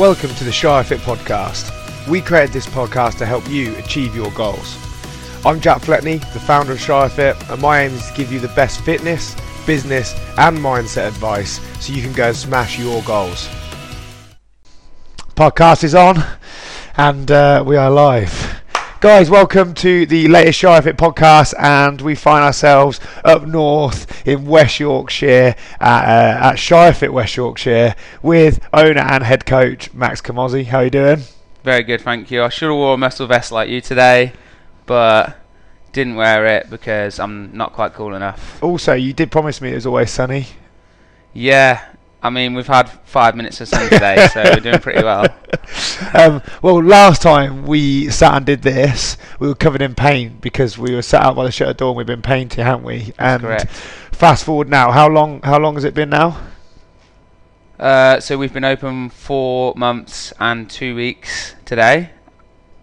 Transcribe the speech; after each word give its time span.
Welcome 0.00 0.34
to 0.36 0.44
the 0.44 0.50
Shire 0.50 0.82
Fit 0.82 1.00
podcast. 1.00 2.08
We 2.08 2.22
created 2.22 2.54
this 2.54 2.66
podcast 2.66 3.18
to 3.18 3.26
help 3.26 3.46
you 3.50 3.76
achieve 3.76 4.16
your 4.16 4.30
goals. 4.30 4.78
I'm 5.44 5.60
Jack 5.60 5.82
Fletney, 5.82 6.20
the 6.32 6.40
founder 6.40 6.72
of 6.72 6.80
Shire 6.80 7.10
Fit, 7.10 7.36
and 7.50 7.60
my 7.60 7.82
aim 7.82 7.92
is 7.92 8.08
to 8.08 8.16
give 8.16 8.32
you 8.32 8.40
the 8.40 8.48
best 8.48 8.80
fitness, 8.80 9.36
business, 9.66 10.14
and 10.38 10.56
mindset 10.56 11.06
advice 11.06 11.60
so 11.84 11.92
you 11.92 12.00
can 12.00 12.14
go 12.14 12.28
and 12.28 12.34
smash 12.34 12.78
your 12.78 13.02
goals. 13.02 13.46
Podcast 15.36 15.84
is 15.84 15.94
on, 15.94 16.24
and 16.96 17.30
uh, 17.30 17.62
we 17.66 17.76
are 17.76 17.90
live. 17.90 18.59
Guys, 19.00 19.30
welcome 19.30 19.72
to 19.72 20.04
the 20.04 20.28
latest 20.28 20.58
Shire 20.58 20.82
Fit 20.82 20.98
podcast, 20.98 21.54
and 21.58 22.02
we 22.02 22.14
find 22.14 22.44
ourselves 22.44 23.00
up 23.24 23.46
north 23.46 24.28
in 24.28 24.44
West 24.44 24.78
Yorkshire 24.78 25.54
at, 25.80 26.04
uh, 26.04 26.48
at 26.48 26.56
Shire 26.56 26.92
Fit 26.92 27.10
West 27.10 27.34
Yorkshire 27.34 27.94
with 28.22 28.60
owner 28.74 29.00
and 29.00 29.24
head 29.24 29.46
coach 29.46 29.90
Max 29.94 30.20
Camozzi. 30.20 30.66
How 30.66 30.80
are 30.80 30.84
you 30.84 30.90
doing? 30.90 31.20
Very 31.64 31.82
good, 31.82 32.02
thank 32.02 32.30
you. 32.30 32.42
I 32.42 32.50
should 32.50 32.68
have 32.68 32.76
worn 32.76 32.92
a 32.92 32.98
muscle 32.98 33.26
vest 33.26 33.50
like 33.50 33.70
you 33.70 33.80
today, 33.80 34.34
but 34.84 35.34
didn't 35.94 36.16
wear 36.16 36.44
it 36.44 36.68
because 36.68 37.18
I'm 37.18 37.56
not 37.56 37.72
quite 37.72 37.94
cool 37.94 38.14
enough. 38.14 38.62
Also, 38.62 38.92
you 38.92 39.14
did 39.14 39.30
promise 39.30 39.62
me 39.62 39.72
it 39.72 39.76
was 39.76 39.86
always 39.86 40.10
sunny. 40.10 40.48
Yeah, 41.32 41.82
I 42.22 42.30
mean 42.30 42.54
we've 42.54 42.66
had 42.66 42.90
five 43.04 43.34
minutes 43.34 43.60
of 43.60 43.68
sun 43.68 43.88
today, 43.88 44.28
so 44.32 44.42
we're 44.42 44.60
doing 44.60 44.78
pretty 44.80 45.02
well. 45.02 45.26
Um, 46.14 46.42
well, 46.62 46.82
last 46.82 47.22
time 47.22 47.64
we 47.64 48.08
sat 48.10 48.34
and 48.34 48.44
did 48.44 48.62
this, 48.62 49.16
we 49.38 49.46
were 49.46 49.54
covered 49.54 49.82
in 49.82 49.94
paint 49.94 50.40
because 50.40 50.76
we 50.76 50.94
were 50.94 51.02
sat 51.02 51.22
out 51.22 51.36
by 51.36 51.44
the 51.44 51.52
shutter 51.52 51.72
door 51.72 51.90
and 51.90 51.98
we've 51.98 52.06
been 52.06 52.22
painting, 52.22 52.64
haven't 52.64 52.84
we? 52.84 53.12
and 53.18 53.42
correct. 53.42 53.70
fast 53.70 54.44
forward 54.44 54.68
now, 54.68 54.90
how 54.90 55.08
long? 55.08 55.40
How 55.42 55.58
long 55.58 55.74
has 55.74 55.84
it 55.84 55.94
been 55.94 56.10
now? 56.10 56.40
Uh, 57.78 58.20
so 58.20 58.36
we've 58.36 58.52
been 58.52 58.64
open 58.64 59.08
four 59.08 59.74
months 59.76 60.32
and 60.40 60.68
two 60.68 60.94
weeks 60.94 61.54
today. 61.64 62.10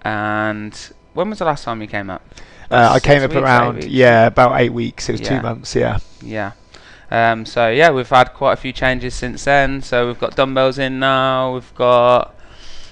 And 0.02 0.73
when 1.14 1.30
was 1.30 1.40
the 1.40 1.45
last 1.45 1.64
time 1.66 1.81
you 1.81 1.88
came 1.88 2.09
up? 2.09 2.23
Uh, 2.72 2.92
I 2.94 3.00
came 3.00 3.22
up 3.22 3.31
around 3.31 3.84
yeah 3.86 4.28
about 4.28 4.59
eight 4.59 4.73
weeks. 4.73 5.08
It 5.09 5.14
was 5.14 5.22
two 5.22 5.42
months. 5.42 5.75
Yeah. 5.75 6.00
Yeah. 6.22 6.53
Um, 7.09 7.45
so 7.45 7.69
yeah, 7.69 7.91
we've 7.91 8.09
had 8.09 8.33
quite 8.33 8.53
a 8.53 8.58
few 8.58 8.73
changes 8.73 9.13
since 9.13 9.45
then. 9.45 9.81
So 9.81 10.08
we've 10.08 10.19
got 10.19 10.36
dumbbells 10.36 10.77
in 10.77 11.00
now. 11.00 11.53
We've 11.53 11.75
got 11.75 12.36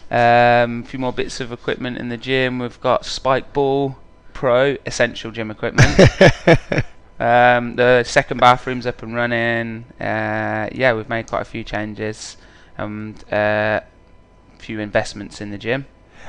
um, 0.09 0.81
a 0.81 0.83
few 0.85 0.99
more 0.99 1.13
bits 1.13 1.39
of 1.39 1.51
equipment 1.51 1.97
in 1.97 2.09
the 2.09 2.17
gym. 2.17 2.59
We've 2.59 2.79
got 2.79 3.03
Spikeball 3.03 3.95
Pro 4.33 4.77
essential 4.85 5.31
gym 5.31 5.51
equipment. 5.51 5.99
um, 7.19 7.75
the 7.75 8.03
second 8.05 8.39
bathroom's 8.39 8.85
up 8.85 9.01
and 9.03 9.15
running. 9.15 9.85
Uh, 9.99 10.69
yeah, 10.71 10.93
we've 10.93 11.09
made 11.09 11.27
quite 11.27 11.41
a 11.41 11.45
few 11.45 11.63
changes 11.63 12.37
and 12.77 13.23
uh, 13.31 13.79
a 13.81 14.59
few 14.59 14.79
investments 14.79 15.41
in 15.41 15.51
the 15.51 15.57
gym. 15.57 15.85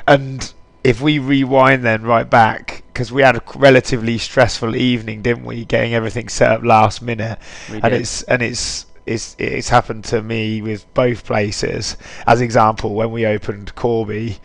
And 0.07 0.53
if 0.87 1.01
we 1.01 1.19
rewind 1.19 1.85
then 1.85 2.03
right 2.03 2.29
back, 2.31 2.85
because 2.93 3.11
we 3.11 3.23
had 3.23 3.35
a 3.37 3.43
relatively 3.57 4.19
stressful 4.19 4.77
evening, 4.77 5.21
didn't 5.21 5.45
we? 5.45 5.65
Getting 5.65 5.95
everything 5.95 6.29
set 6.29 6.51
up 6.53 6.63
last 6.63 7.03
minute, 7.03 7.39
We 7.69 7.81
and 7.81 7.91
did. 7.91 8.01
it's 8.03 8.23
and 8.23 8.41
it's 8.41 8.87
it's 9.05 9.35
it's 9.39 9.69
happened 9.69 10.05
to 10.07 10.23
me 10.23 10.63
with 10.63 10.87
both 10.95 11.25
places. 11.25 11.97
As 12.27 12.41
example, 12.41 12.95
when 12.95 13.11
we 13.11 13.27
opened 13.27 13.75
Corby, 13.75 14.39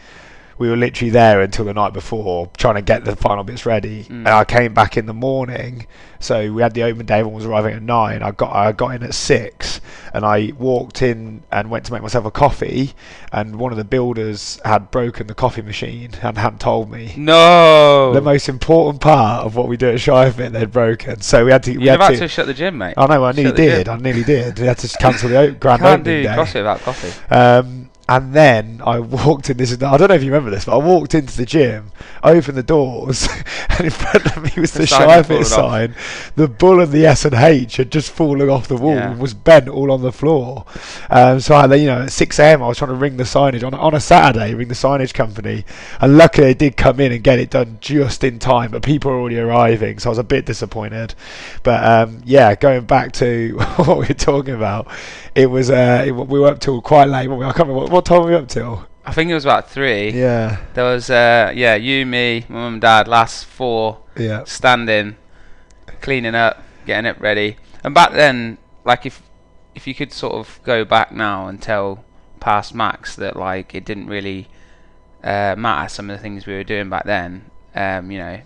we 0.62 0.70
were 0.70 0.78
literally 0.78 1.10
there 1.10 1.42
until 1.42 1.66
the 1.66 1.74
night 1.74 1.92
before, 1.92 2.46
trying 2.56 2.76
to 2.76 2.84
get 2.84 3.04
the 3.04 3.16
final 3.16 3.44
bits 3.44 3.66
ready. 3.66 4.04
Mm. 4.04 4.10
And 4.10 4.28
I 4.28 4.46
came 4.46 4.76
back 4.76 4.96
in 4.96 5.08
the 5.08 5.14
morning, 5.14 5.88
so 6.20 6.54
we 6.54 6.62
had 6.62 6.76
the 6.76 6.84
open 6.84 7.08
day. 7.08 7.16
Everyone 7.16 7.34
was 7.34 7.46
arriving 7.46 7.74
at 7.74 7.82
nine. 7.82 8.22
I 8.22 8.30
got 8.30 8.56
I 8.56 8.72
got 8.72 8.94
in 8.94 9.02
at 9.02 9.16
six, 9.16 9.82
and 10.14 10.24
I 10.24 10.54
walked 10.60 11.02
in 11.02 11.42
and 11.52 11.72
went 11.72 11.86
to 11.88 11.94
make 11.94 12.04
myself 12.04 12.26
a 12.26 12.32
coffee. 12.32 12.94
And 13.32 13.56
one 13.56 13.72
of 13.72 13.80
the 13.80 13.84
builders 13.84 14.62
had 14.64 14.92
broken 14.92 15.26
the 15.26 15.34
coffee 15.34 15.64
machine 15.64 16.12
and 16.22 16.38
hadn't 16.38 16.62
told 16.62 16.92
me. 16.92 17.14
no. 17.18 18.14
The 18.14 18.22
most 18.22 18.48
important 18.48 19.02
part 19.02 19.44
of 19.44 19.56
what 19.56 19.68
we 19.68 19.78
do 19.78 19.90
at 19.90 20.00
Shire 20.00 20.32
Fit 20.32 20.54
they'd 20.54 20.72
broken, 20.72 21.22
so 21.22 21.44
we 21.44 21.52
had 21.52 21.64
to. 21.64 21.72
You're 21.72 21.82
had 21.82 21.96
about 21.96 22.10
to, 22.12 22.18
to 22.18 22.28
shut 22.28 22.46
the 22.46 22.54
gym, 22.54 22.78
mate. 22.78 22.94
I 22.98 23.08
know, 23.08 23.26
I 23.26 23.32
nearly 23.32 23.52
the 23.52 23.58
gym. 23.58 23.78
did. 23.78 23.90
I 23.90 23.98
nearly 23.98 24.24
did. 24.24 24.60
We 24.60 24.68
had 24.68 24.78
to 24.78 24.98
cancel 25.00 25.30
the 25.30 25.58
grand 25.60 25.82
Can't 25.82 26.02
opening 26.02 26.04
do 26.04 26.24
day. 26.24 26.36
CrossFit 26.36 26.54
without 26.56 26.82
coffee. 26.82 27.34
Um, 27.34 27.91
and 28.18 28.34
then 28.34 28.82
I 28.86 29.00
walked 29.00 29.50
in. 29.50 29.58
This 29.58 29.72
is 29.72 29.82
I 29.82 29.96
don't 29.98 30.10
know 30.10 30.16
if 30.16 30.24
you 30.24 30.32
remember 30.32 30.50
this, 30.52 30.66
but 30.66 30.74
I 30.78 30.84
walked 30.84 31.16
into 31.16 31.36
the 31.38 31.46
gym, 31.46 31.92
opened 32.24 32.58
the 32.58 32.64
doors, 32.64 33.28
and 33.70 33.82
in 33.82 33.90
front 33.90 34.26
of 34.36 34.44
me 34.44 34.52
was 34.62 34.72
the, 34.72 34.80
The 34.80 34.88
sign 34.88 35.08
had 35.08 35.08
Shire 35.08 35.24
Fit 35.24 35.48
fallen 35.48 35.94
sign. 35.94 35.96
The 36.36 36.48
bull 36.48 36.82
and 36.82 36.92
the 36.92 37.06
S 37.06 37.24
and 37.26 37.36
H 37.36 37.78
had 37.78 37.92
just 37.92 38.12
fallen 38.12 38.50
off 38.50 38.68
the 38.68 38.76
wall 38.76 38.96
Yeah. 38.96 39.12
and 39.12 39.20
was 39.20 39.34
bent 39.34 39.70
all 39.70 39.92
on 39.92 40.02
the 40.02 40.12
floor. 40.12 40.66
Um, 41.10 41.40
so 41.40 41.56
I, 41.56 41.74
you 41.76 41.86
know, 41.86 42.02
at 42.04 42.12
six 42.12 42.38
a.m. 42.40 42.62
I 42.62 42.68
was 42.68 42.78
trying 42.78 42.90
to 42.90 42.96
ring 42.96 43.18
the 43.18 43.24
signage 43.24 43.64
on 43.64 43.74
on 43.74 43.94
a 43.94 44.00
Saturday, 44.00 44.54
ring 44.56 44.68
the 44.68 44.74
signage 44.74 45.14
company, 45.14 45.64
and 46.00 46.18
luckily 46.18 46.48
they 46.48 46.54
did 46.54 46.78
come 46.78 47.00
in 47.00 47.12
and 47.12 47.24
get 47.24 47.40
it 47.40 47.50
done 47.50 47.78
just 47.82 48.24
in 48.24 48.40
time. 48.40 48.72
But 48.72 48.84
people 48.84 49.12
were 49.12 49.20
already 49.20 49.40
arriving, 49.40 50.00
so 50.00 50.10
I 50.10 50.12
was 50.12 50.18
a 50.18 50.24
bit 50.24 50.46
disappointed. 50.46 51.16
But 51.64 51.84
um, 51.84 52.22
yeah, 52.26 52.56
going 52.56 52.86
back 52.86 53.14
to 53.14 53.58
what 53.78 53.98
we 54.00 54.08
were 54.08 54.14
talking 54.14 54.56
about, 54.56 54.88
it 55.36 55.48
was 55.48 55.70
uh, 55.70 56.04
it, 56.08 56.12
we 56.12 56.40
were 56.40 56.48
up 56.48 56.60
till 56.60 56.82
quite 56.82 57.08
late. 57.08 57.28
we? 57.28 57.38
I 57.38 57.52
can't 57.52 57.68
remember 57.68 57.84
what, 57.84 57.92
what 57.92 58.06
time 58.06 58.22
were 58.24 58.30
we 58.30 58.36
up 58.36 58.48
till. 58.48 58.88
I 59.06 59.14
think 59.14 59.32
it 59.32 59.34
was 59.34 59.46
about 59.46 59.70
three. 59.70 60.12
Yeah, 60.12 60.60
There 60.76 60.84
was, 60.84 61.10
uh, 61.10 61.52
yeah, 61.56 61.74
you, 61.74 62.06
me, 62.06 62.46
my 62.48 62.56
mum 62.56 62.74
and 62.74 62.82
dad, 62.82 63.08
last 63.08 63.46
four 63.46 63.98
yeah, 64.16 64.44
standing, 64.44 65.16
cleaning 66.02 66.36
up, 66.36 66.62
getting 66.86 67.10
it 67.10 67.20
ready. 67.20 67.58
And 67.84 67.96
back 67.96 68.12
then, 68.12 68.58
like 68.86 69.06
if 69.06 69.24
if 69.74 69.88
you 69.88 69.96
could 69.96 70.12
sort 70.12 70.34
of 70.34 70.60
go 70.64 70.84
back 70.84 71.12
now 71.12 71.48
and 71.48 71.62
tell 71.62 72.04
past 72.40 72.76
Max 72.76 73.16
that 73.16 73.36
like 73.36 73.74
it 73.74 73.86
didn't 73.86 74.08
really 74.08 74.50
uh, 75.24 75.56
matter 75.58 75.88
some 75.88 76.10
of 76.10 76.18
the 76.18 76.22
things 76.22 76.46
we 76.46 76.54
were 76.54 76.64
doing 76.64 76.90
back 76.90 77.06
then, 77.06 77.50
um, 77.74 78.12
you 78.12 78.18
know, 78.18 78.42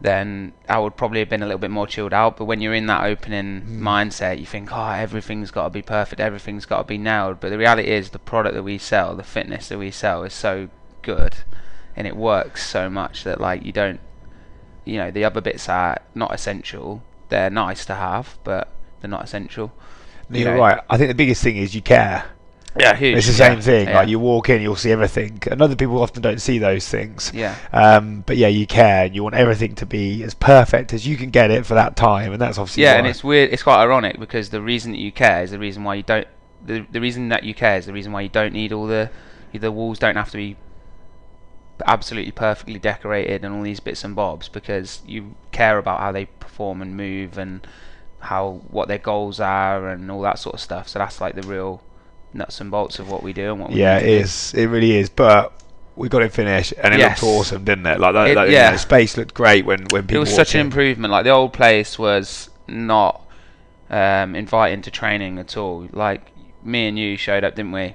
then 0.00 0.52
I 0.68 0.78
would 0.78 0.96
probably 0.96 1.18
have 1.20 1.28
been 1.28 1.42
a 1.42 1.46
little 1.46 1.58
bit 1.58 1.70
more 1.70 1.86
chilled 1.86 2.12
out. 2.14 2.36
But 2.36 2.46
when 2.46 2.60
you're 2.60 2.74
in 2.74 2.86
that 2.86 3.04
opening 3.04 3.62
Mm. 3.62 3.80
mindset, 3.80 4.38
you 4.38 4.46
think, 4.46 4.70
oh, 4.72 4.90
everything's 4.90 5.50
got 5.50 5.64
to 5.64 5.70
be 5.70 5.82
perfect, 5.82 6.20
everything's 6.20 6.66
got 6.66 6.78
to 6.78 6.84
be 6.84 6.98
nailed. 6.98 7.40
But 7.40 7.50
the 7.50 7.58
reality 7.58 7.88
is, 7.88 8.10
the 8.10 8.18
product 8.18 8.54
that 8.54 8.62
we 8.62 8.78
sell, 8.78 9.14
the 9.14 9.22
fitness 9.22 9.68
that 9.68 9.78
we 9.78 9.90
sell, 9.90 10.22
is 10.24 10.32
so 10.34 10.68
good, 11.02 11.36
and 11.96 12.06
it 12.06 12.16
works 12.16 12.66
so 12.66 12.88
much 12.88 13.24
that 13.24 13.40
like 13.40 13.64
you 13.64 13.72
don't, 13.72 14.00
you 14.84 14.96
know, 14.96 15.10
the 15.10 15.24
other 15.24 15.40
bits 15.40 15.68
are 15.68 15.98
not 16.14 16.32
essential. 16.34 17.02
They're 17.28 17.50
nice 17.50 17.84
to 17.86 17.94
have, 17.94 18.38
but 18.42 18.72
they're 19.00 19.10
not 19.10 19.24
essential. 19.24 19.72
You 20.30 20.44
you're 20.44 20.54
know. 20.54 20.60
right. 20.60 20.80
I 20.88 20.96
think 20.96 21.08
the 21.08 21.14
biggest 21.14 21.42
thing 21.42 21.56
is 21.56 21.74
you 21.74 21.82
care. 21.82 22.24
Yeah, 22.78 22.94
huge. 22.94 23.18
It's 23.18 23.26
the 23.26 23.32
yeah, 23.32 23.36
same 23.48 23.60
thing. 23.60 23.88
Yeah. 23.88 23.96
Like 23.98 24.08
you 24.08 24.20
walk 24.20 24.48
in, 24.48 24.62
you'll 24.62 24.76
see 24.76 24.92
everything, 24.92 25.42
and 25.50 25.60
other 25.60 25.74
people 25.74 26.00
often 26.00 26.22
don't 26.22 26.40
see 26.40 26.58
those 26.58 26.88
things. 26.88 27.32
yeah. 27.34 27.56
Um, 27.72 28.22
but 28.26 28.36
yeah, 28.36 28.46
you 28.48 28.66
care, 28.66 29.06
and 29.06 29.14
you 29.14 29.24
want 29.24 29.34
everything 29.34 29.74
to 29.76 29.86
be 29.86 30.22
as 30.22 30.34
perfect 30.34 30.92
as 30.92 31.06
you 31.06 31.16
can 31.16 31.30
get 31.30 31.50
it 31.50 31.66
for 31.66 31.74
that 31.74 31.96
time, 31.96 32.32
and 32.32 32.40
that's 32.40 32.58
obviously 32.58 32.84
Yeah, 32.84 32.92
why. 32.92 32.98
and 32.98 33.06
it's 33.08 33.24
weird. 33.24 33.52
It's 33.52 33.64
quite 33.64 33.82
ironic 33.82 34.20
because 34.20 34.50
the 34.50 34.62
reason 34.62 34.92
that 34.92 34.98
you 34.98 35.10
care 35.10 35.42
is 35.42 35.50
the 35.50 35.58
reason 35.58 35.82
why 35.82 35.96
you 35.96 36.04
don't. 36.04 36.28
The 36.64 36.86
the 36.90 37.00
reason 37.00 37.28
that 37.30 37.42
you 37.42 37.54
care 37.54 37.76
is 37.78 37.86
the 37.86 37.92
reason 37.92 38.12
why 38.12 38.20
you 38.20 38.28
don't 38.28 38.52
need 38.52 38.72
all 38.72 38.86
the 38.86 39.10
the 39.52 39.72
walls 39.72 39.98
don't 39.98 40.14
have 40.16 40.30
to 40.30 40.36
be 40.36 40.56
absolutely 41.86 42.30
perfectly 42.32 42.78
decorated 42.78 43.44
and 43.44 43.54
all 43.54 43.62
these 43.62 43.80
bits 43.80 44.04
and 44.04 44.14
bobs 44.14 44.48
because 44.48 45.00
you 45.06 45.34
care 45.50 45.78
about 45.78 45.98
how 46.00 46.12
they 46.12 46.26
perform 46.26 46.82
and 46.82 46.96
move 46.96 47.38
and 47.38 47.66
how 48.20 48.60
what 48.70 48.86
their 48.86 48.98
goals 48.98 49.40
are 49.40 49.88
and 49.88 50.10
all 50.10 50.20
that 50.20 50.38
sort 50.38 50.54
of 50.54 50.60
stuff. 50.60 50.88
So 50.88 50.98
that's 50.98 51.20
like 51.20 51.34
the 51.34 51.42
real 51.42 51.82
nuts 52.32 52.60
and 52.60 52.70
bolts 52.70 52.98
of 52.98 53.10
what 53.10 53.22
we 53.22 53.32
do 53.32 53.52
and 53.52 53.60
what 53.60 53.70
we 53.70 53.76
yeah, 53.80 53.98
it 53.98 54.08
is. 54.08 54.54
It 54.54 54.66
really 54.66 54.96
is. 54.96 55.08
But 55.08 55.52
we 55.96 56.08
got 56.08 56.22
it 56.22 56.32
finished, 56.32 56.72
and 56.82 56.94
it 56.94 57.00
Yes. 57.00 57.22
looked 57.22 57.36
awesome, 57.38 57.64
didn't 57.64 57.86
it? 57.86 58.00
Like 58.00 58.14
that. 58.14 58.28
It- 58.28 58.48
you 58.50 58.54
yeah. 58.54 58.70
know, 58.70 58.76
space 58.76 59.16
looked 59.16 59.34
great 59.34 59.64
when 59.66 59.86
when 59.90 60.02
people. 60.02 60.16
it 60.16 60.20
was 60.20 60.34
such 60.34 60.54
an 60.54 60.60
improvement. 60.60 61.10
Like 61.12 61.24
the 61.24 61.30
old 61.30 61.52
place 61.52 61.98
was 61.98 62.50
not 62.68 63.26
um, 63.90 64.34
inviting 64.36 64.82
to 64.82 64.90
training 64.90 65.38
at 65.38 65.56
all. 65.56 65.88
Like 65.92 66.32
me 66.64 66.88
and 66.88 66.98
you 66.98 67.16
showed 67.16 67.44
up, 67.44 67.56
didn't 67.56 67.72
we? 67.72 67.94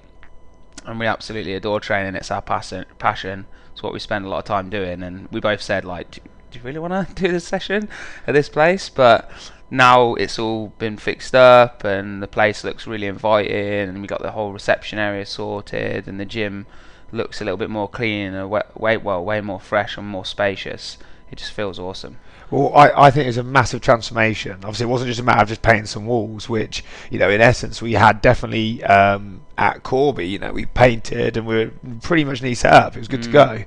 And 0.86 1.00
we 1.00 1.06
absolutely 1.08 1.54
adore 1.54 1.80
training. 1.80 2.16
It's 2.16 2.30
our 2.32 2.42
passion. 2.42 2.86
Passion. 3.00 3.46
It's 3.74 3.82
what 3.82 3.92
we 3.94 4.00
spend 4.00 4.26
a 4.26 4.30
lot 4.30 4.40
of 4.40 4.46
time 4.46 4.70
doing. 4.70 5.02
And 5.04 5.28
we 5.32 5.40
both 5.40 5.62
said, 5.62 5.84
like, 5.84 6.12
do, 6.12 6.22
do 6.52 6.60
you 6.60 6.66
really 6.66 6.80
want 6.80 7.08
to 7.08 7.14
do 7.24 7.32
this 7.32 7.48
session 7.48 7.90
at 8.28 8.34
this 8.34 8.50
place? 8.50 8.90
But 8.90 9.30
now 9.78 10.16
it's 10.16 10.40
all 10.40 10.70
been 10.78 10.98
fixed 10.98 11.36
up, 11.36 11.84
and 11.84 12.22
the 12.22 12.28
place 12.28 12.64
looks 12.64 12.88
really 12.88 13.08
inviting, 13.08 13.90
and 13.90 14.02
we 14.02 14.08
got 14.08 14.22
the 14.22 14.32
whole 14.32 14.52
reception 14.54 15.00
area 15.00 15.26
sorted, 15.26 16.08
and 16.08 16.20
the 16.20 16.26
gym 16.26 16.66
looks 17.12 17.42
a 17.42 17.46
little 17.46 17.58
bit 17.58 17.70
more 17.70 17.88
clean 17.88 18.34
and 18.34 18.50
wa- 18.50 18.64
way 18.76 18.98
well, 18.98 19.24
way 19.24 19.42
more 19.42 19.60
fresh 19.60 19.98
and 19.98 20.08
more 20.08 20.26
spacious. 20.26 20.98
It 21.32 21.38
just 21.40 21.52
feels 21.52 21.80
awesome. 21.80 22.18
Well, 22.52 22.72
I, 22.76 23.08
I 23.08 23.12
think 23.12 23.24
it 23.24 23.30
was 23.30 23.38
a 23.38 23.44
massive 23.44 23.82
transformation. 23.82 24.54
Obviously, 24.58 24.84
it 24.86 24.90
wasn't 24.90 25.08
just 25.10 25.20
a 25.20 25.24
matter 25.24 25.42
of 25.42 25.48
just 25.50 25.64
painting 25.64 25.88
some 25.88 26.06
walls, 26.06 26.48
which, 26.48 26.84
you 27.10 27.18
know, 27.18 27.30
in 27.30 27.42
essence, 27.42 27.82
we 27.82 27.94
had 27.94 28.22
definitely 28.22 28.84
um, 28.84 29.42
at 29.58 29.82
Corby, 29.82 30.28
you 30.28 30.38
know, 30.38 30.52
we 30.54 30.66
painted 30.68 31.36
and 31.38 31.48
we 31.48 31.56
were 31.56 31.72
pretty 32.04 32.24
much 32.24 32.44
neat 32.44 32.54
set 32.54 32.72
up. 32.72 32.96
It 32.96 33.00
was 33.00 33.08
good 33.08 33.24
to 33.24 33.30
Mm. 33.30 33.34
go. 33.34 33.64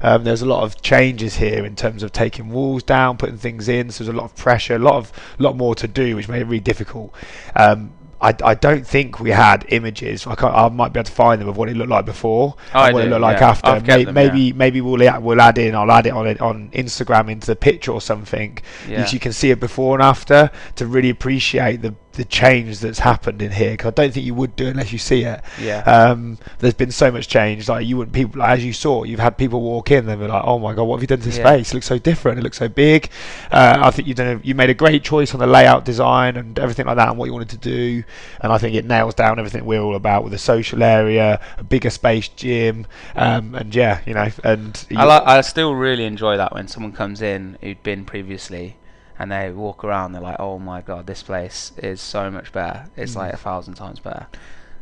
Um, 0.00 0.22
there 0.24 0.32
was 0.32 0.42
a 0.42 0.46
lot 0.46 0.62
of 0.62 0.80
changes 0.80 1.36
here 1.36 1.64
in 1.64 1.74
terms 1.74 2.04
of 2.04 2.12
taking 2.12 2.50
walls 2.50 2.84
down, 2.84 3.16
putting 3.16 3.38
things 3.38 3.68
in. 3.68 3.90
So 3.90 4.04
there's 4.04 4.14
a 4.14 4.18
lot 4.18 4.26
of 4.26 4.36
pressure, 4.36 4.76
a 4.76 4.78
lot 4.78 4.94
of 4.94 5.12
lot 5.38 5.56
more 5.56 5.74
to 5.74 5.88
do, 5.88 6.14
which 6.14 6.28
made 6.28 6.42
it 6.42 6.44
really 6.44 6.60
difficult. 6.60 7.12
Um, 7.56 7.92
I, 8.22 8.34
I 8.44 8.54
don't 8.54 8.86
think 8.86 9.18
we 9.18 9.30
had 9.30 9.64
images. 9.70 10.26
I, 10.26 10.34
I 10.34 10.68
might 10.68 10.92
be 10.92 11.00
able 11.00 11.06
to 11.06 11.12
find 11.12 11.40
them 11.40 11.48
of 11.48 11.56
what 11.56 11.68
it 11.70 11.76
looked 11.76 11.90
like 11.90 12.04
before 12.04 12.54
Oh, 12.74 12.82
and 12.84 12.94
what 12.94 13.04
it 13.04 13.08
looked 13.08 13.22
like 13.22 13.40
yeah. 13.40 13.48
after. 13.50 13.70
I've 13.70 13.84
kept 13.84 14.04
them, 14.06 14.14
maybe 14.14 14.40
yeah. 14.40 14.52
maybe 14.54 14.80
we'll 14.80 15.02
add- 15.08 15.22
we'll 15.22 15.40
add 15.40 15.56
in. 15.58 15.74
I'll 15.74 15.90
add 15.90 16.06
it 16.06 16.12
on 16.12 16.26
it 16.26 16.40
on 16.40 16.70
Instagram 16.72 17.30
into 17.30 17.46
the 17.46 17.56
picture 17.56 17.92
or 17.92 18.00
something. 18.00 18.58
Yeah. 18.88 19.04
So 19.06 19.14
you 19.14 19.20
can 19.20 19.32
see 19.32 19.50
it 19.50 19.58
before 19.60 19.94
and 19.96 20.02
after 20.02 20.50
to 20.76 20.86
really 20.86 21.10
appreciate 21.10 21.80
the 21.82 21.94
the 22.12 22.24
change 22.24 22.80
that's 22.80 22.98
happened 22.98 23.40
in 23.40 23.52
here. 23.52 23.70
Because 23.72 23.88
I 23.88 23.90
don't 23.90 24.12
think 24.12 24.26
you 24.26 24.34
would 24.34 24.56
do 24.56 24.66
it 24.66 24.70
unless 24.70 24.92
you 24.92 24.98
see 24.98 25.22
it. 25.24 25.40
Yeah. 25.60 25.78
Um, 25.80 26.38
there's 26.58 26.74
been 26.74 26.90
so 26.90 27.10
much 27.10 27.28
change. 27.28 27.68
Like 27.68 27.86
you 27.86 27.96
wouldn't 27.96 28.14
people 28.14 28.40
like, 28.40 28.58
as 28.58 28.64
you 28.64 28.72
saw, 28.72 29.04
you've 29.04 29.20
had 29.20 29.36
people 29.38 29.60
walk 29.60 29.90
in. 29.90 30.06
They 30.06 30.16
were 30.16 30.28
like, 30.28 30.42
"Oh 30.44 30.58
my 30.58 30.74
god, 30.74 30.84
what 30.84 30.96
have 30.96 31.02
you 31.02 31.06
done 31.06 31.18
to 31.20 31.24
this 31.24 31.38
Yeah. 31.38 31.46
space? 31.46 31.70
It 31.70 31.74
looks 31.74 31.86
so 31.86 31.98
different. 31.98 32.38
It 32.38 32.42
looks 32.42 32.58
so 32.58 32.68
big." 32.68 33.10
Uh, 33.50 33.78
I 33.80 33.90
think 33.90 34.08
you've 34.08 34.16
done. 34.16 34.36
A, 34.38 34.46
you 34.46 34.54
made 34.54 34.70
a 34.70 34.74
great 34.74 35.02
choice 35.04 35.32
on 35.34 35.40
the 35.40 35.46
layout 35.46 35.84
design 35.84 36.36
and 36.36 36.58
everything 36.58 36.86
like 36.86 36.96
that, 36.96 37.08
and 37.08 37.18
what 37.18 37.26
you 37.26 37.32
wanted 37.32 37.50
to 37.50 37.58
do. 37.58 38.02
And 38.40 38.52
I 38.52 38.58
think 38.58 38.74
it 38.74 38.84
nails 38.84 39.14
down 39.14 39.38
everything 39.38 39.64
we're 39.64 39.80
all 39.80 39.94
about 39.96 40.24
with 40.24 40.34
a 40.34 40.38
social 40.38 40.82
area, 40.82 41.40
a 41.58 41.64
bigger 41.64 41.90
space 41.90 42.28
gym, 42.28 42.86
um, 43.16 43.54
and 43.54 43.74
yeah, 43.74 44.00
you 44.06 44.14
know, 44.14 44.28
and 44.44 44.84
I 44.96 45.04
like. 45.04 45.22
I 45.26 45.40
still 45.42 45.74
really 45.74 46.04
enjoy 46.04 46.36
that 46.36 46.52
when 46.54 46.66
someone 46.68 46.92
comes 46.92 47.22
in 47.22 47.56
who'd 47.60 47.82
been 47.82 48.04
previously, 48.04 48.76
and 49.20 49.30
they 49.30 49.50
walk 49.52 49.84
around. 49.84 50.12
They're 50.12 50.22
like, 50.22 50.40
"Oh 50.40 50.58
my 50.58 50.80
god, 50.80 51.06
this 51.06 51.22
place 51.22 51.70
is 51.76 52.00
so 52.00 52.30
much 52.30 52.50
better. 52.52 52.86
It's 52.96 53.12
Mm. 53.12 53.16
like 53.18 53.32
a 53.34 53.36
thousand 53.36 53.74
times 53.74 54.00
better." 54.00 54.26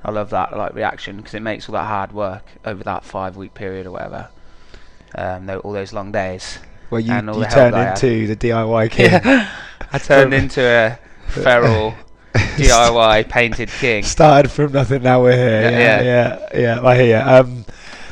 I 0.05 0.11
love 0.13 0.31
that 0.31 0.57
like 0.57 0.75
reaction 0.75 1.17
because 1.19 1.35
it 1.35 1.43
makes 1.43 1.69
all 1.69 1.73
that 1.75 1.87
hard 1.87 2.13
work 2.13 2.45
over 2.65 2.83
that 2.85 3.05
five 3.05 3.37
week 3.37 3.53
period 3.53 3.85
or 3.87 3.91
whatever. 3.91 4.29
Um, 5.15 5.51
all 5.65 5.73
those 5.73 5.93
long 5.93 6.13
days. 6.13 6.59
well, 6.91 7.01
you, 7.01 7.13
you 7.13 7.21
turned 7.21 7.35
that 7.51 7.75
I 7.75 7.85
had. 7.87 8.03
into 8.05 8.27
the 8.29 8.37
DIY 8.37 8.91
kid. 8.97 9.11
Yeah, 9.25 9.51
I 9.93 9.99
turned 9.99 10.33
into 10.35 10.63
a 10.63 10.99
feral 11.31 11.95
DIY 12.35 13.29
painted 13.29 13.69
king. 13.71 14.03
started 14.05 14.51
from 14.51 14.73
nothing. 14.73 15.03
Now 15.03 15.23
we're 15.23 15.33
here. 15.37 15.63
Yeah, 15.71 15.79
Yeah, 15.79 16.03
yeah, 16.03 16.59
yeah. 16.61 16.87
I 16.87 16.97
hear. 17.03 17.23
Um, 17.27 17.65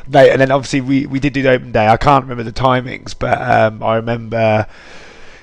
mate, 0.09 0.31
and 0.33 0.41
then 0.41 0.51
obviously 0.51 0.81
we, 0.81 1.07
we 1.07 1.21
did 1.21 1.33
do 1.35 1.43
the 1.43 1.51
open 1.51 1.71
day. 1.73 1.87
I 1.87 1.97
can't 1.97 2.25
remember 2.25 2.43
the 2.43 2.53
timings, 2.53 3.15
but 3.19 3.41
um, 3.41 3.83
I 3.83 3.97
remember. 3.97 4.67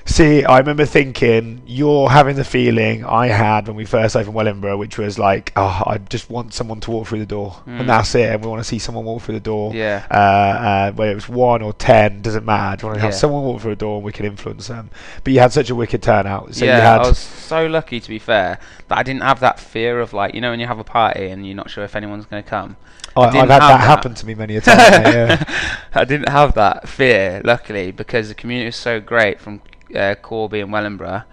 See, 0.06 0.44
I 0.44 0.58
remember 0.58 0.84
thinking 0.84 1.62
you're 1.66 2.10
having 2.10 2.36
the 2.36 2.44
feeling 2.44 3.04
I 3.06 3.28
had 3.28 3.66
when 3.66 3.74
we 3.76 3.86
first 3.86 4.14
opened 4.14 4.34
Wellingborough, 4.34 4.76
which 4.76 4.98
was 4.98 5.18
like, 5.18 5.50
oh, 5.56 5.82
I 5.86 5.96
just 5.96 6.28
want 6.28 6.52
someone 6.52 6.78
to 6.80 6.90
walk 6.90 7.08
through 7.08 7.20
the 7.20 7.26
door, 7.26 7.56
Mm. 7.66 7.80
and 7.80 7.88
that's 7.88 8.14
it. 8.14 8.28
And 8.30 8.42
we 8.42 8.48
want 8.50 8.60
to 8.60 8.68
see 8.68 8.78
someone 8.78 9.04
walk 9.06 9.22
through 9.22 9.34
the 9.36 9.40
door. 9.40 9.74
Yeah. 9.74 10.04
Uh, 10.10 10.14
uh, 10.14 10.92
whether 10.92 11.10
it 11.12 11.14
was 11.14 11.28
one 11.28 11.62
or 11.62 11.72
ten, 11.72 12.20
doesn't 12.20 12.44
matter. 12.44 12.76
Do 12.76 12.82
you 12.82 12.86
want 12.88 12.96
to 12.98 13.00
have 13.02 13.12
Yeah. 13.12 13.16
someone 13.18 13.44
walk 13.44 13.62
through 13.62 13.72
the 13.72 13.76
door 13.76 13.96
and 13.96 14.04
we 14.04 14.12
can 14.12 14.26
influence 14.26 14.68
them? 14.68 14.90
But 15.24 15.32
you 15.32 15.40
had 15.40 15.52
such 15.54 15.70
a 15.70 15.74
wicked 15.74 16.02
turnout. 16.02 16.54
So 16.54 16.66
yeah, 16.66 16.76
you 16.76 16.82
had. 16.82 17.00
I 17.00 17.08
was 17.08 17.18
so 17.18 17.66
lucky 17.66 17.98
to 17.98 18.08
be 18.08 18.18
fair 18.18 18.58
that 18.88 18.98
I 18.98 19.02
didn't 19.02 19.22
have 19.22 19.40
that 19.40 19.58
fear 19.58 20.00
of 20.00 20.12
like 20.12 20.34
you 20.34 20.42
know 20.42 20.50
when 20.50 20.60
you 20.60 20.66
have 20.66 20.78
a 20.78 20.84
party 20.84 21.28
and 21.28 21.46
you're 21.46 21.56
not 21.56 21.70
sure 21.70 21.82
if 21.82 21.96
anyone's 21.96 22.26
going 22.26 22.42
to 22.42 22.48
come. 22.48 22.76
I, 23.16 23.22
I've 23.22 23.32
didn't 23.32 23.48
had 23.48 23.62
have 23.62 23.70
that, 23.70 23.78
that. 23.78 23.86
happen 23.86 24.14
to 24.14 24.26
me 24.26 24.34
many 24.34 24.56
a 24.56 24.60
time. 24.60 24.76
yeah. 24.76 25.44
I 25.94 26.04
didn't 26.04 26.28
have 26.28 26.54
that 26.54 26.88
fear, 26.88 27.40
luckily, 27.44 27.90
because 27.90 28.28
the 28.28 28.34
community 28.34 28.66
was 28.66 28.76
so 28.76 29.00
great 29.00 29.40
from 29.40 29.60
uh, 29.94 30.14
Corby 30.16 30.60
and 30.60 30.72
Wellingborough, 30.72 31.24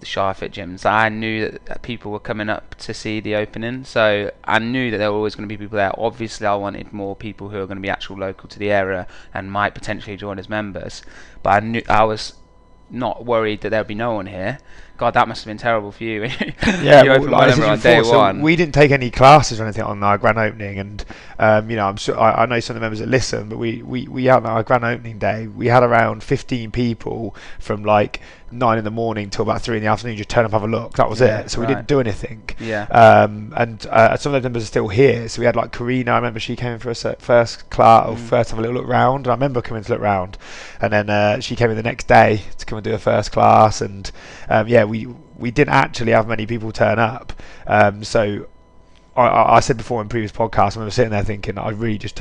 the 0.00 0.06
Shire 0.06 0.34
Fit 0.34 0.52
gyms. 0.52 0.84
I 0.84 1.08
knew 1.08 1.58
that, 1.66 1.82
people 1.82 2.12
were 2.12 2.20
coming 2.20 2.48
up 2.48 2.74
to 2.76 2.94
see 2.94 3.20
the 3.20 3.34
opening, 3.36 3.84
so 3.84 4.30
I 4.44 4.58
knew 4.58 4.90
that 4.90 4.98
there 4.98 5.10
were 5.10 5.18
always 5.18 5.34
going 5.34 5.48
to 5.48 5.52
be 5.52 5.58
people 5.58 5.76
there. 5.76 5.92
Obviously, 5.98 6.46
I 6.46 6.54
wanted 6.54 6.92
more 6.92 7.16
people 7.16 7.48
who 7.48 7.58
are 7.58 7.66
going 7.66 7.76
to 7.76 7.82
be 7.82 7.90
actual 7.90 8.18
local 8.18 8.48
to 8.48 8.58
the 8.58 8.70
area 8.70 9.06
and 9.32 9.50
might 9.50 9.74
potentially 9.74 10.16
join 10.16 10.38
as 10.38 10.48
members. 10.48 11.02
But 11.42 11.50
I 11.50 11.60
knew 11.60 11.82
I 11.88 12.04
was 12.04 12.34
not 12.90 13.24
worried 13.24 13.62
that 13.62 13.70
there 13.70 13.80
would 13.80 13.88
be 13.88 13.94
no 13.94 14.14
one 14.14 14.26
here. 14.26 14.58
God, 15.02 15.14
that 15.14 15.26
must 15.26 15.42
have 15.42 15.50
been 15.50 15.58
terrible 15.58 15.90
for 15.90 16.04
you. 16.04 16.22
Yeah, 16.82 17.02
you 17.02 17.10
well, 17.10 17.24
like 17.28 17.52
on 17.52 17.58
before, 17.58 17.76
day 17.76 18.02
so 18.04 18.18
one. 18.18 18.40
we 18.40 18.54
didn't 18.54 18.72
take 18.74 18.92
any 18.92 19.10
classes 19.10 19.60
or 19.60 19.64
anything 19.64 19.82
on 19.82 20.00
our 20.04 20.16
grand 20.16 20.38
opening, 20.38 20.78
and 20.78 21.04
um, 21.40 21.68
you 21.70 21.74
know, 21.76 21.86
I'm 21.88 21.96
sure 21.96 22.18
I, 22.18 22.42
I 22.42 22.46
know 22.46 22.60
some 22.60 22.76
of 22.76 22.80
the 22.80 22.84
members 22.84 23.00
that 23.00 23.08
listen, 23.08 23.48
but 23.48 23.58
we 23.58 23.82
we 23.82 24.06
we 24.06 24.24
had 24.26 24.46
our 24.46 24.62
grand 24.62 24.84
opening 24.84 25.18
day. 25.18 25.48
We 25.48 25.66
had 25.66 25.82
around 25.82 26.22
15 26.22 26.70
people 26.70 27.34
from 27.58 27.84
like 27.84 28.20
nine 28.52 28.76
in 28.78 28.84
the 28.84 28.90
morning 28.90 29.30
till 29.30 29.42
about 29.42 29.62
three 29.62 29.78
in 29.78 29.82
the 29.82 29.88
afternoon. 29.88 30.16
Just 30.16 30.28
turn 30.28 30.44
up, 30.44 30.52
have 30.52 30.62
a 30.62 30.66
look. 30.68 30.92
That 30.94 31.08
was 31.08 31.20
Yeah, 31.20 31.40
it. 31.40 31.50
So 31.50 31.58
we 31.60 31.66
right. 31.66 31.74
didn't 31.74 31.88
do 31.88 32.00
anything. 32.00 32.42
yeah. 32.60 32.82
Um, 32.84 33.52
and 33.56 33.84
uh, 33.86 34.16
some 34.18 34.34
of 34.34 34.34
those 34.40 34.44
members 34.44 34.62
are 34.64 34.66
still 34.66 34.88
here. 34.88 35.26
So 35.28 35.40
we 35.40 35.46
had 35.46 35.56
like 35.56 35.72
Karina. 35.72 36.12
I 36.12 36.16
remember 36.16 36.38
she 36.38 36.54
came 36.54 36.72
in 36.72 36.78
for 36.78 36.90
a 36.90 36.94
first 36.94 37.70
class 37.70 38.06
or 38.06 38.14
Mm. 38.14 38.18
first 38.18 38.50
have 38.50 38.58
a 38.58 38.62
little 38.62 38.76
look 38.76 38.86
round. 38.88 39.26
I 39.26 39.32
remember 39.32 39.62
coming 39.62 39.82
to 39.82 39.92
look 39.92 40.00
round, 40.02 40.36
and 40.80 40.92
then 40.92 41.08
uh, 41.10 41.40
she 41.40 41.56
came 41.56 41.70
in 41.70 41.76
the 41.76 41.82
next 41.82 42.06
day 42.08 42.42
to 42.58 42.66
come 42.66 42.76
and 42.78 42.84
do 42.84 42.92
a 42.92 42.98
first 42.98 43.32
class. 43.32 43.80
And 43.80 44.10
um, 44.50 44.68
yeah, 44.68 44.84
we 44.92 45.06
we 45.44 45.50
didn't 45.50 45.74
actually 45.74 46.12
have 46.12 46.26
many 46.28 46.46
people 46.46 46.70
turn 46.72 46.98
up. 46.98 47.32
Um, 47.66 48.04
so 48.04 48.46
I, 49.16 49.56
I 49.56 49.60
said 49.60 49.76
before 49.76 50.00
in 50.02 50.08
previous 50.08 50.32
podcasts, 50.32 50.72
I 50.76 50.80
remember 50.80 50.90
sitting 50.90 51.10
there 51.16 51.24
thinking, 51.24 51.58
I 51.58 51.70
really 51.70 51.98
just. 51.98 52.20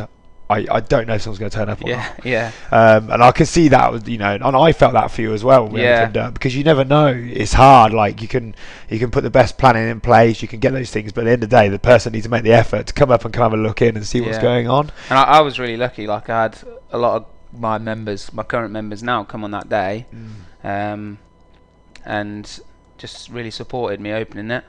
I, 0.56 0.68
I 0.70 0.80
don't 0.82 1.08
know 1.08 1.14
if 1.16 1.22
someone's 1.22 1.40
going 1.40 1.50
to 1.50 1.58
turn 1.58 1.70
up 1.70 1.82
or 1.82 1.88
not. 1.88 2.26
yeah, 2.26 2.52
yeah, 2.72 2.78
Um, 2.78 3.10
and 3.10 3.24
I 3.24 3.32
could 3.32 3.48
see 3.48 3.70
that, 3.70 4.06
you 4.06 4.18
know, 4.18 4.34
and 4.36 4.54
I 4.68 4.74
felt 4.74 4.92
that 5.00 5.10
for 5.10 5.22
you 5.22 5.32
as 5.34 5.46
well 5.46 5.66
we 5.66 5.82
Yeah. 5.82 6.12
up 6.14 6.34
because 6.34 6.54
you 6.58 6.66
never 6.66 6.84
know. 6.84 7.08
It's 7.08 7.54
hard. 7.54 7.94
Like 7.94 8.22
you 8.22 8.28
can, 8.28 8.54
you 8.90 9.00
can 9.00 9.12
put 9.12 9.24
the 9.24 9.30
best 9.30 9.58
planning 9.58 9.88
in 9.88 10.02
place, 10.02 10.42
you 10.42 10.50
can 10.50 10.60
get 10.60 10.74
those 10.74 10.92
things, 10.92 11.14
but 11.14 11.22
at 11.22 11.24
the 11.28 11.32
end 11.32 11.44
of 11.46 11.50
the 11.50 11.56
day, 11.56 11.70
the 11.70 11.80
person 11.80 12.12
needs 12.12 12.26
to 12.26 12.30
make 12.30 12.44
the 12.44 12.52
effort 12.52 12.88
to 12.88 12.94
come 12.94 13.12
up 13.12 13.24
and 13.24 13.34
come 13.34 13.44
have 13.44 13.54
a 13.54 13.64
look 13.64 13.82
in 13.82 13.96
and 13.96 14.06
see 14.06 14.20
what's 14.20 14.36
Yeah. 14.40 14.42
going 14.52 14.68
on. 14.68 14.92
And 15.10 15.18
I, 15.18 15.24
I 15.24 15.40
was 15.48 15.58
really 15.58 15.78
lucky. 15.78 16.06
Like 16.06 16.30
I 16.30 16.42
had 16.42 16.58
a 16.92 16.98
lot 16.98 17.14
of 17.16 17.26
my 17.58 17.78
members, 17.78 18.34
my 18.34 18.44
current 18.44 18.74
members 18.74 19.02
now, 19.02 19.24
come 19.24 19.46
on 19.46 19.52
that 19.52 19.70
day, 19.70 20.06
um, 20.66 21.18
and 22.06 22.60
just 22.98 23.30
really 23.30 23.52
supported 23.52 24.00
me 24.00 24.12
opening 24.12 24.52
it, 24.52 24.64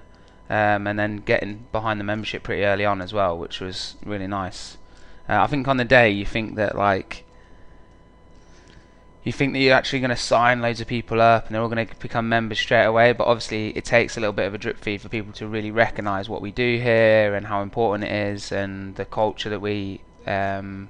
um, 0.48 0.86
and 0.86 0.98
then 0.98 1.18
getting 1.18 1.66
behind 1.72 2.00
the 2.00 2.04
membership 2.04 2.42
pretty 2.42 2.64
early 2.64 2.84
on 2.84 3.00
as 3.00 3.12
well, 3.12 3.36
which 3.36 3.60
was 3.60 3.96
really 4.04 4.26
nice. 4.26 4.76
Uh, 5.28 5.40
I 5.42 5.46
think 5.46 5.68
on 5.68 5.76
the 5.76 5.84
day 5.84 6.10
you 6.10 6.26
think 6.26 6.56
that 6.56 6.76
like. 6.76 7.24
You 9.24 9.30
think 9.30 9.52
that 9.52 9.60
you're 9.60 9.74
actually 9.74 10.00
going 10.00 10.10
to 10.10 10.16
sign 10.16 10.60
loads 10.60 10.80
of 10.80 10.88
people 10.88 11.20
up 11.20 11.46
and 11.46 11.54
they're 11.54 11.62
all 11.62 11.68
going 11.68 11.86
to 11.86 11.94
become 12.00 12.28
members 12.28 12.58
straight 12.58 12.86
away, 12.86 13.12
but 13.12 13.28
obviously 13.28 13.68
it 13.76 13.84
takes 13.84 14.16
a 14.16 14.20
little 14.20 14.32
bit 14.32 14.46
of 14.46 14.54
a 14.54 14.58
drip 14.58 14.78
feed 14.78 15.00
for 15.00 15.08
people 15.08 15.32
to 15.34 15.46
really 15.46 15.70
recognise 15.70 16.28
what 16.28 16.42
we 16.42 16.50
do 16.50 16.80
here 16.80 17.32
and 17.32 17.46
how 17.46 17.62
important 17.62 18.10
it 18.10 18.12
is 18.12 18.50
and 18.50 18.96
the 18.96 19.04
culture 19.04 19.48
that 19.48 19.60
we 19.60 20.00
um, 20.26 20.88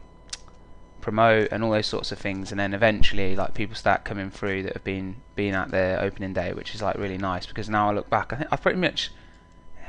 promote 1.02 1.48
and 1.52 1.62
all 1.62 1.72
those 1.72 1.86
sorts 1.86 2.10
of 2.10 2.18
things. 2.18 2.50
And 2.50 2.58
then 2.58 2.72
eventually, 2.72 3.36
like 3.36 3.52
people 3.52 3.76
start 3.76 4.02
coming 4.02 4.30
through 4.30 4.62
that 4.62 4.72
have 4.72 4.84
been 4.84 5.16
been 5.34 5.54
at 5.54 5.70
the 5.70 5.98
opening 6.00 6.32
day, 6.32 6.52
which 6.52 6.74
is 6.74 6.82
like 6.82 6.96
really 6.96 7.18
nice 7.18 7.46
because 7.46 7.68
now 7.68 7.90
I 7.90 7.92
look 7.92 8.08
back, 8.10 8.32
I 8.32 8.36
think 8.36 8.48
I 8.52 8.56
pretty 8.56 8.78
much 8.78 9.10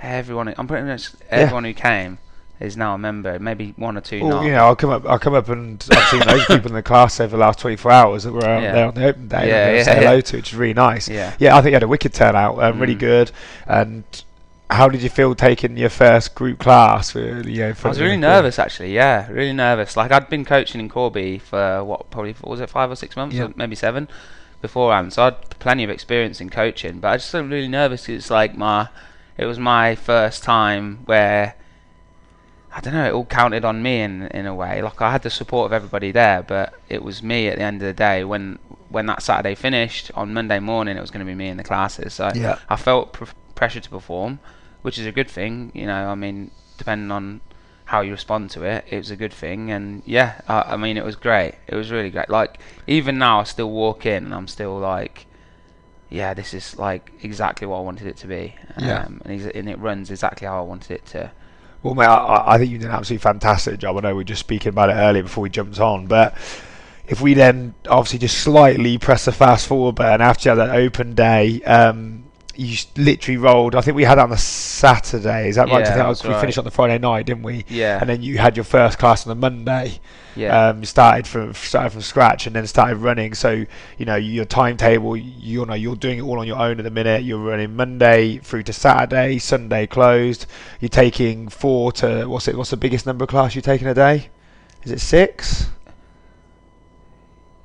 everyone, 0.01 0.53
I'm 0.57 0.67
pretty 0.67 0.85
much 0.87 1.09
everyone 1.29 1.63
who 1.63 1.73
came 1.73 2.17
is 2.59 2.77
now 2.77 2.93
a 2.93 2.97
member. 2.97 3.39
Maybe 3.39 3.73
one 3.77 3.97
or 3.97 4.01
two 4.01 4.21
Well, 4.23 4.37
not. 4.37 4.45
you 4.45 4.51
know, 4.51 4.65
I'll 4.65 4.75
come 4.75 4.89
up, 4.89 5.05
I'll 5.05 5.19
come 5.19 5.33
up, 5.33 5.49
and 5.49 5.83
I've 5.91 6.07
seen 6.09 6.19
those 6.21 6.45
people 6.45 6.67
in 6.67 6.73
the 6.73 6.83
class 6.83 7.19
over 7.19 7.31
the 7.35 7.41
last 7.41 7.59
24 7.59 7.91
hours 7.91 8.23
that 8.23 8.31
were 8.31 8.45
out 8.45 8.61
Yeah. 8.63 8.71
there 8.73 8.87
on 8.87 8.93
the 8.93 9.05
open 9.07 9.27
day. 9.27 9.47
Yeah, 9.49 9.67
and 9.67 9.77
yeah, 9.77 9.83
say 9.83 9.93
yeah. 9.95 9.99
hello 10.09 10.21
to, 10.21 10.37
which 10.37 10.53
is 10.53 10.55
really 10.57 10.73
nice. 10.73 11.09
Yeah. 11.09 11.33
Yeah, 11.39 11.57
I 11.57 11.61
think 11.61 11.71
you 11.71 11.75
had 11.75 11.83
a 11.83 11.87
wicked 11.87 12.13
turnout, 12.13 12.61
um, 12.63 12.79
really 12.79 12.95
Mm. 12.95 12.99
good. 12.99 13.31
And 13.67 14.03
how 14.69 14.87
did 14.87 15.01
you 15.03 15.09
feel 15.09 15.35
taking 15.35 15.75
your 15.77 15.89
first 15.89 16.35
group 16.35 16.59
class? 16.59 17.13
With, 17.13 17.45
you 17.47 17.61
know, 17.63 17.73
I 17.83 17.87
was 17.89 17.99
really 17.99 18.17
nervous 18.17 18.57
actually. 18.59 18.93
Yeah, 18.93 19.27
really 19.29 19.53
nervous. 19.53 19.97
Like 19.97 20.11
I'd 20.11 20.29
been 20.29 20.45
coaching 20.45 20.79
in 20.79 20.89
Corby 20.89 21.39
for 21.39 21.83
what 21.83 22.09
probably 22.11 22.35
was 22.43 22.61
it 22.61 22.69
five 22.69 22.89
or 22.89 22.95
six 22.95 23.15
months, 23.15 23.35
Yeah. 23.35 23.45
or 23.45 23.53
maybe 23.55 23.75
seven 23.75 24.07
beforehand. 24.63 25.13
So 25.13 25.23
I'd 25.27 25.59
plenty 25.59 25.83
of 25.83 25.91
experience 25.91 26.41
in 26.41 26.49
coaching, 26.49 26.99
but 26.99 27.09
I 27.09 27.17
just 27.17 27.29
felt 27.31 27.45
really 27.47 27.67
nervous. 27.67 28.09
It's 28.09 28.31
like 28.31 28.57
my, 28.57 28.87
it 29.37 29.45
was 29.45 29.59
my 29.59 29.93
first 29.93 30.41
time 30.41 31.03
where. 31.05 31.55
I 32.75 32.81
don't 32.81 32.95
know. 32.95 33.05
It 33.05 33.13
all 33.13 33.25
counted 33.25 33.63
on 33.65 33.83
me 33.83 34.01
in 34.01 34.23
in 34.29 34.47
a 34.47 34.55
way. 34.55 34.81
Like 34.81 34.99
I 34.99 35.11
had 35.11 35.21
the 35.21 35.29
support 35.29 35.67
of 35.67 35.73
everybody 35.73 36.11
there, 36.11 36.41
but 36.41 36.73
it 36.89 37.03
was 37.03 37.21
me 37.21 37.47
at 37.47 37.57
the 37.59 37.63
end 37.63 37.83
of 37.83 37.85
the 37.85 37.93
day. 37.93 38.23
When 38.23 38.57
when 38.89 39.05
that 39.05 39.21
Saturday 39.21 39.53
finished 39.53 40.09
on 40.15 40.33
Monday 40.33 40.57
morning, 40.59 40.97
it 40.97 41.01
was 41.01 41.11
going 41.11 41.23
to 41.23 41.31
be 41.31 41.35
me 41.35 41.49
in 41.49 41.57
the 41.57 41.63
classes. 41.63 42.15
So 42.15 42.31
Yeah. 42.33 42.57
I 42.69 42.75
felt 42.75 43.13
pr- 43.13 43.25
pressure 43.53 43.79
to 43.79 43.89
perform, 43.91 44.39
which 44.81 44.97
is 44.97 45.05
a 45.05 45.11
good 45.11 45.29
thing. 45.29 45.71
You 45.75 45.85
know, 45.85 46.07
I 46.07 46.15
mean, 46.15 46.49
depending 46.79 47.11
on 47.11 47.41
how 47.93 48.01
you 48.01 48.11
respond 48.11 48.49
to 48.49 48.63
it, 48.63 48.83
it 48.89 48.97
was 48.97 49.11
a 49.11 49.15
good 49.15 49.31
thing. 49.31 49.69
And 49.69 50.01
yeah, 50.07 50.41
I, 50.47 50.73
I 50.73 50.77
mean, 50.77 50.97
it 50.97 51.05
was 51.05 51.15
great. 51.15 51.53
It 51.67 51.75
was 51.75 51.91
really 51.91 52.09
great. 52.09 52.27
Like 52.27 52.57
even 52.87 53.19
now, 53.19 53.41
I 53.41 53.43
still 53.43 53.69
walk 53.69 54.07
in 54.07 54.25
and 54.25 54.33
I'm 54.33 54.47
still 54.47 54.75
like, 54.79 55.27
yeah, 56.09 56.33
this 56.33 56.55
is 56.55 56.75
like 56.79 57.11
exactly 57.21 57.67
what 57.67 57.77
I 57.77 57.81
wanted 57.81 58.07
it 58.07 58.17
to 58.17 58.27
be. 58.27 58.55
Yeah. 58.79 59.03
Um, 59.03 59.21
and, 59.23 59.39
exa- 59.39 59.55
and 59.55 59.69
it 59.69 59.77
runs 59.77 60.09
exactly 60.09 60.47
how 60.47 60.57
I 60.57 60.65
wanted 60.65 60.89
it 60.89 61.05
to. 61.13 61.31
Well, 61.83 61.93
mate, 61.93 62.05
I- 62.07 62.15
I, 62.15 62.53
I 62.55 62.57
think 62.57 62.71
you 62.71 62.79
did 62.79 62.87
an 62.87 62.93
absolutely 62.95 63.21
fantastic 63.21 63.79
job. 63.79 63.95
I 63.97 63.99
know 63.99 64.07
we 64.15 64.21
were 64.21 64.23
just 64.23 64.39
speaking 64.39 64.69
about 64.69 64.89
it 64.89 64.93
earlier 64.93 65.21
before 65.21 65.43
we 65.43 65.51
jumped 65.51 65.79
on, 65.79 66.07
but 66.07 66.33
if 67.07 67.21
we 67.21 67.35
then 67.35 67.75
obviously 67.87 68.17
just 68.17 68.39
slightly 68.39 68.97
press 68.97 69.25
the 69.25 69.31
fast 69.31 69.67
forward 69.67 69.93
button 69.93 70.19
after 70.19 70.49
you 70.49 70.57
had 70.57 70.67
that 70.67 70.75
open 70.75 71.13
day, 71.13 71.61
um, 71.61 72.22
you 72.55 72.77
literally 72.97 73.37
rolled. 73.37 73.75
I 73.75 73.81
think 73.81 73.95
we 73.95 74.03
had 74.03 74.15
that 74.17 74.23
on 74.23 74.29
the 74.29 74.37
Saturday. 74.37 75.49
Is 75.49 75.55
that 75.55 75.67
right? 75.67 75.75
I 75.75 75.79
Yeah, 75.79 75.85
think 75.85 75.97
that's 76.07 76.23
we 76.23 76.29
right. 76.29 76.39
finished 76.39 76.57
on 76.57 76.63
the 76.65 76.71
Friday 76.71 76.97
night, 76.99 77.25
didn't 77.25 77.43
we? 77.43 77.65
Yeah. 77.67 77.99
And 77.99 78.09
then 78.09 78.21
you 78.21 78.37
had 78.37 78.55
your 78.57 78.63
first 78.63 78.99
class 78.99 79.25
on 79.25 79.29
the 79.29 79.39
Monday. 79.41 79.99
yeah. 80.35 80.69
Um, 80.69 80.79
you 80.81 80.85
started 80.85 81.25
from 81.27 81.53
started 81.53 81.91
from 81.91 82.01
scratch 82.01 82.45
and 82.47 82.55
then 82.55 82.67
started 82.67 82.97
running. 82.97 83.33
So 83.33 83.65
you 83.97 84.05
know 84.05 84.15
your 84.15 84.45
timetable. 84.45 85.15
You 85.17 85.65
know 85.65 85.73
you're 85.73 85.95
doing 85.95 86.19
it 86.19 86.21
all 86.21 86.39
on 86.39 86.47
your 86.47 86.59
own 86.59 86.79
at 86.79 86.83
the 86.83 86.91
minute. 86.91 87.23
You're 87.23 87.39
running 87.39 87.75
Monday 87.75 88.37
through 88.39 88.63
to 88.63 88.73
Saturday. 88.73 89.39
Sunday 89.39 89.87
closed. 89.87 90.45
You're 90.79 90.89
taking 90.89 91.49
four 91.49 91.91
to 91.93 92.25
what's 92.25 92.47
it? 92.47 92.55
What's 92.57 92.69
the 92.71 92.77
biggest 92.77 93.05
number 93.05 93.23
of 93.23 93.29
class 93.29 93.55
you're 93.55 93.61
taking 93.61 93.87
a 93.87 93.93
day? 93.93 94.29
Is 94.83 94.91
it 94.91 94.99
six? 94.99 95.67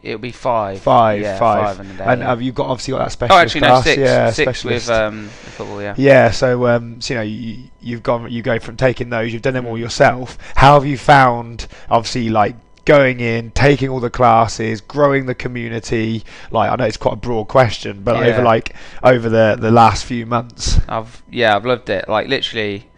It'll 0.09 0.19
be 0.19 0.33
five. 0.33 0.81
Five, 0.81 1.21
Yeah, 1.21 1.39
five. 1.39 1.77
five 1.77 1.87
in 1.87 1.93
a 1.93 1.99
day. 1.99 2.05
and 2.05 2.21
yeah. 2.21 2.27
have 2.29 2.43
you 2.43 2.53
got 2.53 2.67
obviously 2.67 2.93
got 2.93 2.99
that 2.99 3.07
oh, 3.07 3.09
specialist 3.09 3.41
actually, 3.43 3.61
no, 3.61 3.67
class? 3.69 3.85
six. 3.85 3.99
Yeah, 3.99 4.31
six 4.31 4.45
specialist. 4.61 4.89
with 4.89 4.97
um, 4.97 5.29
football. 5.29 5.83
Yeah. 5.83 5.95
Yeah, 5.97 6.31
so 6.31 6.67
um, 6.67 7.01
so 7.01 7.15
you 7.15 7.19
know 7.19 7.25
you, 7.25 7.65
you've 7.81 8.03
gone 8.03 8.31
you 8.31 8.43
go 8.43 8.59
from 8.59 8.77
taking 8.77 9.11
those, 9.11 9.33
you've 9.33 9.43
done 9.43 9.55
them 9.55 9.67
all 9.67 9.79
yourself. 9.79 10.39
How 10.57 10.75
have 10.75 10.87
you 10.87 10.99
found 10.99 11.67
obviously 11.91 12.29
like 12.31 12.57
going 12.85 13.21
in, 13.21 13.51
taking 13.51 13.91
all 13.91 14.01
the 14.01 14.09
classes, 14.09 14.81
growing 14.81 15.27
the 15.27 15.35
community? 15.35 16.25
Like 16.51 16.71
I 16.71 16.77
know 16.77 16.85
it's 16.85 16.97
quite 16.97 17.15
a 17.15 17.17
broad 17.17 17.49
question, 17.49 18.03
but 18.03 18.17
over 18.17 18.43
like 18.43 18.75
over 19.03 19.29
the 19.29 19.57
the 19.61 19.71
last 19.71 20.05
few 20.05 20.25
months. 20.27 20.81
I've 20.89 21.23
yeah, 21.31 21.55
I've 21.55 21.67
loved 21.67 21.91
it. 21.91 22.09
Like 22.09 22.29
literally, 22.29 22.89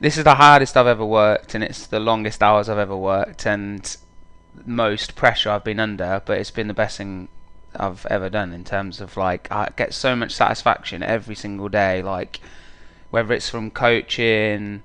this 0.00 0.18
is 0.18 0.24
the 0.24 0.34
hardest 0.34 0.76
I've 0.76 0.88
ever 0.88 1.04
worked, 1.04 1.54
and 1.54 1.62
it's 1.62 1.86
the 1.86 2.00
longest 2.00 2.42
hours 2.42 2.68
I've 2.68 2.78
ever 2.78 2.96
worked, 2.96 3.46
and 3.46 3.96
most 4.64 5.14
pressure 5.14 5.50
I've 5.50 5.64
been 5.64 5.80
under. 5.80 6.22
But 6.24 6.38
it's 6.38 6.50
been 6.50 6.68
the 6.68 6.74
best 6.74 6.98
thing 6.98 7.28
I've 7.74 8.06
ever 8.06 8.28
done 8.28 8.52
in 8.52 8.64
terms 8.64 9.00
of 9.00 9.16
like 9.16 9.50
I 9.50 9.70
get 9.76 9.94
so 9.94 10.14
much 10.14 10.32
satisfaction 10.32 11.02
every 11.02 11.34
single 11.34 11.68
day. 11.68 12.02
Like 12.02 12.40
whether 13.10 13.34
it's 13.34 13.48
from 13.48 13.70
coaching, 13.70 14.82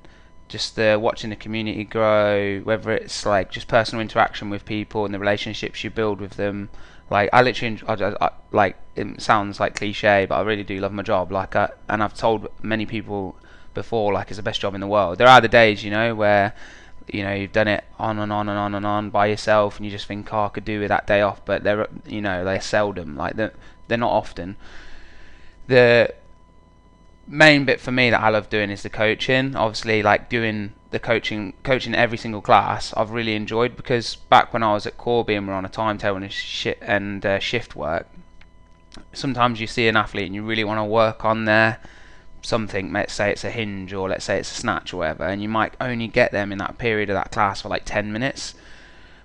just 0.48 0.76
the 0.76 0.98
watching 1.02 1.30
the 1.30 1.36
community 1.36 1.84
grow, 1.84 2.60
whether 2.60 2.92
it's 2.92 3.26
like 3.26 3.52
just 3.52 3.68
personal 3.68 4.02
interaction 4.02 4.50
with 4.50 4.66
people 4.66 5.06
and 5.06 5.14
the 5.14 5.20
relationships 5.20 5.84
you 5.84 5.90
build 5.90 6.20
with 6.20 6.34
them. 6.34 6.70
Like 7.10 7.30
I 7.32 7.42
literally, 7.42 7.80
I, 7.88 7.94
I, 8.22 8.30
like 8.52 8.78
it 8.96 9.22
sounds 9.22 9.60
like 9.60 9.76
cliche, 9.76 10.26
but 10.28 10.36
I 10.36 10.42
really 10.42 10.64
do 10.64 10.80
love 10.80 10.92
my 10.92 11.04
job. 11.04 11.32
Like, 11.32 11.56
I, 11.56 11.70
and 11.88 12.04
I've 12.04 12.14
told 12.14 12.48
many 12.62 12.86
people 12.86 13.38
before, 13.74 14.12
like 14.14 14.28
it's 14.30 14.38
the 14.38 14.44
best 14.44 14.60
job 14.60 14.76
in 14.76 14.82
the 14.82 14.88
world. 14.88 15.18
There 15.18 15.28
are 15.28 15.40
the 15.40 15.48
days, 15.48 15.84
you 15.84 15.92
know, 15.92 16.16
where 16.16 16.54
you 17.08 17.24
know 17.24 17.34
you've 17.34 17.52
done 17.52 17.68
it 17.68 17.84
on 17.98 18.20
and 18.20 18.32
on 18.32 18.50
and 18.50 18.58
on 18.58 18.76
and 18.76 18.86
on 18.86 19.10
by 19.10 19.28
yourself, 19.28 19.78
and 19.78 19.86
you 19.86 19.92
just 19.92 20.08
think, 20.08 20.34
oh, 20.34 20.46
I 20.46 20.50
could 20.50 20.66
do 20.66 20.80
with 20.80 20.90
that 20.90 21.08
day 21.08 21.22
off. 21.22 21.44
But 21.46 21.64
they're, 21.64 21.88
you 22.06 22.22
know, 22.22 22.44
they're 22.44 22.62
seldom. 22.62 23.16
Like 23.16 23.36
they're, 23.36 23.54
they're 23.88 23.98
not 23.98 24.12
often. 24.12 24.58
The 25.68 26.14
main 27.28 27.66
bit 27.66 27.80
for 27.80 27.92
me 27.92 28.10
that 28.10 28.22
I 28.22 28.30
love 28.30 28.50
doing 28.50 28.70
is 28.70 28.84
the 28.84 28.90
coaching. 28.90 29.56
Obviously, 29.56 30.02
like 30.02 30.30
doing 30.30 30.74
the 30.92 31.00
coaching, 31.00 31.54
coaching 31.64 31.94
every 31.94 32.18
single 32.18 32.42
class, 32.42 32.94
I've 32.96 33.12
really 33.12 33.36
enjoyed 33.36 33.76
because 33.76 34.16
back 34.16 34.54
when 34.54 34.64
I 34.64 34.74
was 34.74 34.86
at 34.86 34.98
Corby 34.98 35.36
and 35.36 35.48
we're 35.48 35.54
on 35.54 35.66
a 35.66 35.70
timetable 35.70 36.18
and 36.18 36.32
shit 36.32 36.78
and 36.82 37.26
uh, 37.26 37.40
shift 37.40 37.76
work, 37.76 38.08
sometimes 39.14 39.60
you 39.60 39.68
see 39.68 39.88
an 39.88 39.98
athlete 39.98 40.28
and 40.28 40.36
you 40.36 40.44
really 40.44 40.64
want 40.64 40.80
to 40.80 40.86
work 40.86 41.26
on 41.26 41.46
their 41.46 41.80
something. 42.41 42.91
Let's 42.94 43.13
say 43.13 43.32
it's 43.32 43.44
a 43.44 43.50
hinge 43.51 43.94
or 43.94 44.10
let's 44.10 44.25
say 44.25 44.39
it's 44.39 44.51
a 44.51 44.56
snatch 44.56 44.94
or 44.94 44.98
whatever, 44.98 45.25
and 45.25 45.41
you 45.41 45.50
might 45.50 45.74
only 45.82 46.08
get 46.08 46.32
them 46.32 46.51
in 46.51 46.58
that 46.60 46.77
period 46.77 47.10
of 47.10 47.15
that 47.15 47.32
class 47.32 47.62
for 47.62 47.70
like 47.70 47.84
ten 47.86 48.12
minutes. 48.12 48.53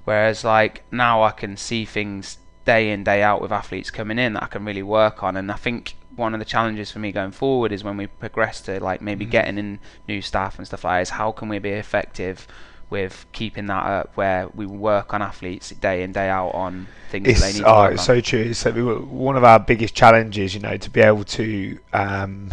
Whereas 0.04 0.44
like 0.44 0.82
now 0.90 1.22
I 1.22 1.30
can 1.30 1.56
see 1.56 1.84
things 1.84 2.38
day 2.64 2.90
in 2.90 3.04
day 3.04 3.22
out 3.22 3.40
with 3.40 3.52
athletes 3.52 3.90
coming 3.90 4.18
in 4.18 4.34
that 4.34 4.42
I 4.44 4.46
can 4.46 4.64
really 4.64 4.82
work 4.82 5.22
on, 5.22 5.36
and 5.36 5.50
I 5.50 5.56
think 5.56 5.94
one 6.14 6.34
of 6.34 6.40
the 6.40 6.44
challenges 6.44 6.90
for 6.90 6.98
me 6.98 7.10
going 7.10 7.30
forward 7.30 7.72
is 7.72 7.82
when 7.82 7.96
we 7.96 8.06
progress 8.06 8.60
to 8.62 8.78
like 8.80 9.00
maybe 9.00 9.24
Mhm. 9.26 9.30
getting 9.30 9.58
in 9.58 9.78
new 10.06 10.20
staff 10.20 10.58
and 10.58 10.66
stuff 10.66 10.84
like 10.84 10.98
that 10.98 11.02
is 11.02 11.10
how 11.10 11.32
can 11.32 11.48
we 11.48 11.58
be 11.58 11.70
effective 11.70 12.46
with 12.90 13.24
keeping 13.32 13.64
that 13.66 13.86
up 13.86 14.10
where 14.16 14.48
we 14.54 14.66
work 14.66 15.14
on 15.14 15.22
athletes 15.22 15.70
day 15.70 16.02
in 16.02 16.12
day 16.12 16.28
out 16.28 16.50
on 16.50 16.86
things 17.10 17.32
that 17.32 17.40
they 17.40 17.46
It's 17.48 17.54
need 17.54 17.62
to 17.62 17.68
oh, 17.68 17.84
it's 17.84 18.00
on. 18.02 18.06
so 18.06 18.20
true. 18.20 18.40
It's 18.40 18.66
like 18.66 18.74
one 18.76 19.36
of 19.36 19.44
our 19.44 19.58
biggest 19.58 19.94
challenges, 19.94 20.54
you 20.54 20.60
know, 20.60 20.76
to 20.76 20.90
be 20.90 21.00
able 21.00 21.24
to 21.24 21.78
um, 21.94 22.52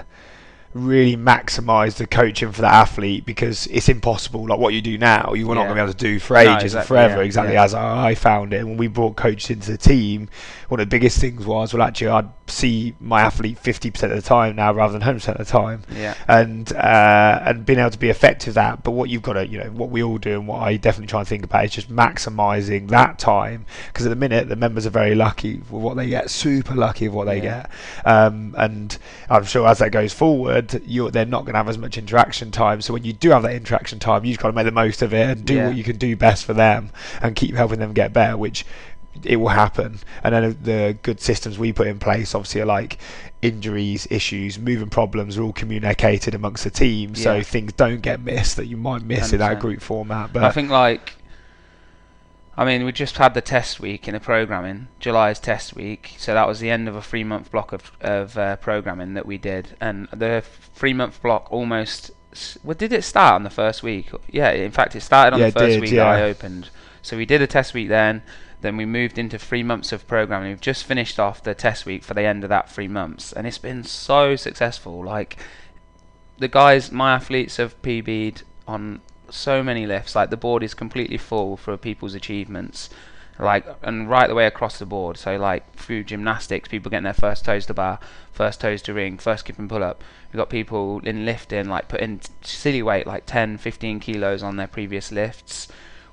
really 0.73 1.17
maximise 1.17 1.95
the 1.95 2.05
coaching 2.05 2.51
for 2.51 2.61
that 2.61 2.73
athlete 2.73 3.25
because 3.25 3.65
it's 3.67 3.89
impossible. 3.89 4.47
Like 4.47 4.59
what 4.59 4.73
you 4.73 4.81
do 4.81 4.97
now, 4.97 5.33
you're 5.33 5.47
not 5.47 5.65
going 5.65 5.69
to 5.69 5.73
be 5.75 5.81
able 5.81 5.91
to 5.93 5.97
do 5.97 6.19
for 6.19 6.35
No, 6.35 6.57
ages 6.57 6.75
and 6.75 6.85
forever. 6.85 7.17
yeah, 7.17 7.25
Exactly 7.25 7.53
yeah. 7.55 7.63
as 7.63 7.73
I 7.73 8.13
found 8.15 8.53
it. 8.53 8.57
And 8.59 8.69
when 8.69 8.77
we 8.77 8.87
brought 8.87 9.15
coaches 9.15 9.49
into 9.49 9.71
the 9.71 9.77
team, 9.77 10.29
one 10.67 10.79
of 10.79 10.87
the 10.87 10.89
biggest 10.95 11.19
things 11.19 11.45
was, 11.45 11.73
well, 11.73 11.81
actually, 11.81 12.09
I'd 12.09 12.38
see 12.49 12.95
my 12.99 13.21
athlete 13.21 13.57
50% 13.61 14.03
of 14.03 14.09
the 14.11 14.21
time 14.21 14.55
now 14.55 14.73
rather 14.73 14.97
than 14.97 15.01
100% 15.07 15.27
of 15.29 15.37
the 15.37 15.45
time 15.45 15.83
yeah, 15.95 16.15
and 16.27 16.71
uh, 16.73 17.41
and 17.45 17.65
being 17.65 17.79
able 17.79 17.89
to 17.91 17.99
be 17.99 18.09
effective 18.09 18.49
at 18.49 18.55
that. 18.55 18.83
But 18.83 18.91
what 18.91 19.09
you've 19.09 19.21
got 19.21 19.33
to, 19.33 19.47
you 19.47 19.57
know, 19.59 19.69
what 19.71 19.89
we 19.89 20.01
all 20.03 20.17
do 20.17 20.33
and 20.33 20.47
what 20.47 20.61
I 20.61 20.77
definitely 20.77 21.07
try 21.07 21.19
and 21.19 21.27
think 21.27 21.43
about 21.43 21.65
is 21.65 21.71
just 21.71 21.89
maximising 21.89 22.89
that 22.89 23.19
time 23.19 23.65
because 23.87 24.05
at 24.05 24.09
the 24.09 24.15
minute 24.15 24.49
the 24.49 24.55
members 24.55 24.85
are 24.85 24.89
very 24.91 25.15
lucky 25.15 25.55
with 25.57 25.69
what 25.71 25.95
they 25.97 26.07
get, 26.09 26.29
super 26.29 26.73
lucky 26.75 27.07
with 27.07 27.15
what 27.15 27.25
they 27.25 27.37
Yeah. 27.37 27.67
get, 27.67 27.71
um, 28.05 28.55
and 28.57 28.97
I'm 29.29 29.43
sure 29.45 29.67
as 29.67 29.79
that 29.79 29.91
goes 29.91 30.13
forward, 30.13 30.81
you're 30.85 31.11
they're 31.11 31.25
not 31.25 31.41
going 31.45 31.53
to 31.53 31.57
have 31.59 31.69
as 31.69 31.77
much 31.77 31.97
interaction 31.97 32.51
time. 32.51 32.81
So 32.81 32.93
when 32.93 33.03
you 33.03 33.13
do 33.13 33.29
have 33.31 33.43
that 33.43 33.53
interaction 33.53 33.99
time, 33.99 34.25
you've 34.25 34.39
got 34.39 34.49
to 34.49 34.53
make 34.53 34.65
the 34.65 34.71
most 34.71 35.01
of 35.01 35.13
it 35.13 35.29
and 35.29 35.45
do 35.45 35.55
Yeah. 35.55 35.67
what 35.67 35.75
you 35.75 35.83
can 35.83 35.97
do 35.97 36.15
best 36.15 36.45
for 36.45 36.53
them 36.53 36.91
and 37.21 37.35
keep 37.35 37.55
helping 37.55 37.79
them 37.79 37.93
get 37.93 38.13
better, 38.13 38.37
which 38.37 38.65
it 39.23 39.37
will 39.37 39.49
happen. 39.49 39.99
And 40.23 40.33
then 40.33 40.57
the 40.61 40.97
good 41.01 41.19
systems 41.19 41.57
we 41.57 41.73
put 41.73 41.87
in 41.87 41.99
place, 41.99 42.35
obviously, 42.35 42.61
are 42.61 42.65
like 42.65 42.99
injuries, 43.41 44.07
issues, 44.09 44.59
moving 44.59 44.89
problems 44.89 45.37
are 45.37 45.43
all 45.43 45.53
communicated 45.53 46.35
amongst 46.35 46.63
the 46.63 46.69
team, 46.69 47.15
so 47.15 47.41
things 47.41 47.73
don't 47.73 48.01
get 48.01 48.19
missed 48.19 48.57
that 48.57 48.65
you 48.65 48.77
might 48.77 49.01
miss 49.03 49.31
in 49.33 49.39
that 49.39 49.59
group 49.59 49.81
format. 49.81 50.33
But 50.33 50.43
I 50.43 50.51
think 50.51 50.69
like, 50.69 51.13
I 52.57 52.65
mean, 52.65 52.83
we 52.83 52.91
just 52.91 53.17
had 53.17 53.33
the 53.33 53.41
test 53.41 53.79
week 53.79 54.07
in 54.07 54.13
the 54.13 54.19
programming, 54.19 54.89
July's 54.99 55.39
test 55.39 55.75
week. 55.75 56.15
So 56.17 56.33
that 56.33 56.47
was 56.47 56.59
the 56.59 56.69
end 56.69 56.87
of 56.87 56.95
a 56.95 57.01
three 57.01 57.23
month 57.23 57.51
block 57.51 57.71
of 57.71 57.91
of 58.01 58.37
uh, 58.37 58.57
programming 58.57 59.13
that 59.13 59.25
we 59.25 59.37
did, 59.37 59.75
and 59.79 60.07
the 60.11 60.43
three 60.73 60.93
month 60.93 61.21
block 61.21 61.51
almost. 61.51 62.11
Well, 62.63 62.75
did 62.75 62.93
it 62.93 63.03
start 63.03 63.35
on 63.35 63.43
the 63.43 63.49
first 63.49 63.81
week? 63.81 64.11
Yeah, 64.29 64.51
in 64.51 64.71
fact, 64.71 64.95
it 64.95 65.01
started 65.01 65.33
on 65.33 65.39
Yeah, 65.39 65.49
the 65.49 65.59
first 65.59 65.73
did, 65.73 65.81
week 65.81 65.91
that 65.91 66.05
I 66.05 66.21
opened. 66.23 66.69
So 67.01 67.17
we 67.17 67.25
did 67.25 67.41
a 67.41 67.47
test 67.47 67.73
week 67.73 67.87
then. 67.87 68.21
Then 68.61 68.75
we 68.75 68.85
moved 68.85 69.17
into 69.17 69.39
three 69.39 69.63
months 69.63 69.91
of 69.91 70.07
programming. 70.07 70.49
We've 70.49 70.61
just 70.61 70.83
finished 70.83 71.19
off 71.19 71.43
the 71.43 71.55
test 71.55 71.85
week 71.85 72.03
for 72.03 72.13
the 72.13 72.23
end 72.23 72.43
of 72.43 72.49
that 72.49 72.69
three 72.69 72.87
months, 72.89 73.31
and 73.31 73.47
it's 73.47 73.57
been 73.57 73.83
so 73.83 74.35
successful. 74.35 75.03
Like 75.03 75.37
the 76.37 76.47
guys, 76.47 76.91
my 76.91 77.13
athletes 77.13 77.57
have 77.57 77.81
PB'd 77.81 78.43
on 78.67 79.01
so 79.29 79.63
many 79.63 79.85
lifts. 79.85 80.15
Like 80.15 80.29
the 80.29 80.37
board 80.37 80.63
is 80.63 80.73
completely 80.73 81.17
full 81.17 81.55
for 81.55 81.77
people's 81.77 82.15
achievements, 82.15 82.89
like 83.39 83.65
and 83.81 84.09
right 84.09 84.27
the 84.27 84.35
way 84.35 84.45
across 84.45 84.79
the 84.79 84.85
board. 84.85 85.17
So 85.17 85.37
like 85.37 85.75
through 85.75 86.03
gymnastics, 86.03 86.67
people 86.67 86.89
getting 86.89 87.05
their 87.05 87.13
first 87.13 87.45
toes 87.45 87.65
to 87.67 87.73
bar, 87.73 87.99
first 88.31 88.59
toes 88.59 88.81
to 88.83 88.93
ring, 88.93 89.17
first 89.17 89.45
skip 89.45 89.57
and 89.57 89.69
pull 89.69 89.83
up. 89.83 90.03
We've 90.31 90.37
got 90.37 90.49
people 90.49 90.99
in 91.05 91.25
lifting, 91.25 91.69
like 91.69 91.87
putting 91.87 92.19
silly 92.41 92.81
weight, 92.81 93.07
like 93.07 93.25
10, 93.25 93.57
15 93.57 93.99
kilos 94.01 94.43
on 94.43 94.57
their 94.57 94.67
previous 94.67 95.11
lifts. 95.11 95.69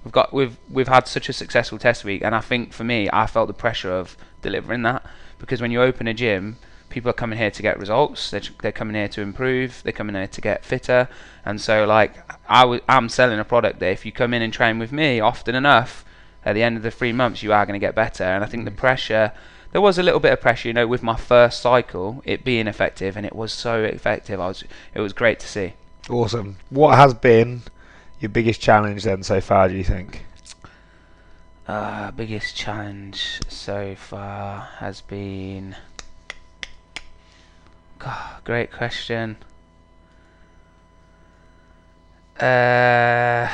We've 0.06 0.12
got 0.12 0.32
we've 0.32 0.56
we've 0.70 0.86
had 0.86 1.08
such 1.08 1.28
a 1.28 1.32
successful 1.32 1.78
test 1.78 2.04
week, 2.04 2.22
and 2.22 2.32
I 2.32 2.40
think 2.40 2.72
for 2.72 2.84
me, 2.84 3.08
I 3.12 3.26
felt 3.26 3.48
the 3.48 3.52
pressure 3.52 3.90
of 3.90 4.16
delivering 4.40 4.82
that 4.82 5.04
because 5.36 5.60
when 5.60 5.72
you 5.72 5.82
open 5.82 6.06
a 6.06 6.14
gym, 6.14 6.58
people 6.90 7.10
are 7.10 7.12
coming 7.12 7.36
here 7.36 7.50
to 7.50 7.60
get 7.60 7.76
results. 7.76 8.30
They're, 8.30 8.42
they're 8.62 8.70
coming 8.70 8.94
here 8.94 9.08
to 9.08 9.20
improve. 9.20 9.82
They're 9.82 9.92
coming 9.92 10.14
here 10.14 10.28
to 10.28 10.40
get 10.40 10.64
fitter. 10.64 11.08
And 11.44 11.60
so, 11.60 11.84
like, 11.86 12.14
I 12.48 12.60
w- 12.60 12.82
I'm 12.88 13.08
selling 13.08 13.40
a 13.40 13.44
product 13.44 13.80
that 13.80 13.90
if 13.90 14.06
you 14.06 14.12
come 14.12 14.32
in 14.32 14.42
and 14.42 14.52
train 14.52 14.78
with 14.78 14.92
me 14.92 15.18
often 15.18 15.56
enough, 15.56 16.04
at 16.44 16.52
the 16.52 16.62
end 16.62 16.76
of 16.76 16.84
the 16.84 16.92
three 16.92 17.12
months, 17.12 17.42
you 17.42 17.52
are 17.52 17.66
going 17.66 17.78
to 17.78 17.84
get 17.84 17.96
better. 17.96 18.22
And 18.22 18.44
I 18.44 18.46
think 18.46 18.64
the 18.64 18.70
mm. 18.70 18.76
pressure, 18.76 19.32
there 19.72 19.80
was 19.80 19.98
a 19.98 20.04
little 20.04 20.20
bit 20.20 20.32
of 20.32 20.40
pressure, 20.40 20.68
you 20.68 20.74
know, 20.74 20.86
with 20.86 21.02
my 21.02 21.16
first 21.16 21.60
cycle, 21.60 22.22
it 22.24 22.44
being 22.44 22.68
effective, 22.68 23.16
and 23.16 23.26
it 23.26 23.34
was 23.34 23.52
so 23.52 23.82
effective. 23.82 24.38
I 24.38 24.46
was, 24.46 24.62
it 24.94 25.00
was 25.00 25.12
great 25.12 25.40
to 25.40 25.48
see. 25.48 25.72
awesome. 26.08 26.58
What 26.70 26.96
has 26.96 27.12
been 27.12 27.62
your 28.20 28.28
biggest 28.28 28.60
challenge 28.60 29.04
then 29.04 29.22
so 29.22 29.40
far? 29.40 29.68
Do 29.68 29.74
you 29.74 29.84
think? 29.84 30.24
Uh, 31.66 32.12
biggest 32.12 32.56
challenge 32.56 33.40
so 33.48 33.94
far 33.96 34.68
has 34.78 35.00
been. 35.00 35.74
God, 37.98 38.44
great 38.44 38.72
question. 38.72 39.36
Uh, 42.38 43.48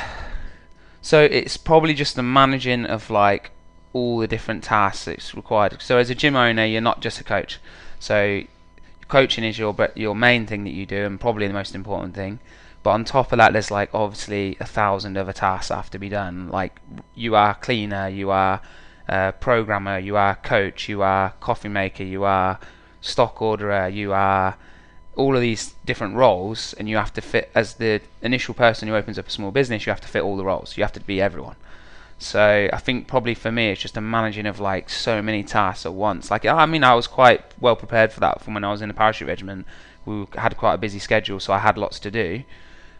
so 1.01 1.23
it's 1.23 1.57
probably 1.57 1.93
just 1.93 2.15
the 2.15 2.23
managing 2.23 2.85
of 2.85 3.09
like 3.09 3.51
all 3.93 4.19
the 4.19 4.27
different 4.27 4.63
tasks 4.63 5.05
that's 5.05 5.33
required. 5.33 5.81
So 5.81 5.97
as 5.97 6.09
a 6.09 6.15
gym 6.15 6.35
owner, 6.35 6.65
you're 6.65 6.81
not 6.81 7.01
just 7.01 7.19
a 7.19 7.23
coach. 7.23 7.59
So 7.99 8.43
coaching 9.07 9.43
is 9.43 9.57
your 9.57 9.75
your 9.95 10.15
main 10.15 10.45
thing 10.45 10.63
that 10.65 10.73
you 10.73 10.85
do, 10.85 11.05
and 11.05 11.19
probably 11.19 11.47
the 11.47 11.53
most 11.53 11.73
important 11.73 12.13
thing. 12.13 12.39
But 12.83 12.91
on 12.91 13.05
top 13.05 13.31
of 13.31 13.37
that, 13.37 13.53
there's 13.53 13.71
like 13.71 13.89
obviously 13.93 14.57
a 14.59 14.65
thousand 14.65 15.17
other 15.17 15.31
tasks 15.31 15.69
have 15.69 15.89
to 15.91 15.99
be 15.99 16.09
done. 16.09 16.49
Like 16.49 16.81
you 17.15 17.33
are 17.35 17.55
cleaner, 17.55 18.09
you 18.09 18.29
are 18.29 18.61
uh, 19.07 19.31
programmer, 19.31 19.97
you 19.97 20.17
are 20.17 20.35
coach, 20.35 20.89
you 20.89 21.01
are 21.01 21.33
coffee 21.39 21.69
maker, 21.69 22.03
you 22.03 22.25
are 22.25 22.59
stock 22.99 23.41
orderer, 23.41 23.87
you 23.87 24.11
are 24.11 24.57
all 25.15 25.35
of 25.35 25.41
these 25.41 25.75
different 25.85 26.15
roles, 26.15 26.73
and 26.73 26.89
you 26.89 26.97
have 26.97 27.13
to 27.13 27.21
fit 27.21 27.51
as 27.55 27.75
the 27.75 28.01
initial 28.21 28.53
person 28.53 28.87
who 28.87 28.95
opens 28.95 29.17
up 29.17 29.27
a 29.27 29.31
small 29.31 29.51
business. 29.51 29.85
You 29.85 29.91
have 29.91 30.01
to 30.01 30.07
fit 30.07 30.23
all 30.23 30.35
the 30.35 30.45
roles. 30.45 30.75
You 30.75 30.83
have 30.83 30.93
to 30.93 30.99
be 30.99 31.21
everyone. 31.21 31.55
So 32.19 32.69
I 32.71 32.77
think 32.77 33.07
probably 33.07 33.33
for 33.33 33.51
me 33.51 33.69
it's 33.69 33.81
just 33.81 33.97
a 33.97 34.01
managing 34.01 34.45
of 34.45 34.59
like 34.59 34.89
so 34.89 35.21
many 35.21 35.43
tasks 35.43 35.85
at 35.85 35.93
once. 35.93 36.31
Like 36.31 36.45
I 36.45 36.65
mean 36.65 36.83
I 36.83 36.95
was 36.95 37.07
quite 37.07 37.43
well 37.59 37.75
prepared 37.75 38.11
for 38.11 38.19
that 38.21 38.41
from 38.41 38.53
when 38.53 38.63
I 38.63 38.71
was 38.71 38.81
in 38.81 38.87
the 38.87 38.93
parachute 38.93 39.27
regiment. 39.27 39.67
We 40.05 40.25
had 40.35 40.57
quite 40.57 40.73
a 40.73 40.77
busy 40.77 40.99
schedule, 40.99 41.39
so 41.39 41.53
I 41.53 41.59
had 41.59 41.77
lots 41.77 41.99
to 41.99 42.11
do. 42.11 42.43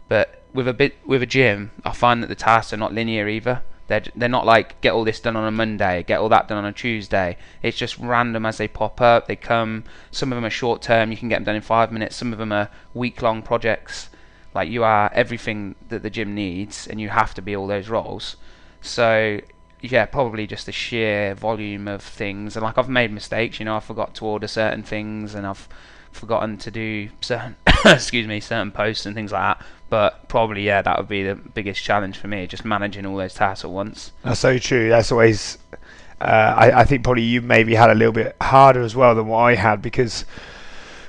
But 0.08 0.42
with 0.52 0.68
a 0.68 0.72
bit 0.72 0.96
with 1.04 1.22
a 1.22 1.26
gym, 1.26 1.70
I 1.84 1.92
find 1.92 2.22
that 2.22 2.28
the 2.28 2.34
tasks 2.34 2.72
are 2.72 2.78
not 2.78 2.92
linear 2.92 3.28
either. 3.28 3.62
They're 3.86 4.04
they're 4.16 4.28
not 4.28 4.46
like 4.46 4.80
get 4.80 4.92
all 4.92 5.04
this 5.04 5.20
done 5.20 5.36
on 5.36 5.46
a 5.46 5.50
Monday, 5.50 6.02
get 6.04 6.20
all 6.20 6.28
that 6.30 6.48
done 6.48 6.58
on 6.58 6.64
a 6.64 6.72
Tuesday. 6.72 7.36
It's 7.62 7.76
just 7.76 7.98
random 7.98 8.46
as 8.46 8.56
they 8.56 8.68
pop 8.68 9.00
up. 9.00 9.26
They 9.26 9.36
come. 9.36 9.84
Some 10.10 10.32
of 10.32 10.36
them 10.36 10.44
are 10.44 10.50
short 10.50 10.80
term. 10.80 11.10
You 11.10 11.16
can 11.16 11.28
get 11.28 11.36
them 11.36 11.44
done 11.44 11.56
in 11.56 11.62
five 11.62 11.92
minutes. 11.92 12.16
Some 12.16 12.32
of 12.32 12.38
them 12.38 12.52
are 12.52 12.70
week 12.94 13.20
long 13.20 13.42
projects. 13.42 14.08
Like 14.54 14.68
you 14.68 14.84
are 14.84 15.10
everything 15.12 15.74
that 15.88 16.02
the 16.02 16.10
gym 16.10 16.34
needs, 16.34 16.86
and 16.86 17.00
you 17.00 17.08
have 17.10 17.34
to 17.34 17.42
be 17.42 17.54
all 17.56 17.66
those 17.66 17.88
roles. 17.88 18.36
So 18.80 19.40
yeah, 19.80 20.06
probably 20.06 20.46
just 20.46 20.64
the 20.64 20.72
sheer 20.72 21.34
volume 21.34 21.88
of 21.88 22.02
things. 22.02 22.56
And 22.56 22.62
like 22.62 22.78
I've 22.78 22.88
made 22.88 23.12
mistakes. 23.12 23.58
You 23.58 23.66
know, 23.66 23.76
I 23.76 23.80
forgot 23.80 24.14
to 24.16 24.24
order 24.24 24.46
certain 24.46 24.82
things, 24.82 25.34
and 25.34 25.46
I've 25.46 25.68
forgotten 26.14 26.56
to 26.58 26.70
do 26.70 27.08
certain 27.20 27.56
excuse 27.84 28.26
me 28.26 28.40
certain 28.40 28.70
posts 28.70 29.06
and 29.06 29.14
things 29.14 29.32
like 29.32 29.58
that. 29.58 29.66
But 29.90 30.28
probably 30.28 30.62
yeah 30.62 30.82
that 30.82 30.98
would 30.98 31.08
be 31.08 31.22
the 31.22 31.34
biggest 31.34 31.82
challenge 31.82 32.16
for 32.18 32.28
me 32.28 32.46
just 32.46 32.64
managing 32.64 33.06
all 33.06 33.16
those 33.16 33.34
tasks 33.34 33.64
at 33.64 33.70
once. 33.70 34.12
That's 34.22 34.40
so 34.40 34.58
true. 34.58 34.88
That's 34.88 35.12
always 35.12 35.58
uh, 36.20 36.54
I, 36.56 36.80
I, 36.80 36.84
think 36.84 37.04
probably 37.04 37.22
you 37.22 37.42
maybe 37.42 37.74
had 37.74 37.90
a 37.90 37.94
little 37.94 38.12
bit 38.12 38.36
harder 38.40 38.82
as 38.82 38.96
well 38.96 39.14
than 39.14 39.26
what 39.26 39.40
I 39.40 39.56
had 39.56 39.82
because 39.82 40.24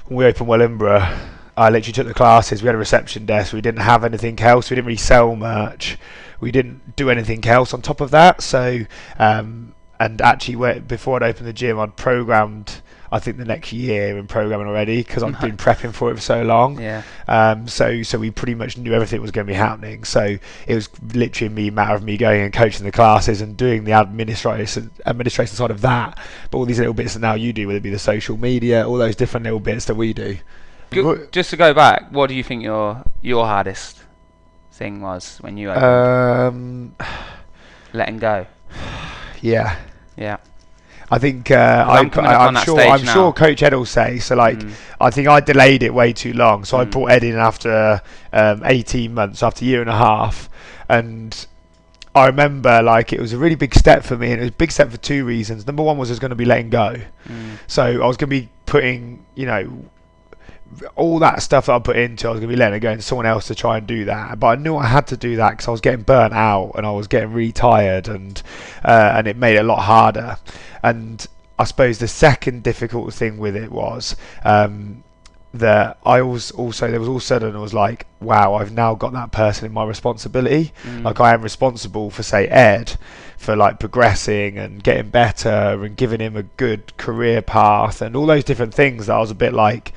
when 0.07 0.17
we 0.17 0.25
opened 0.25 0.49
Wellingborough 0.49 1.17
I 1.55 1.69
literally 1.69 1.93
took 1.93 2.07
the 2.07 2.13
classes 2.13 2.61
we 2.61 2.65
had 2.65 2.75
a 2.75 2.79
reception 2.79 3.25
desk 3.25 3.53
we 3.53 3.61
didn't 3.61 3.81
have 3.81 4.03
anything 4.03 4.39
else 4.41 4.69
we 4.69 4.75
didn't 4.75 4.87
really 4.87 4.97
sell 4.97 5.35
merch 5.35 5.97
we 6.41 6.51
didn't 6.51 6.95
do 6.95 7.09
anything 7.09 7.45
else 7.45 7.73
on 7.73 7.81
top 7.81 8.01
of 8.01 8.11
that. 8.11 8.41
So 8.41 8.81
um, 9.17 9.73
and 9.99 10.21
actually 10.21 10.79
before 10.81 11.23
I'd 11.23 11.29
opened 11.29 11.47
the 11.47 11.53
gym 11.53 11.79
I'd 11.79 11.95
programmed 11.95 12.81
I 13.15 13.19
think 13.19 13.37
the 13.37 13.45
next 13.45 13.71
year 13.71 14.17
in 14.17 14.27
programming 14.27 14.67
already 14.67 14.97
because 14.97 15.23
I've 15.23 15.39
been 15.39 15.55
prepping 15.55 15.93
for 15.93 16.11
it 16.11 16.15
for 16.15 16.21
so 16.21 16.43
long. 16.43 16.81
Yeah. 16.81 17.01
Um. 17.29 17.65
So 17.65 18.03
so 18.03 18.19
we 18.19 18.29
pretty 18.29 18.55
much 18.55 18.77
knew 18.77 18.91
everything 18.93 19.21
was 19.21 19.31
going 19.31 19.47
to 19.47 19.51
be 19.51 19.55
happening. 19.57 20.03
So 20.03 20.37
it 20.67 20.75
was 20.75 20.89
literally 21.13 21.53
me 21.53 21.69
matter 21.69 21.95
of 21.95 22.03
me 22.03 22.17
going 22.17 22.41
and 22.41 22.51
coaching 22.51 22.85
the 22.85 22.91
classes 22.91 23.39
and 23.39 23.55
doing 23.55 23.85
the 23.85 23.93
administration 23.93 24.91
administration 25.05 25.55
side 25.55 25.71
of 25.71 25.79
that. 25.79 26.19
But 26.51 26.57
all 26.57 26.65
these 26.65 26.79
little 26.79 26.93
bits 26.93 27.13
that 27.13 27.21
now 27.21 27.35
you 27.35 27.53
do, 27.53 27.67
whether 27.67 27.77
it 27.77 27.83
be 27.83 27.89
the 27.89 27.99
social 27.99 28.35
media, 28.35 28.85
all 28.85 28.97
those 28.97 29.15
different 29.15 29.45
little 29.45 29.61
bits 29.61 29.85
that 29.85 29.95
we 29.95 30.11
do. 30.11 30.37
Just 31.31 31.51
to 31.51 31.57
go 31.57 31.73
back, 31.73 32.11
what 32.11 32.27
do 32.27 32.35
you 32.35 32.43
think 32.43 32.63
your 32.63 33.01
your 33.21 33.45
hardest 33.45 34.03
thing 34.73 34.99
was 34.99 35.37
when 35.37 35.55
you 35.55 35.71
um 35.71 36.95
letting 37.93 38.19
go? 38.19 38.45
Yeah. 39.41 39.77
Yeah. 40.17 40.37
I 41.09 41.19
think 41.19 41.51
uh, 41.51 41.85
I, 41.87 41.99
am 41.99 42.55
sure. 42.63 42.79
I'm 42.79 43.05
now. 43.05 43.13
sure 43.13 43.33
Coach 43.33 43.61
Ed 43.61 43.73
will 43.73 43.85
say 43.85 44.17
so. 44.19 44.35
Like, 44.35 44.57
mm. 44.57 44.73
I 44.99 45.11
think 45.11 45.27
I 45.27 45.39
delayed 45.39 45.83
it 45.83 45.93
way 45.93 46.13
too 46.13 46.33
long. 46.33 46.65
So 46.65 46.77
mm. 46.77 46.81
I 46.81 46.85
brought 46.85 47.11
Ed 47.11 47.23
in 47.23 47.35
after 47.35 48.01
um, 48.33 48.61
18 48.65 49.13
months, 49.13 49.43
after 49.43 49.63
a 49.63 49.67
year 49.67 49.81
and 49.81 49.89
a 49.89 49.97
half, 49.97 50.49
and 50.89 51.45
I 52.15 52.27
remember 52.27 52.81
like 52.81 53.13
it 53.13 53.19
was 53.19 53.33
a 53.33 53.37
really 53.37 53.55
big 53.55 53.75
step 53.75 54.03
for 54.03 54.17
me, 54.17 54.31
and 54.31 54.39
it 54.39 54.45
was 54.45 54.49
a 54.49 54.53
big 54.53 54.71
step 54.71 54.89
for 54.89 54.97
two 54.97 55.25
reasons. 55.25 55.67
Number 55.67 55.83
one 55.83 55.97
was 55.97 56.09
I 56.09 56.13
was 56.13 56.19
going 56.19 56.29
to 56.29 56.35
be 56.35 56.45
letting 56.45 56.69
go, 56.69 56.95
mm. 57.27 57.57
so 57.67 57.83
I 57.83 58.07
was 58.07 58.17
going 58.17 58.29
to 58.29 58.41
be 58.41 58.49
putting, 58.65 59.25
you 59.35 59.45
know, 59.45 59.85
all 60.95 61.19
that 61.19 61.41
stuff 61.41 61.67
that 61.67 61.73
I 61.73 61.79
put 61.79 61.95
into, 61.95 62.27
I 62.27 62.31
was 62.31 62.39
going 62.39 62.49
to 62.49 62.55
be 62.55 62.59
letting 62.59 62.77
it 62.77 62.79
go 62.79 62.95
to 62.95 63.01
someone 63.01 63.25
else 63.25 63.47
to 63.47 63.55
try 63.55 63.77
and 63.77 63.87
do 63.87 64.05
that. 64.05 64.39
But 64.39 64.47
I 64.47 64.55
knew 64.55 64.75
I 64.75 64.85
had 64.85 65.07
to 65.07 65.17
do 65.17 65.35
that 65.37 65.51
because 65.51 65.67
I 65.67 65.71
was 65.71 65.81
getting 65.81 66.03
burnt 66.03 66.33
out 66.33 66.73
and 66.75 66.85
I 66.85 66.91
was 66.91 67.07
getting 67.07 67.31
really 67.31 67.51
tired, 67.51 68.07
and 68.07 68.41
uh, 68.83 69.13
and 69.15 69.27
it 69.27 69.37
made 69.37 69.55
it 69.55 69.59
a 69.59 69.63
lot 69.63 69.81
harder. 69.81 70.37
And 70.83 71.25
I 71.57 71.63
suppose 71.63 71.99
the 71.99 72.07
second 72.07 72.63
difficult 72.63 73.13
thing 73.13 73.37
with 73.37 73.55
it 73.55 73.71
was 73.71 74.15
um, 74.43 75.03
that 75.53 75.97
I 76.05 76.21
was 76.21 76.51
also 76.51 76.91
there 76.91 76.99
was 76.99 77.07
all 77.07 77.19
sudden 77.19 77.55
I 77.55 77.59
was 77.59 77.73
like, 77.73 78.07
wow, 78.19 78.55
I've 78.55 78.73
now 78.73 78.93
got 78.95 79.13
that 79.13 79.31
person 79.31 79.65
in 79.65 79.71
my 79.71 79.85
responsibility. 79.85 80.73
Mm. 80.83 81.03
Like 81.03 81.19
I 81.19 81.33
am 81.33 81.41
responsible 81.41 82.09
for 82.09 82.23
say 82.23 82.47
Ed 82.47 82.97
for 83.37 83.55
like 83.55 83.79
progressing 83.79 84.57
and 84.57 84.83
getting 84.83 85.09
better 85.09 85.83
and 85.83 85.95
giving 85.95 86.19
him 86.19 86.35
a 86.35 86.43
good 86.43 86.95
career 86.97 87.41
path 87.41 88.01
and 88.01 88.15
all 88.15 88.25
those 88.25 88.43
different 88.43 88.73
things 88.73 89.07
that 89.07 89.15
I 89.15 89.19
was 89.19 89.31
a 89.31 89.35
bit 89.35 89.53
like 89.53 89.93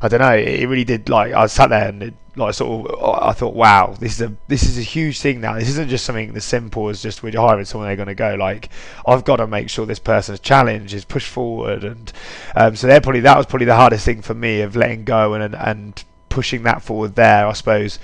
I 0.00 0.08
don't 0.08 0.20
know. 0.20 0.34
It 0.34 0.66
really 0.66 0.84
did. 0.84 1.08
Like 1.08 1.32
I 1.32 1.46
sat 1.46 1.70
there 1.70 1.88
and 1.88 2.02
it, 2.02 2.14
like 2.36 2.54
sort 2.54 2.90
of, 2.90 3.04
I 3.22 3.32
thought, 3.32 3.54
wow, 3.54 3.96
this 3.98 4.14
is 4.14 4.20
a 4.20 4.32
this 4.46 4.62
is 4.62 4.78
a 4.78 4.82
huge 4.82 5.20
thing 5.20 5.40
now. 5.40 5.54
This 5.54 5.68
isn't 5.70 5.88
just 5.88 6.04
something 6.04 6.36
as 6.36 6.44
simple 6.44 6.88
as 6.88 7.02
just 7.02 7.22
we're 7.22 7.32
hiring 7.32 7.64
someone 7.64 7.88
they're 7.88 7.96
going 7.96 8.08
to 8.08 8.14
go. 8.14 8.36
Like 8.36 8.70
I've 9.06 9.24
got 9.24 9.36
to 9.36 9.46
make 9.46 9.68
sure 9.70 9.86
this 9.86 9.98
person's 9.98 10.40
challenge 10.40 10.94
is 10.94 11.04
pushed 11.04 11.28
forward, 11.28 11.84
and 11.84 12.12
um, 12.54 12.76
so 12.76 12.86
they're 12.86 13.00
probably 13.00 13.20
that 13.20 13.36
was 13.36 13.46
probably 13.46 13.66
the 13.66 13.76
hardest 13.76 14.04
thing 14.04 14.22
for 14.22 14.34
me 14.34 14.60
of 14.60 14.76
letting 14.76 15.04
go 15.04 15.34
and 15.34 15.42
and, 15.42 15.54
and 15.54 16.04
pushing 16.28 16.62
that 16.62 16.82
forward 16.82 17.16
there. 17.16 17.46
I 17.46 17.52
suppose 17.52 17.98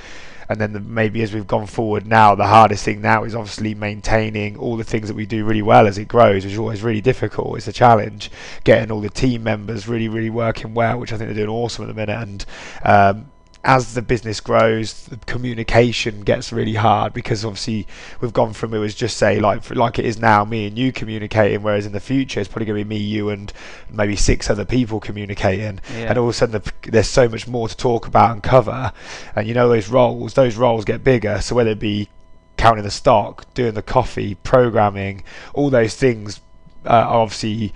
and 0.49 0.61
then 0.61 0.73
the, 0.73 0.81
maybe 0.81 1.23
as 1.23 1.33
we've 1.35 1.47
gone 1.47 1.67
forward 1.67 2.07
now, 2.07 2.35
the 2.35 2.47
hardest 2.47 2.85
thing 2.85 3.01
now 3.01 3.25
is 3.25 3.35
obviously 3.35 3.75
maintaining 3.75 4.57
all 4.57 4.77
the 4.77 4.85
things 4.85 5.09
that 5.09 5.15
we 5.15 5.27
do 5.27 5.45
really 5.45 5.63
well 5.63 5.87
as 5.87 5.99
it 5.99 6.09
grows, 6.09 6.45
which 6.45 6.53
is 6.53 6.59
always 6.59 6.83
really 6.83 7.01
difficult. 7.01 7.57
It's 7.57 7.69
a 7.69 7.73
challenge 7.73 8.31
getting 8.65 8.91
all 8.91 9.01
the 9.01 9.11
team 9.11 9.43
members 9.43 9.89
really, 9.89 10.09
really 10.09 10.31
working 10.31 10.75
well, 10.75 10.99
which 10.99 11.13
I 11.13 11.17
think 11.17 11.29
they're 11.29 11.47
doing 11.47 11.57
awesome 11.57 11.85
at 11.85 11.89
the 11.89 11.95
minute, 11.95 12.21
and 12.21 12.45
um, 12.85 13.31
as 13.64 13.94
the 13.94 14.03
business 14.03 14.40
grows, 14.40 15.07
the 15.07 15.16
communication 15.16 16.20
gets 16.20 16.53
really 16.53 16.74
hard 16.74 17.14
because 17.14 17.44
obviously 17.44 17.87
we've 18.20 18.33
gone 18.33 18.53
from 18.53 18.74
it 18.74 18.79
was 18.79 18.94
just 18.94 19.16
say 19.16 19.40
like 19.40 19.74
like 19.74 19.98
it 19.98 20.05
is 20.05 20.18
now 20.18 20.44
me 20.44 20.66
and 20.66 20.79
you 20.79 20.92
communicating, 20.92 21.62
whereas 21.62 21.87
in 21.87 21.92
the 21.92 22.00
future 22.00 22.40
it's 22.40 22.48
probably 22.48 22.66
going 22.66 22.79
to 22.79 22.85
be 22.85 22.88
me, 22.88 23.03
you, 23.03 23.31
and 23.31 23.53
maybe 23.90 24.16
six 24.16 24.50
other 24.50 24.66
people 24.66 25.00
communicating, 25.00 25.81
yeah. 25.92 26.11
and 26.11 26.18
all 26.18 26.24
of 26.24 26.31
a 26.31 26.33
sudden 26.35 26.61
the, 26.61 26.90
there's 26.90 27.09
so 27.09 27.27
much 27.27 27.48
more 27.48 27.66
to 27.66 27.77
talk 27.77 28.07
about 28.07 28.33
and 28.33 28.42
cover, 28.42 28.92
and 29.35 29.48
you 29.48 29.55
know 29.55 29.68
those 29.68 29.88
roles, 29.88 30.35
those 30.35 30.57
roles 30.57 30.85
get 30.85 31.03
bigger. 31.03 31.40
So 31.40 31.55
whether 31.55 31.70
it 31.70 31.79
be 31.79 32.11
counting 32.59 32.85
the 32.85 32.90
stock, 32.90 33.53
doing 33.55 33.72
the 33.74 33.83
coffee, 33.83 34.35
programming, 34.35 35.24
all 35.55 35.70
those 35.70 35.94
things 35.94 36.40
uh, 36.85 36.90
are 36.90 37.22
obviously 37.22 37.72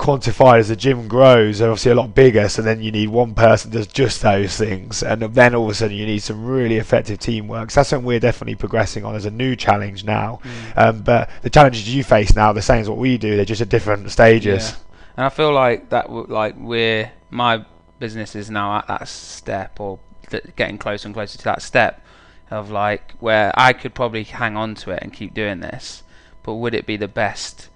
quantified 0.00 0.60
as 0.60 0.68
the 0.68 0.76
gym 0.76 1.06
grows, 1.08 1.58
they're 1.58 1.70
obviously 1.70 1.92
a 1.92 1.94
lot 1.94 2.14
bigger. 2.14 2.48
So 2.48 2.62
then 2.62 2.82
you 2.82 2.90
need 2.90 3.10
one 3.10 3.34
person 3.34 3.70
does 3.70 3.86
just 3.86 4.22
those 4.22 4.56
things, 4.56 5.02
and 5.02 5.20
then 5.20 5.54
all 5.54 5.64
of 5.64 5.70
a 5.70 5.74
sudden 5.74 5.94
you 5.94 6.06
need 6.06 6.20
some 6.20 6.44
really 6.44 6.78
effective 6.78 7.18
teamwork. 7.18 7.70
So 7.70 7.80
that's 7.80 7.90
something 7.90 8.06
we're 8.06 8.18
definitely 8.18 8.54
progressing 8.54 9.04
on 9.04 9.14
as 9.14 9.26
a 9.26 9.30
new 9.30 9.54
challenge 9.54 10.04
now. 10.04 10.40
Mm. 10.42 10.78
Um, 10.78 11.02
but 11.02 11.28
the 11.42 11.50
challenges 11.50 11.94
you 11.94 12.02
face 12.02 12.34
now, 12.34 12.48
are 12.48 12.54
the 12.54 12.62
same 12.62 12.80
as 12.80 12.88
what 12.88 12.98
we 12.98 13.18
do, 13.18 13.36
they're 13.36 13.44
just 13.44 13.60
at 13.60 13.68
different 13.68 14.10
stages. 14.10 14.70
Yeah. 14.70 14.76
And 15.18 15.26
I 15.26 15.28
feel 15.28 15.52
like 15.52 15.90
that, 15.90 16.10
like 16.10 16.54
we're 16.56 17.12
my 17.28 17.66
business 17.98 18.34
is 18.34 18.50
now 18.50 18.78
at 18.78 18.88
that 18.88 19.06
step, 19.06 19.78
or 19.78 19.98
th- 20.30 20.44
getting 20.56 20.78
closer 20.78 21.08
and 21.08 21.14
closer 21.14 21.36
to 21.36 21.44
that 21.44 21.60
step 21.60 22.02
of 22.50 22.70
like 22.70 23.12
where 23.20 23.52
I 23.54 23.74
could 23.74 23.94
probably 23.94 24.24
hang 24.24 24.56
on 24.56 24.74
to 24.76 24.92
it 24.92 25.00
and 25.02 25.12
keep 25.12 25.34
doing 25.34 25.60
this, 25.60 26.02
but 26.42 26.54
would 26.54 26.74
it 26.74 26.86
be 26.86 26.96
the 26.96 27.06
best? 27.06 27.68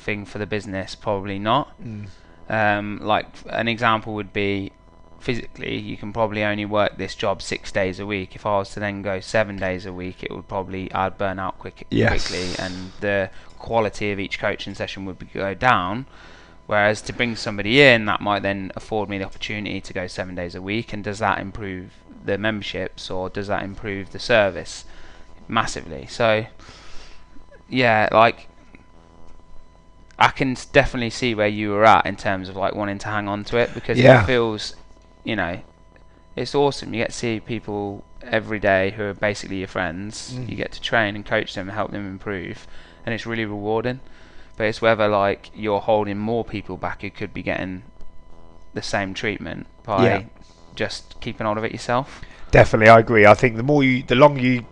Thing 0.00 0.24
for 0.24 0.38
the 0.38 0.46
business? 0.46 0.94
Probably 0.94 1.38
not. 1.38 1.80
Mm. 1.80 2.06
Um, 2.48 2.98
like 3.02 3.26
an 3.48 3.68
example 3.68 4.14
would 4.14 4.32
be 4.32 4.72
physically, 5.20 5.76
you 5.76 5.96
can 5.96 6.12
probably 6.12 6.42
only 6.42 6.64
work 6.64 6.96
this 6.96 7.14
job 7.14 7.42
six 7.42 7.70
days 7.70 8.00
a 8.00 8.06
week. 8.06 8.34
If 8.34 8.46
I 8.46 8.58
was 8.58 8.70
to 8.70 8.80
then 8.80 9.02
go 9.02 9.20
seven 9.20 9.56
days 9.56 9.86
a 9.86 9.92
week, 9.92 10.22
it 10.22 10.32
would 10.32 10.48
probably 10.48 10.92
I'd 10.92 11.18
burn 11.18 11.38
out 11.38 11.58
quick, 11.58 11.86
yes. 11.90 12.26
quickly, 12.26 12.54
and 12.58 12.92
the 13.00 13.30
quality 13.58 14.10
of 14.10 14.18
each 14.18 14.38
coaching 14.38 14.74
session 14.74 15.04
would 15.04 15.32
go 15.32 15.54
down. 15.54 16.06
Whereas 16.66 17.02
to 17.02 17.12
bring 17.12 17.36
somebody 17.36 17.82
in, 17.82 18.04
that 18.06 18.20
might 18.20 18.42
then 18.42 18.70
afford 18.76 19.08
me 19.08 19.18
the 19.18 19.24
opportunity 19.24 19.80
to 19.80 19.92
go 19.92 20.06
seven 20.06 20.36
days 20.36 20.54
a 20.54 20.62
week. 20.62 20.92
And 20.92 21.02
does 21.02 21.18
that 21.18 21.38
improve 21.40 21.90
the 22.24 22.38
memberships 22.38 23.10
or 23.10 23.28
does 23.28 23.48
that 23.48 23.64
improve 23.64 24.12
the 24.12 24.20
service 24.20 24.84
massively? 25.48 26.06
So, 26.06 26.46
yeah, 27.68 28.08
like 28.12 28.49
I 30.20 30.28
can 30.28 30.56
definitely 30.72 31.10
see 31.10 31.34
where 31.34 31.48
you 31.48 31.70
were 31.70 31.84
at 31.84 32.04
in 32.04 32.16
terms 32.16 32.50
of 32.50 32.56
like 32.56 32.74
wanting 32.74 32.98
to 32.98 33.08
hang 33.08 33.26
on 33.26 33.42
to 33.44 33.56
it 33.56 33.72
because 33.72 33.98
yeah. 33.98 34.22
it 34.22 34.26
feels, 34.26 34.76
you 35.24 35.34
know, 35.34 35.62
it's 36.36 36.54
awesome. 36.54 36.92
You 36.92 37.00
get 37.00 37.10
to 37.10 37.16
see 37.16 37.40
people 37.40 38.04
every 38.22 38.58
day 38.58 38.90
who 38.90 39.04
are 39.04 39.14
basically 39.14 39.58
your 39.58 39.68
friends. 39.68 40.34
Mm. 40.34 40.48
You 40.50 40.56
get 40.56 40.72
to 40.72 40.80
train 40.80 41.16
and 41.16 41.24
coach 41.24 41.54
them 41.54 41.68
and 41.68 41.74
help 41.74 41.90
them 41.90 42.06
improve, 42.06 42.66
and 43.06 43.14
it's 43.14 43.24
really 43.24 43.46
rewarding. 43.46 44.00
But 44.56 44.64
it's 44.66 44.82
whether 44.82 45.08
like 45.08 45.50
you're 45.54 45.80
holding 45.80 46.18
more 46.18 46.44
people 46.44 46.76
back 46.76 47.00
who 47.00 47.10
could 47.10 47.32
be 47.32 47.42
getting 47.42 47.82
the 48.74 48.82
same 48.82 49.14
treatment 49.14 49.66
by 49.84 50.04
yeah. 50.04 50.22
just 50.74 51.18
keeping 51.20 51.46
hold 51.46 51.56
of 51.56 51.64
it 51.64 51.72
yourself. 51.72 52.20
Definitely, 52.50 52.90
I 52.90 52.98
agree. 52.98 53.24
I 53.24 53.34
think 53.34 53.56
the 53.56 53.62
more 53.62 53.82
you, 53.82 54.02
the 54.02 54.16
longer 54.16 54.40
you 54.40 54.66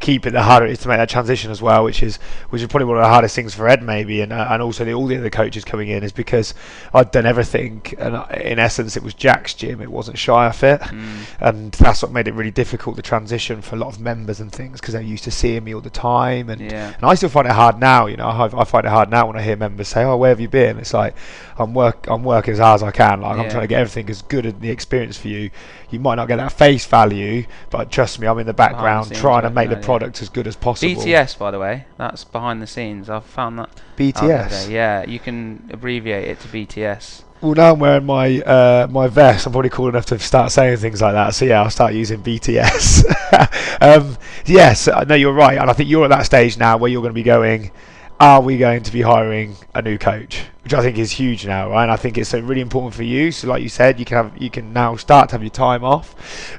keep 0.00 0.26
it, 0.26 0.30
the 0.32 0.42
harder 0.42 0.66
it 0.66 0.72
is 0.72 0.78
to 0.80 0.88
make 0.88 0.98
that 0.98 1.08
transition 1.08 1.50
as 1.50 1.60
well, 1.62 1.84
which 1.84 2.02
is 2.02 2.16
which 2.50 2.62
is 2.62 2.68
probably 2.68 2.86
one 2.86 2.96
of 2.98 3.02
the 3.02 3.08
hardest 3.08 3.34
things 3.34 3.54
for 3.54 3.68
Ed 3.68 3.82
maybe, 3.82 4.20
and 4.20 4.32
uh, 4.32 4.48
and 4.50 4.62
also 4.62 4.84
the, 4.84 4.92
all 4.94 5.06
the 5.06 5.16
other 5.18 5.30
coaches 5.30 5.64
coming 5.64 5.88
in 5.88 6.02
is 6.02 6.12
because 6.12 6.54
I'd 6.94 7.10
done 7.10 7.26
everything, 7.26 7.82
and 7.98 8.16
in 8.40 8.58
essence 8.58 8.96
it 8.96 9.02
was 9.02 9.14
Jack's 9.14 9.54
gym, 9.54 9.80
it 9.80 9.90
wasn't 9.90 10.18
Shire 10.18 10.52
Fit, 10.52 10.80
Mm. 10.82 11.18
and 11.40 11.72
that's 11.72 12.02
what 12.02 12.12
made 12.12 12.28
it 12.28 12.34
really 12.34 12.50
difficult 12.50 12.96
the 12.96 13.02
transition 13.02 13.62
for 13.62 13.76
a 13.76 13.78
lot 13.78 13.88
of 13.94 14.00
members 14.00 14.40
and 14.40 14.50
things 14.52 14.80
because 14.80 14.94
they're 14.94 15.02
used 15.02 15.24
to 15.24 15.30
seeing 15.30 15.64
me 15.64 15.74
all 15.74 15.80
the 15.80 15.90
time, 15.90 16.50
and 16.50 16.60
Yeah. 16.60 16.92
and 16.94 17.04
I 17.04 17.14
still 17.14 17.28
find 17.28 17.46
it 17.46 17.52
hard 17.52 17.78
now. 17.78 18.06
You 18.06 18.16
know, 18.16 18.26
I, 18.26 18.44
I 18.60 18.64
find 18.64 18.84
it 18.86 18.90
hard 18.90 19.10
now 19.10 19.26
when 19.26 19.36
I 19.36 19.42
hear 19.42 19.56
members 19.56 19.88
say, 19.88 20.04
"Oh, 20.04 20.16
where 20.16 20.30
have 20.30 20.40
you 20.40 20.48
been?" 20.48 20.78
It's 20.78 20.94
like 20.94 21.14
I'm 21.58 21.74
work 21.74 22.06
I'm 22.08 22.24
working 22.24 22.52
as 22.52 22.58
hard 22.58 22.76
as 22.76 22.82
I 22.82 22.90
can. 22.90 23.20
Like 23.20 23.38
I'm 23.38 23.48
trying 23.50 23.62
to 23.62 23.68
get 23.68 23.80
everything 23.80 24.08
as 24.10 24.22
good 24.22 24.46
as 24.46 24.54
the 24.54 24.70
experience 24.70 25.16
for 25.16 25.28
you. 25.28 25.50
You 25.90 26.00
might 26.00 26.14
not 26.14 26.26
get 26.28 26.36
that 26.36 26.52
face 26.52 26.86
value, 26.86 27.44
but 27.70 27.90
trust 27.90 28.18
me, 28.18 28.26
I'm 28.26 28.38
in 28.38 28.46
the 28.46 28.54
background 28.54 29.06
trying 29.14 29.42
to 29.42 29.48
working 29.48 29.61
make 29.62 29.70
the 29.70 29.76
out, 29.76 29.82
yeah. 29.82 29.86
product 29.86 30.22
as 30.22 30.28
good 30.28 30.46
as 30.46 30.56
possible. 30.56 31.02
BTS, 31.02 31.38
by 31.38 31.50
the 31.50 31.58
way, 31.58 31.86
that's 31.98 32.24
behind 32.24 32.62
the 32.62 32.66
scenes. 32.66 33.08
I've 33.08 33.24
found 33.24 33.58
that. 33.58 33.62
out 33.62 33.80
the 33.96 34.12
other 34.14 34.44
BTS. 34.44 34.70
Yeah, 34.70 35.04
you 35.04 35.18
can 35.18 35.68
abbreviate 35.72 36.28
it 36.28 36.40
to 36.40 36.48
BTS. 36.48 37.22
Well, 37.42 37.54
now 37.54 37.72
I'm 37.72 37.80
wearing 37.80 38.06
my 38.06 38.40
uh, 38.40 38.86
my 38.88 39.08
vest. 39.08 39.46
I'm 39.46 39.52
probably 39.52 39.70
cool 39.70 39.88
enough 39.88 40.06
to 40.06 40.18
start 40.20 40.52
saying 40.52 40.76
things 40.76 41.02
like 41.02 41.14
that. 41.14 41.34
So 41.34 41.44
yeah, 41.44 41.60
I'll 41.60 41.70
start 41.70 41.92
using 41.92 42.22
BTS. 42.22 43.04
um, 43.80 44.16
yes, 44.46 44.86
I 44.86 45.02
know 45.02 45.16
you're 45.16 45.32
right, 45.32 45.58
and 45.58 45.68
I 45.68 45.72
think 45.72 45.90
you're 45.90 46.04
at 46.04 46.10
that 46.10 46.24
stage 46.24 46.56
now 46.56 46.76
where 46.76 46.88
you're 46.88 47.02
going 47.02 47.10
to 47.10 47.14
be 47.14 47.24
going. 47.24 47.72
Are 48.22 48.40
we 48.40 48.56
going 48.56 48.84
to 48.84 48.92
be 48.92 49.02
hiring 49.02 49.56
a 49.74 49.82
new 49.82 49.98
coach? 49.98 50.44
Which 50.62 50.72
I 50.72 50.80
think 50.80 50.96
is 50.96 51.10
huge 51.10 51.44
now, 51.44 51.68
right? 51.70 51.82
And 51.82 51.90
I 51.90 51.96
think 51.96 52.16
it's 52.16 52.32
uh, 52.32 52.40
really 52.40 52.60
important 52.60 52.94
for 52.94 53.02
you. 53.02 53.32
So, 53.32 53.48
like 53.48 53.64
you 53.64 53.68
said, 53.68 53.98
you 53.98 54.04
can 54.04 54.16
have 54.16 54.40
you 54.40 54.48
can 54.48 54.72
now 54.72 54.94
start 54.94 55.30
to 55.30 55.34
have 55.34 55.42
your 55.42 55.50
time 55.50 55.82
off, 55.82 56.14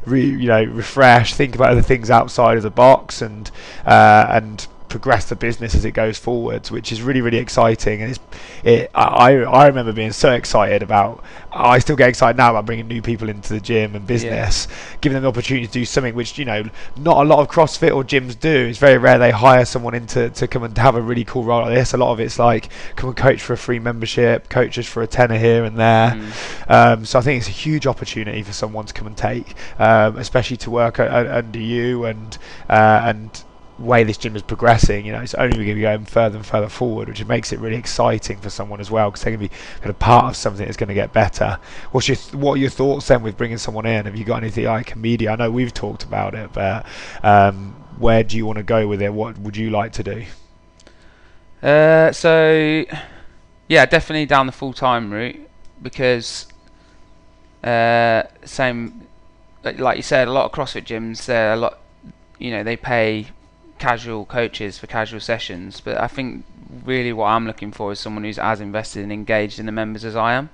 re, 0.05 0.25
you 0.25 0.49
know, 0.49 0.61
refresh, 0.61 1.33
think 1.33 1.55
about 1.55 1.69
other 1.69 1.81
things 1.81 2.09
outside 2.11 2.57
of 2.57 2.63
the 2.63 2.69
box, 2.69 3.21
and 3.21 3.49
uh, 3.85 4.25
and 4.27 4.67
progress 4.93 5.25
the 5.25 5.35
business 5.35 5.73
as 5.73 5.85
it 5.85 5.91
goes 5.91 6.19
forwards, 6.19 6.69
which 6.69 6.91
is 6.91 7.01
really 7.01 7.19
really 7.19 7.39
exciting. 7.39 8.03
And 8.03 8.11
it's 8.11 8.19
it, 8.63 8.91
I 8.93 9.37
I 9.37 9.65
remember 9.65 9.91
being 9.91 10.11
so 10.11 10.31
excited 10.33 10.83
about. 10.83 11.23
I 11.51 11.79
still 11.79 11.95
get 11.95 12.09
excited 12.09 12.37
now 12.37 12.51
about 12.51 12.65
bringing 12.65 12.87
new 12.87 13.01
people 13.01 13.27
into 13.29 13.53
the 13.53 13.59
gym 13.59 13.95
and 13.95 14.05
business, 14.05 14.67
giving 15.01 15.15
them 15.15 15.23
the 15.23 15.29
opportunity 15.29 15.65
to 15.67 15.71
do 15.71 15.85
something 15.85 16.13
which 16.15 16.37
you 16.37 16.45
know 16.45 16.63
not 16.95 17.17
a 17.17 17.27
lot 17.27 17.39
of 17.39 17.47
CrossFit 17.47 17.95
or 17.95 18.03
gyms 18.03 18.39
do. 18.39 18.67
It's 18.67 18.77
very 18.77 18.99
rare 18.99 19.17
they 19.17 19.31
hire 19.31 19.65
someone 19.65 19.95
into 19.95 20.29
to 20.29 20.47
come 20.47 20.63
and 20.63 20.77
have 20.77 20.95
a 20.95 21.01
really 21.01 21.23
cool 21.23 21.43
role 21.43 21.61
like 21.61 21.73
this. 21.73 21.93
A 21.93 21.97
lot 21.97 22.11
of 22.11 22.19
it's 22.19 22.37
like 22.37 22.69
come 22.95 23.09
and 23.09 23.17
coach 23.17 23.41
for 23.41 23.53
a 23.53 23.57
free 23.57 23.79
membership, 23.79 24.49
coaches 24.49 24.87
for 24.87 25.01
a 25.01 25.07
tenner 25.07 25.37
here 25.39 25.63
and 25.63 25.77
there. 25.77 26.11
Mm. 26.11 26.71
Um, 26.71 27.05
so 27.05 27.17
I 27.17 27.23
think 27.23 27.39
it's 27.39 27.49
a 27.49 27.51
huge 27.51 27.87
opportunity 27.87 28.43
for 28.43 28.53
someone 28.53 28.85
to 28.85 28.93
come 28.93 29.07
and 29.07 29.17
take, 29.17 29.55
um, 29.79 30.17
especially 30.17 30.57
to 30.57 30.69
work 30.69 30.99
a, 30.99 31.07
a, 31.07 31.37
under 31.39 31.59
you 31.59 32.05
and 32.05 32.37
uh, 32.69 33.01
and 33.05 33.43
way 33.79 34.03
this 34.03 34.17
gym 34.17 34.35
is 34.35 34.41
progressing. 34.41 35.05
You 35.05 35.13
know, 35.13 35.21
it's 35.21 35.33
only 35.33 35.55
going 35.55 35.67
to 35.69 35.75
be 35.75 35.81
going 35.81 36.05
further 36.05 36.37
and 36.37 36.45
further 36.45 36.69
forward, 36.69 37.07
which 37.09 37.25
makes 37.25 37.51
it 37.51 37.59
really 37.59 37.75
exciting 37.75 38.37
for 38.37 38.49
someone 38.49 38.79
as 38.79 38.91
well 38.91 39.09
because 39.09 39.23
they're 39.23 39.35
going 39.35 39.47
to 39.47 39.53
be 39.53 39.61
kind 39.79 39.89
of 39.89 39.99
part 39.99 40.25
of 40.25 40.35
something 40.35 40.65
that's 40.65 40.77
going 40.77 40.89
to 40.89 40.93
get 40.93 41.13
better. 41.13 41.59
What's 41.91 42.07
your 42.07 42.17
th- 42.17 42.35
what 42.35 42.53
are 42.53 42.57
your 42.57 42.69
thoughts 42.69 43.07
then 43.07 43.23
with 43.23 43.37
bringing 43.37 43.57
someone 43.57 43.85
in? 43.85 44.05
Have 44.05 44.15
you 44.15 44.25
got 44.25 44.37
anything 44.37 44.65
like 44.65 44.93
a 44.93 44.97
media? 44.97 45.31
I 45.31 45.35
know 45.35 45.51
we've 45.51 45.73
talked 45.73 46.03
about 46.03 46.35
it, 46.35 46.51
but 46.53 46.85
um, 47.23 47.73
where 47.97 48.23
do 48.23 48.37
you 48.37 48.45
want 48.45 48.57
to 48.57 48.63
go 48.63 48.87
with 48.87 49.01
it? 49.01 49.13
What 49.13 49.37
would 49.39 49.57
you 49.57 49.69
like 49.69 49.93
to 49.93 50.03
do? 50.03 50.25
Uh, 51.61 52.11
so, 52.11 52.85
yeah, 53.69 53.85
definitely 53.85 54.25
down 54.25 54.45
the 54.45 54.51
full 54.51 54.73
time 54.73 55.11
route 55.11 55.39
because, 55.81 56.47
uh, 57.63 58.23
same, 58.43 59.07
like 59.63 59.79
like 59.79 59.97
you 59.97 60.03
said, 60.03 60.27
a 60.27 60.31
lot 60.31 60.45
of 60.45 60.51
CrossFit 60.51 60.83
gyms, 60.83 61.25
they're 61.25 61.53
a 61.53 61.57
lot, 61.57 61.79
you 62.37 62.51
know, 62.51 62.63
they 62.63 62.75
pay 62.75 63.27
casual 63.79 64.25
coaches 64.25 64.77
for 64.77 64.87
casual 64.87 65.19
sessions, 65.19 65.79
but 65.79 65.99
I 65.99 66.07
think 66.07 66.45
really 66.85 67.13
what 67.13 67.27
I'm 67.27 67.45
looking 67.45 67.71
for 67.71 67.91
is 67.91 67.99
someone 67.99 68.23
who's 68.23 68.39
as 68.39 68.61
invested 68.61 69.03
and 69.03 69.11
engaged 69.11 69.59
in 69.59 69.65
the 69.65 69.71
members 69.71 70.05
as 70.05 70.15
I 70.15 70.33
am. 70.33 70.49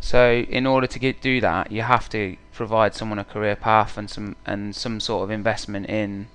So, 0.00 0.44
in 0.48 0.66
order 0.66 0.86
to 0.88 0.98
get 0.98 1.20
do 1.20 1.40
that, 1.40 1.70
you 1.70 1.82
have 1.82 2.08
to 2.10 2.36
provide 2.52 2.94
someone 2.94 3.18
a 3.18 3.24
career 3.24 3.56
path 3.56 3.96
and 3.96 4.10
some 4.10 4.36
and 4.44 4.74
some 4.74 5.00
sort 5.00 5.24
of 5.24 5.30
investment 5.30 5.86
in 5.86 6.28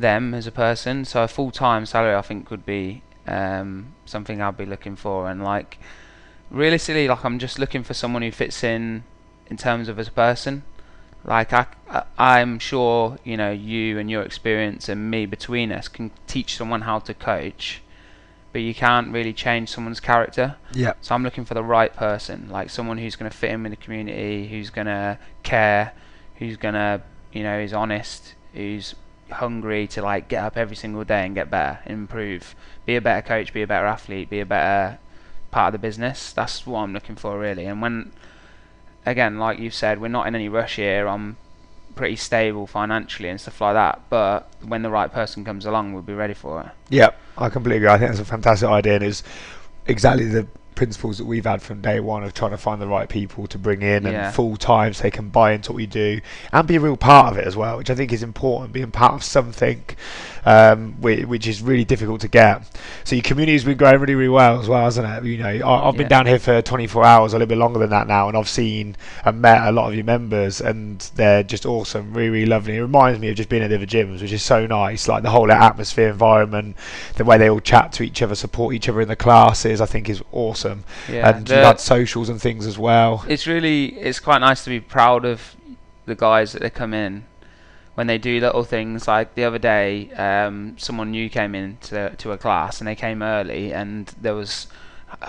them 0.00 0.34
as 0.34 0.46
a 0.46 0.52
person. 0.52 1.04
So 1.04 1.22
a 1.22 1.28
full 1.28 1.50
time 1.50 1.86
salary 1.86 2.14
I 2.14 2.22
think 2.22 2.50
would 2.50 2.66
be 2.66 3.02
um, 3.26 3.94
something 4.06 4.40
I'd 4.40 4.56
be 4.56 4.66
looking 4.66 4.96
for 4.96 5.30
and 5.30 5.42
like 5.42 5.78
realistically 6.50 7.06
like 7.06 7.24
I'm 7.24 7.38
just 7.38 7.58
looking 7.58 7.84
for 7.84 7.94
someone 7.94 8.22
who 8.22 8.32
fits 8.32 8.64
in 8.64 9.04
in 9.48 9.56
terms 9.56 9.88
of 9.88 9.98
as 9.98 10.08
a 10.08 10.12
person. 10.12 10.62
Like 11.24 11.52
I, 11.52 11.66
I'm 12.18 12.58
sure 12.58 13.18
you 13.24 13.36
know 13.36 13.50
you 13.50 13.98
and 13.98 14.10
your 14.10 14.22
experience 14.22 14.88
and 14.88 15.10
me 15.10 15.26
between 15.26 15.70
us 15.72 15.88
can 15.88 16.10
teach 16.26 16.56
someone 16.56 16.82
how 16.82 16.98
to 17.00 17.14
coach, 17.14 17.82
but 18.52 18.62
you 18.62 18.74
can't 18.74 19.12
really 19.12 19.32
change 19.32 19.68
someone's 19.68 20.00
character. 20.00 20.56
Yeah. 20.72 20.94
So 21.00 21.14
I'm 21.14 21.22
looking 21.22 21.44
for 21.44 21.54
the 21.54 21.62
right 21.62 21.94
person, 21.94 22.48
like 22.50 22.70
someone 22.70 22.98
who's 22.98 23.16
going 23.16 23.30
to 23.30 23.36
fit 23.36 23.50
in 23.50 23.62
with 23.62 23.72
the 23.72 23.76
community, 23.76 24.48
who's 24.48 24.70
going 24.70 24.86
to 24.86 25.18
care, 25.42 25.92
who's 26.36 26.56
going 26.56 26.74
to, 26.74 27.02
you 27.32 27.42
know, 27.42 27.58
is 27.58 27.72
honest, 27.72 28.34
who's 28.54 28.94
hungry 29.30 29.86
to 29.86 30.02
like 30.02 30.28
get 30.28 30.42
up 30.42 30.56
every 30.56 30.76
single 30.76 31.04
day 31.04 31.24
and 31.26 31.34
get 31.34 31.50
better, 31.50 31.80
improve, 31.86 32.54
be 32.86 32.96
a 32.96 33.00
better 33.00 33.26
coach, 33.26 33.52
be 33.52 33.62
a 33.62 33.66
better 33.66 33.86
athlete, 33.86 34.30
be 34.30 34.40
a 34.40 34.46
better 34.46 34.98
part 35.50 35.74
of 35.74 35.80
the 35.80 35.86
business. 35.86 36.32
That's 36.32 36.66
what 36.66 36.80
I'm 36.80 36.92
looking 36.92 37.16
for 37.16 37.38
really. 37.38 37.66
And 37.66 37.80
when, 37.80 38.12
again, 39.06 39.38
like 39.38 39.58
you 39.58 39.70
said, 39.70 40.00
we're 40.00 40.08
not 40.08 40.26
in 40.26 40.34
any 40.34 40.48
rush 40.48 40.76
here. 40.76 41.06
I'm 41.06 41.36
pretty 41.94 42.16
stable 42.16 42.66
financially 42.66 43.28
and 43.28 43.40
stuff 43.40 43.60
like 43.60 43.74
that. 43.74 44.00
But 44.08 44.48
when 44.62 44.82
the 44.82 44.90
right 44.90 45.12
person 45.12 45.44
comes 45.44 45.66
along, 45.66 45.92
we'll 45.92 46.02
be 46.02 46.14
ready 46.14 46.34
for 46.34 46.60
it. 46.62 46.68
Yeah, 46.88 47.10
I 47.36 47.48
completely 47.48 47.78
agree. 47.78 47.88
I 47.88 47.98
think 47.98 48.10
that's 48.10 48.20
a 48.20 48.24
fantastic 48.24 48.68
idea, 48.68 48.94
and 48.94 49.04
it's 49.04 49.22
exactly 49.86 50.26
the 50.26 50.46
principles 50.80 51.18
that 51.18 51.26
we've 51.26 51.44
had 51.44 51.60
from 51.60 51.82
day 51.82 52.00
one 52.00 52.24
of 52.24 52.32
trying 52.32 52.52
to 52.52 52.56
find 52.56 52.80
the 52.80 52.86
right 52.86 53.06
people 53.06 53.46
to 53.46 53.58
bring 53.58 53.82
in 53.82 54.04
Yeah. 54.04 54.10
and 54.28 54.34
full 54.34 54.56
time 54.56 54.94
so 54.94 55.02
they 55.02 55.10
can 55.10 55.28
buy 55.28 55.52
into 55.52 55.72
what 55.72 55.76
we 55.76 55.84
do 55.84 56.22
and 56.54 56.66
be 56.66 56.76
a 56.76 56.80
real 56.80 56.96
part 56.96 57.30
of 57.30 57.36
it 57.36 57.46
as 57.46 57.54
well, 57.54 57.76
which 57.76 57.90
I 57.90 57.94
think 57.94 58.14
is 58.14 58.22
important. 58.22 58.72
Being 58.72 58.90
part 58.90 59.12
of 59.12 59.22
something 59.22 59.82
um, 60.46 60.94
which, 61.02 61.26
which 61.26 61.46
is 61.46 61.60
really 61.60 61.84
difficult 61.84 62.22
to 62.22 62.28
get. 62.28 62.62
So 63.04 63.14
your 63.14 63.22
community's 63.22 63.62
been 63.62 63.76
growing 63.76 64.00
really, 64.00 64.14
really 64.14 64.30
well 64.30 64.58
as 64.58 64.70
well, 64.70 64.84
hasn't 64.84 65.06
it? 65.06 65.28
You 65.28 65.36
know, 65.36 65.66
I, 65.68 65.86
I've 65.88 65.94
been 65.96 66.04
Yeah. 66.04 66.08
down 66.08 66.26
here 66.26 66.38
for 66.38 66.62
24 66.62 67.04
hours, 67.04 67.32
a 67.34 67.36
little 67.36 67.46
bit 67.48 67.58
longer 67.58 67.78
than 67.78 67.90
that 67.90 68.06
now, 68.06 68.28
and 68.28 68.36
I've 68.38 68.48
seen 68.48 68.96
and 69.26 69.42
met 69.42 69.68
a 69.68 69.72
lot 69.72 69.88
of 69.88 69.94
your 69.94 70.04
members, 70.04 70.62
and 70.62 70.98
they're 71.14 71.42
just 71.42 71.66
awesome, 71.66 72.14
really, 72.14 72.30
really 72.30 72.46
lovely. 72.46 72.76
It 72.76 72.80
reminds 72.80 73.20
me 73.20 73.28
of 73.28 73.36
just 73.36 73.50
being 73.50 73.62
at 73.62 73.68
the 73.68 73.76
other 73.76 73.84
gyms, 73.84 74.22
which 74.22 74.32
is 74.32 74.42
so 74.42 74.66
nice. 74.66 75.08
Like 75.08 75.22
the 75.22 75.28
whole 75.30 75.52
atmosphere, 75.52 76.08
environment, 76.08 76.74
the 77.16 77.24
way 77.26 77.36
they 77.36 77.50
all 77.50 77.60
chat 77.60 77.92
to 77.92 78.02
each 78.02 78.22
other, 78.22 78.34
support 78.34 78.74
each 78.74 78.88
other 78.88 79.02
in 79.02 79.08
the 79.08 79.16
classes, 79.16 79.82
I 79.82 79.86
think 79.86 80.08
is 80.08 80.22
awesome. 80.32 80.69
Yeah, 81.08 81.28
and 81.30 81.46
the- 81.46 81.54
you've 81.56 81.64
had 81.64 81.80
socials 81.80 82.28
and 82.28 82.40
things 82.40 82.66
as 82.66 82.78
well. 82.78 83.24
it's 83.28 83.46
really 83.46 83.94
it's 83.98 84.20
quite 84.20 84.38
nice 84.38 84.64
to 84.64 84.70
be 84.70 84.80
proud 84.80 85.24
of 85.24 85.56
the 86.06 86.14
guys 86.14 86.52
that 86.52 86.62
they 86.62 86.70
come 86.70 86.94
in 86.94 87.24
when 87.94 88.06
they 88.06 88.18
do 88.18 88.40
little 88.40 88.64
things 88.64 89.06
like 89.06 89.34
the 89.34 89.44
other 89.44 89.58
day 89.58 90.10
um, 90.12 90.74
someone 90.78 91.10
new 91.10 91.28
came 91.28 91.54
in 91.54 91.76
to, 91.82 92.14
to 92.16 92.32
a 92.32 92.38
class 92.38 92.80
and 92.80 92.88
they 92.88 92.94
came 92.94 93.22
early 93.22 93.72
and 93.72 94.14
there 94.20 94.34
was 94.34 94.66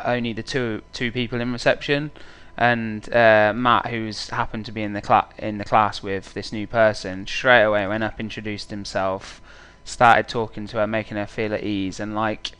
only 0.05 0.31
the 0.33 0.43
two 0.43 0.81
two 0.93 1.11
people 1.11 1.41
in 1.41 1.51
reception 1.51 2.11
and 2.57 3.11
uh, 3.13 3.51
Matt 3.55 3.87
who's 3.87 4.29
happened 4.29 4.65
to 4.67 4.71
be 4.71 4.83
in 4.83 4.93
the 4.93 5.01
cla- 5.01 5.29
in 5.37 5.57
the 5.57 5.65
class 5.65 6.03
with 6.03 6.33
this 6.33 6.51
new 6.53 6.67
person 6.67 7.25
straight 7.27 7.63
away 7.63 7.85
went 7.87 8.03
up 8.03 8.19
introduced 8.19 8.69
himself 8.69 9.41
started 9.83 10.27
talking 10.27 10.67
to 10.67 10.77
her 10.77 10.87
making 10.87 11.17
her 11.17 11.25
feel 11.25 11.53
at 11.53 11.63
ease 11.63 11.99
and 11.99 12.13
like 12.15 12.51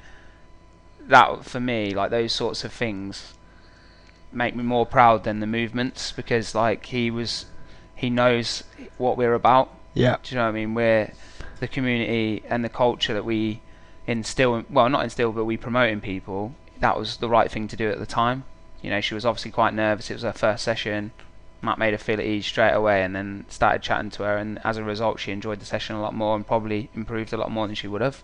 that 1.08 1.46
for 1.46 1.60
me 1.60 1.94
like 1.94 2.12
those 2.12 2.32
sorts 2.32 2.64
of 2.64 2.72
things 2.72 3.34
make 4.32 4.56
me 4.56 4.64
more 4.64 4.86
proud 4.86 5.24
than 5.24 5.40
the 5.40 5.48
movements 5.48 6.12
because 6.12 6.56
like 6.56 6.86
he 6.88 7.12
was 7.12 7.46
he 7.96 8.10
knows 8.10 8.64
what 8.98 9.18
we're 9.18 9.34
about. 9.34 9.70
Yeah, 9.94 10.18
do 10.24 10.34
you 10.34 10.40
know 10.40 10.46
what 10.46 10.50
I 10.50 10.54
mean? 10.54 10.74
We're 10.74 11.12
the 11.60 11.68
community 11.68 12.44
and 12.48 12.64
the 12.64 12.70
culture 12.70 13.14
that 13.14 13.26
we 13.26 13.62
instill 14.08 14.64
well 14.70 14.90
not 14.90 15.04
instill 15.04 15.32
but 15.32 15.46
we 15.46 15.58
promote 15.58 15.90
in 15.90 16.02
people. 16.02 16.56
That 16.80 16.98
was 16.98 17.18
the 17.18 17.30
right 17.30 17.52
thing 17.52 17.68
to 17.68 17.76
do 17.76 17.90
at 17.92 18.00
the 18.00 18.06
time. 18.06 18.46
You 18.82 18.90
know 18.90 19.02
she 19.02 19.14
was 19.14 19.26
obviously 19.26 19.52
quite 19.52 19.74
nervous. 19.74 20.10
It 20.10 20.16
was 20.16 20.24
her 20.24 20.34
first 20.34 20.64
session. 20.64 21.12
Matt 21.64 21.78
made 21.78 21.92
her 21.92 22.00
feel 22.00 22.20
at 22.20 22.26
ease 22.26 22.48
straight 22.48 22.74
away 22.74 23.04
and 23.04 23.16
then 23.16 23.46
started 23.48 23.84
chatting 23.84 24.10
to 24.12 24.24
her. 24.24 24.38
And 24.38 24.60
as 24.64 24.78
a 24.78 24.84
result 24.84 25.20
she 25.20 25.32
enjoyed 25.32 25.60
the 25.60 25.66
session 25.66 25.96
a 25.96 26.02
lot 26.02 26.16
more 26.16 26.36
and 26.36 26.48
probably 26.48 26.90
improved 26.96 27.34
a 27.34 27.38
lot 27.38 27.52
more 27.52 27.68
than 27.68 27.76
she 27.76 27.88
would 27.88 28.02
have 28.02 28.24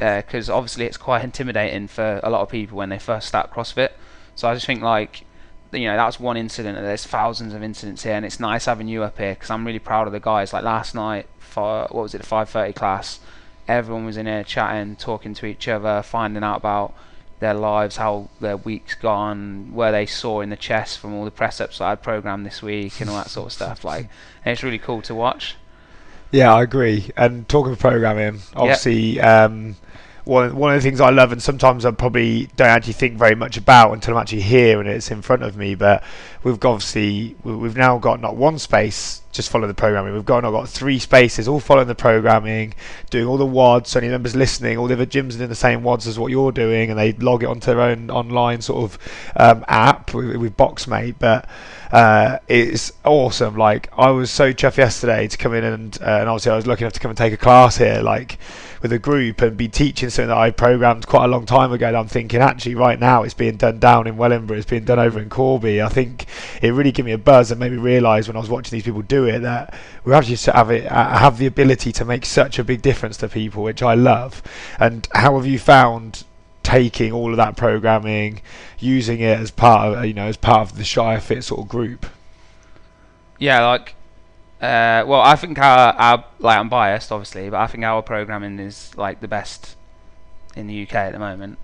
Uh, 0.00 0.16
because 0.22 0.50
obviously 0.50 0.84
it's 0.84 0.96
quite 0.96 1.24
intimidating 1.30 1.86
for 1.88 2.20
a 2.22 2.30
lot 2.30 2.40
of 2.42 2.48
people 2.48 2.76
when 2.76 2.88
they 2.88 2.98
first 2.98 3.28
start 3.28 3.50
CrossFit 3.50 3.90
so 4.36 4.48
I 4.48 4.54
just 4.54 4.66
think 4.66 4.82
like 4.82 5.24
you 5.72 5.86
know 5.86 5.96
that's 5.96 6.20
one 6.20 6.36
incident. 6.36 6.78
and 6.78 6.86
There's 6.86 7.04
thousands 7.04 7.54
of 7.54 7.62
incidents 7.62 8.04
here, 8.04 8.14
and 8.14 8.24
it's 8.24 8.38
nice 8.38 8.66
having 8.66 8.86
you 8.86 9.02
up 9.02 9.18
here 9.18 9.34
because 9.34 9.50
I'm 9.50 9.66
really 9.66 9.80
proud 9.80 10.06
of 10.06 10.12
the 10.12 10.20
guys. 10.20 10.52
Like 10.52 10.62
last 10.62 10.94
night 10.94 11.26
for 11.38 11.88
what 11.90 12.02
was 12.02 12.14
it, 12.14 12.18
the 12.18 12.26
5:30 12.26 12.74
class, 12.74 13.18
everyone 13.66 14.04
was 14.04 14.16
in 14.16 14.26
here 14.26 14.44
chatting, 14.44 14.96
talking 14.96 15.34
to 15.34 15.46
each 15.46 15.66
other, 15.66 16.02
finding 16.02 16.44
out 16.44 16.58
about 16.58 16.94
their 17.40 17.54
lives, 17.54 17.96
how 17.96 18.28
their 18.40 18.56
week's 18.56 18.94
gone, 18.94 19.72
where 19.72 19.92
they 19.92 20.06
saw 20.06 20.40
in 20.40 20.50
the 20.50 20.56
chest 20.56 20.98
from 20.98 21.14
all 21.14 21.24
the 21.24 21.30
press 21.30 21.60
ups 21.60 21.78
that 21.78 21.86
I'd 21.86 22.02
programmed 22.02 22.46
this 22.46 22.62
week, 22.62 23.00
and 23.00 23.10
all 23.10 23.16
that 23.16 23.30
sort 23.30 23.46
of 23.46 23.52
stuff. 23.52 23.84
Like, 23.84 24.08
and 24.44 24.52
it's 24.52 24.62
really 24.62 24.78
cool 24.78 25.02
to 25.02 25.14
watch. 25.14 25.56
Yeah, 26.30 26.52
I 26.54 26.62
agree. 26.62 27.10
And 27.16 27.48
talking 27.48 27.72
of 27.72 27.78
programming, 27.78 28.40
obviously, 28.54 29.20
um, 29.20 29.76
one 30.24 30.56
one 30.56 30.74
of 30.74 30.82
the 30.82 30.88
things 30.88 31.00
I 31.00 31.10
love, 31.10 31.30
and 31.30 31.40
sometimes 31.40 31.84
I 31.84 31.92
probably 31.92 32.48
don't 32.56 32.68
actually 32.68 32.94
think 32.94 33.16
very 33.16 33.36
much 33.36 33.56
about 33.56 33.92
until 33.92 34.14
I'm 34.16 34.22
actually 34.22 34.40
here 34.42 34.80
and 34.80 34.88
it's 34.88 35.10
in 35.10 35.22
front 35.22 35.44
of 35.44 35.56
me. 35.56 35.76
But 35.76 36.02
we've 36.42 36.58
got 36.58 36.72
obviously 36.72 37.36
we- 37.44 37.54
we've 37.54 37.76
now 37.76 37.98
got 37.98 38.20
not 38.20 38.36
one 38.36 38.58
space 38.58 39.22
just 39.36 39.50
follow 39.50 39.68
the 39.68 39.74
programming. 39.74 40.14
We've 40.14 40.24
got 40.24 40.42
now 40.42 40.50
got 40.50 40.68
three 40.68 40.98
spaces 40.98 41.46
all 41.46 41.60
following 41.60 41.86
the 41.86 41.94
programming, 41.94 42.74
doing 43.10 43.26
all 43.26 43.36
the 43.36 43.46
WODs. 43.46 43.88
So 43.90 44.00
any 44.00 44.08
members 44.08 44.34
listening, 44.34 44.78
all 44.78 44.86
the 44.88 44.94
other 44.94 45.06
gyms 45.06 45.34
are 45.34 45.38
doing 45.38 45.48
the 45.50 45.54
same 45.54 45.82
WODs 45.82 46.06
as 46.08 46.18
what 46.18 46.30
you're 46.32 46.52
doing, 46.52 46.90
and 46.90 46.98
they 46.98 47.12
log 47.12 47.42
it 47.42 47.46
onto 47.46 47.66
their 47.66 47.80
own 47.80 48.10
online 48.10 48.62
sort 48.62 48.82
of 48.82 48.98
um, 49.36 49.64
app 49.68 50.12
with, 50.14 50.36
with 50.36 50.56
Boxmate. 50.56 51.16
But 51.18 51.46
uh, 51.92 52.38
it's 52.48 52.92
awesome. 53.04 53.56
Like 53.56 53.88
I 53.96 54.10
was 54.10 54.30
so 54.30 54.52
chuffed 54.52 54.76
yesterday 54.76 55.28
to 55.28 55.36
come 55.36 55.54
in 55.54 55.64
and 55.64 55.98
uh, 56.00 56.18
and 56.20 56.28
obviously 56.28 56.52
I 56.52 56.56
was 56.56 56.66
lucky 56.66 56.84
enough 56.84 56.94
to 56.94 57.00
come 57.00 57.10
and 57.10 57.18
take 57.18 57.32
a 57.32 57.38
class 57.38 57.76
here. 57.76 58.00
Like 58.02 58.38
with 58.82 58.92
a 58.92 58.98
group 58.98 59.40
and 59.40 59.56
be 59.56 59.68
teaching 59.68 60.10
something 60.10 60.28
that 60.28 60.36
I 60.36 60.50
programmed 60.50 61.06
quite 61.06 61.24
a 61.24 61.28
long 61.28 61.46
time 61.46 61.72
ago. 61.72 61.88
And 61.88 61.96
I'm 61.96 62.08
thinking 62.08 62.40
actually 62.40 62.74
right 62.74 62.98
now 62.98 63.22
it's 63.22 63.34
being 63.34 63.56
done 63.56 63.78
down 63.78 64.06
in 64.06 64.16
Wellingborough, 64.16 64.58
it's 64.58 64.70
being 64.70 64.84
done 64.84 64.98
over 64.98 65.18
in 65.20 65.28
Corby. 65.28 65.82
I 65.82 65.88
think 65.88 66.26
it 66.62 66.70
really 66.70 66.92
gave 66.92 67.04
me 67.04 67.12
a 67.12 67.18
buzz 67.18 67.50
and 67.50 67.58
made 67.58 67.72
me 67.72 67.78
realise 67.78 68.28
when 68.28 68.36
I 68.36 68.40
was 68.40 68.50
watching 68.50 68.76
these 68.76 68.84
people 68.84 69.02
do 69.02 69.24
it 69.24 69.40
that 69.40 69.74
we 70.04 70.12
actually 70.12 70.36
have 70.52 70.70
it 70.70 70.90
uh, 70.90 71.18
have 71.18 71.38
the 71.38 71.46
ability 71.46 71.92
to 71.92 72.04
make 72.04 72.24
such 72.24 72.58
a 72.58 72.64
big 72.64 72.82
difference 72.82 73.16
to 73.18 73.28
people, 73.28 73.62
which 73.62 73.82
I 73.82 73.94
love. 73.94 74.42
And 74.78 75.08
how 75.14 75.36
have 75.36 75.46
you 75.46 75.58
found? 75.58 76.24
Taking 76.66 77.12
all 77.12 77.30
of 77.30 77.36
that 77.36 77.56
programming 77.56 78.42
using 78.80 79.20
it 79.20 79.38
as 79.38 79.52
part 79.52 79.96
of 79.96 80.04
you 80.04 80.12
know 80.12 80.26
as 80.26 80.36
part 80.36 80.68
of 80.68 80.76
the 80.76 80.82
Shire 80.82 81.20
Fit 81.20 81.44
sort 81.44 81.60
of 81.60 81.68
group 81.68 82.06
Yeah, 83.38 83.64
like, 83.68 83.94
uh, 84.60 85.04
well, 85.06 85.20
I 85.20 85.36
think 85.36 85.58
our, 85.60 85.92
our 85.94 86.24
like 86.40 86.58
I'm 86.58 86.68
biased, 86.68 87.12
obviously, 87.12 87.48
but 87.50 87.60
I 87.60 87.68
think 87.68 87.84
our 87.84 88.02
programming 88.02 88.58
is 88.58 88.90
like 88.96 89.20
the 89.20 89.28
best 89.28 89.76
in 90.56 90.66
the 90.66 90.82
UK 90.82 90.94
at 90.94 91.12
the 91.12 91.20
moment. 91.20 91.58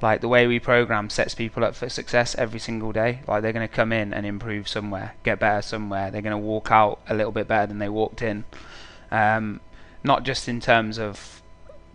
Like 0.00 0.20
the 0.20 0.28
way 0.28 0.46
we 0.46 0.60
program 0.60 1.10
sets 1.10 1.34
people 1.34 1.64
up 1.64 1.74
for 1.74 1.88
success 1.88 2.36
every 2.36 2.60
single 2.60 2.92
day. 2.92 3.20
Like 3.26 3.42
they're 3.42 3.52
going 3.52 3.68
to 3.68 3.74
come 3.74 3.92
in 3.92 4.14
and 4.14 4.24
improve 4.24 4.68
somewhere, 4.68 5.14
get 5.24 5.40
better 5.40 5.60
somewhere. 5.60 6.10
They're 6.10 6.22
going 6.22 6.30
to 6.30 6.38
walk 6.38 6.70
out 6.70 7.00
a 7.08 7.14
little 7.14 7.32
bit 7.32 7.48
better 7.48 7.66
than 7.66 7.78
they 7.78 7.88
walked 7.88 8.22
in. 8.22 8.44
Um, 9.10 9.60
not 10.04 10.22
just 10.22 10.48
in 10.48 10.60
terms 10.60 10.98
of 10.98 11.42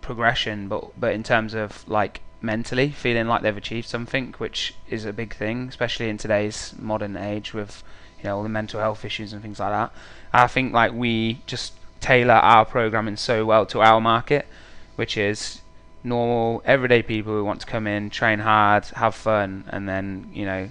progression, 0.02 0.68
but 0.68 1.00
but 1.00 1.14
in 1.14 1.22
terms 1.22 1.54
of 1.54 1.88
like 1.88 2.20
mentally 2.46 2.90
feeling 2.90 3.26
like 3.26 3.42
they've 3.42 3.56
achieved 3.56 3.88
something, 3.88 4.34
which 4.38 4.74
is 4.88 5.04
a 5.04 5.12
big 5.12 5.34
thing, 5.34 5.68
especially 5.68 6.08
in 6.08 6.16
today's 6.16 6.74
modern 6.78 7.16
age 7.16 7.52
with 7.52 7.82
you 8.18 8.24
know 8.24 8.36
all 8.38 8.42
the 8.42 8.48
mental 8.48 8.80
health 8.80 9.04
issues 9.04 9.32
and 9.32 9.42
things 9.42 9.60
like 9.60 9.72
that. 9.72 9.92
I 10.32 10.46
think 10.46 10.72
like 10.72 10.92
we 10.92 11.42
just 11.46 11.74
tailor 12.00 12.34
our 12.34 12.64
programming 12.64 13.16
so 13.16 13.44
well 13.44 13.66
to 13.66 13.82
our 13.82 14.00
market, 14.00 14.46
which 14.94 15.16
is 15.18 15.60
normal 16.04 16.62
everyday 16.64 17.02
people 17.02 17.32
who 17.32 17.44
want 17.44 17.60
to 17.60 17.66
come 17.66 17.86
in, 17.86 18.08
train 18.08 18.38
hard, 18.38 18.86
have 18.94 19.14
fun, 19.14 19.64
and 19.68 19.88
then 19.88 20.30
you 20.32 20.46
know 20.46 20.70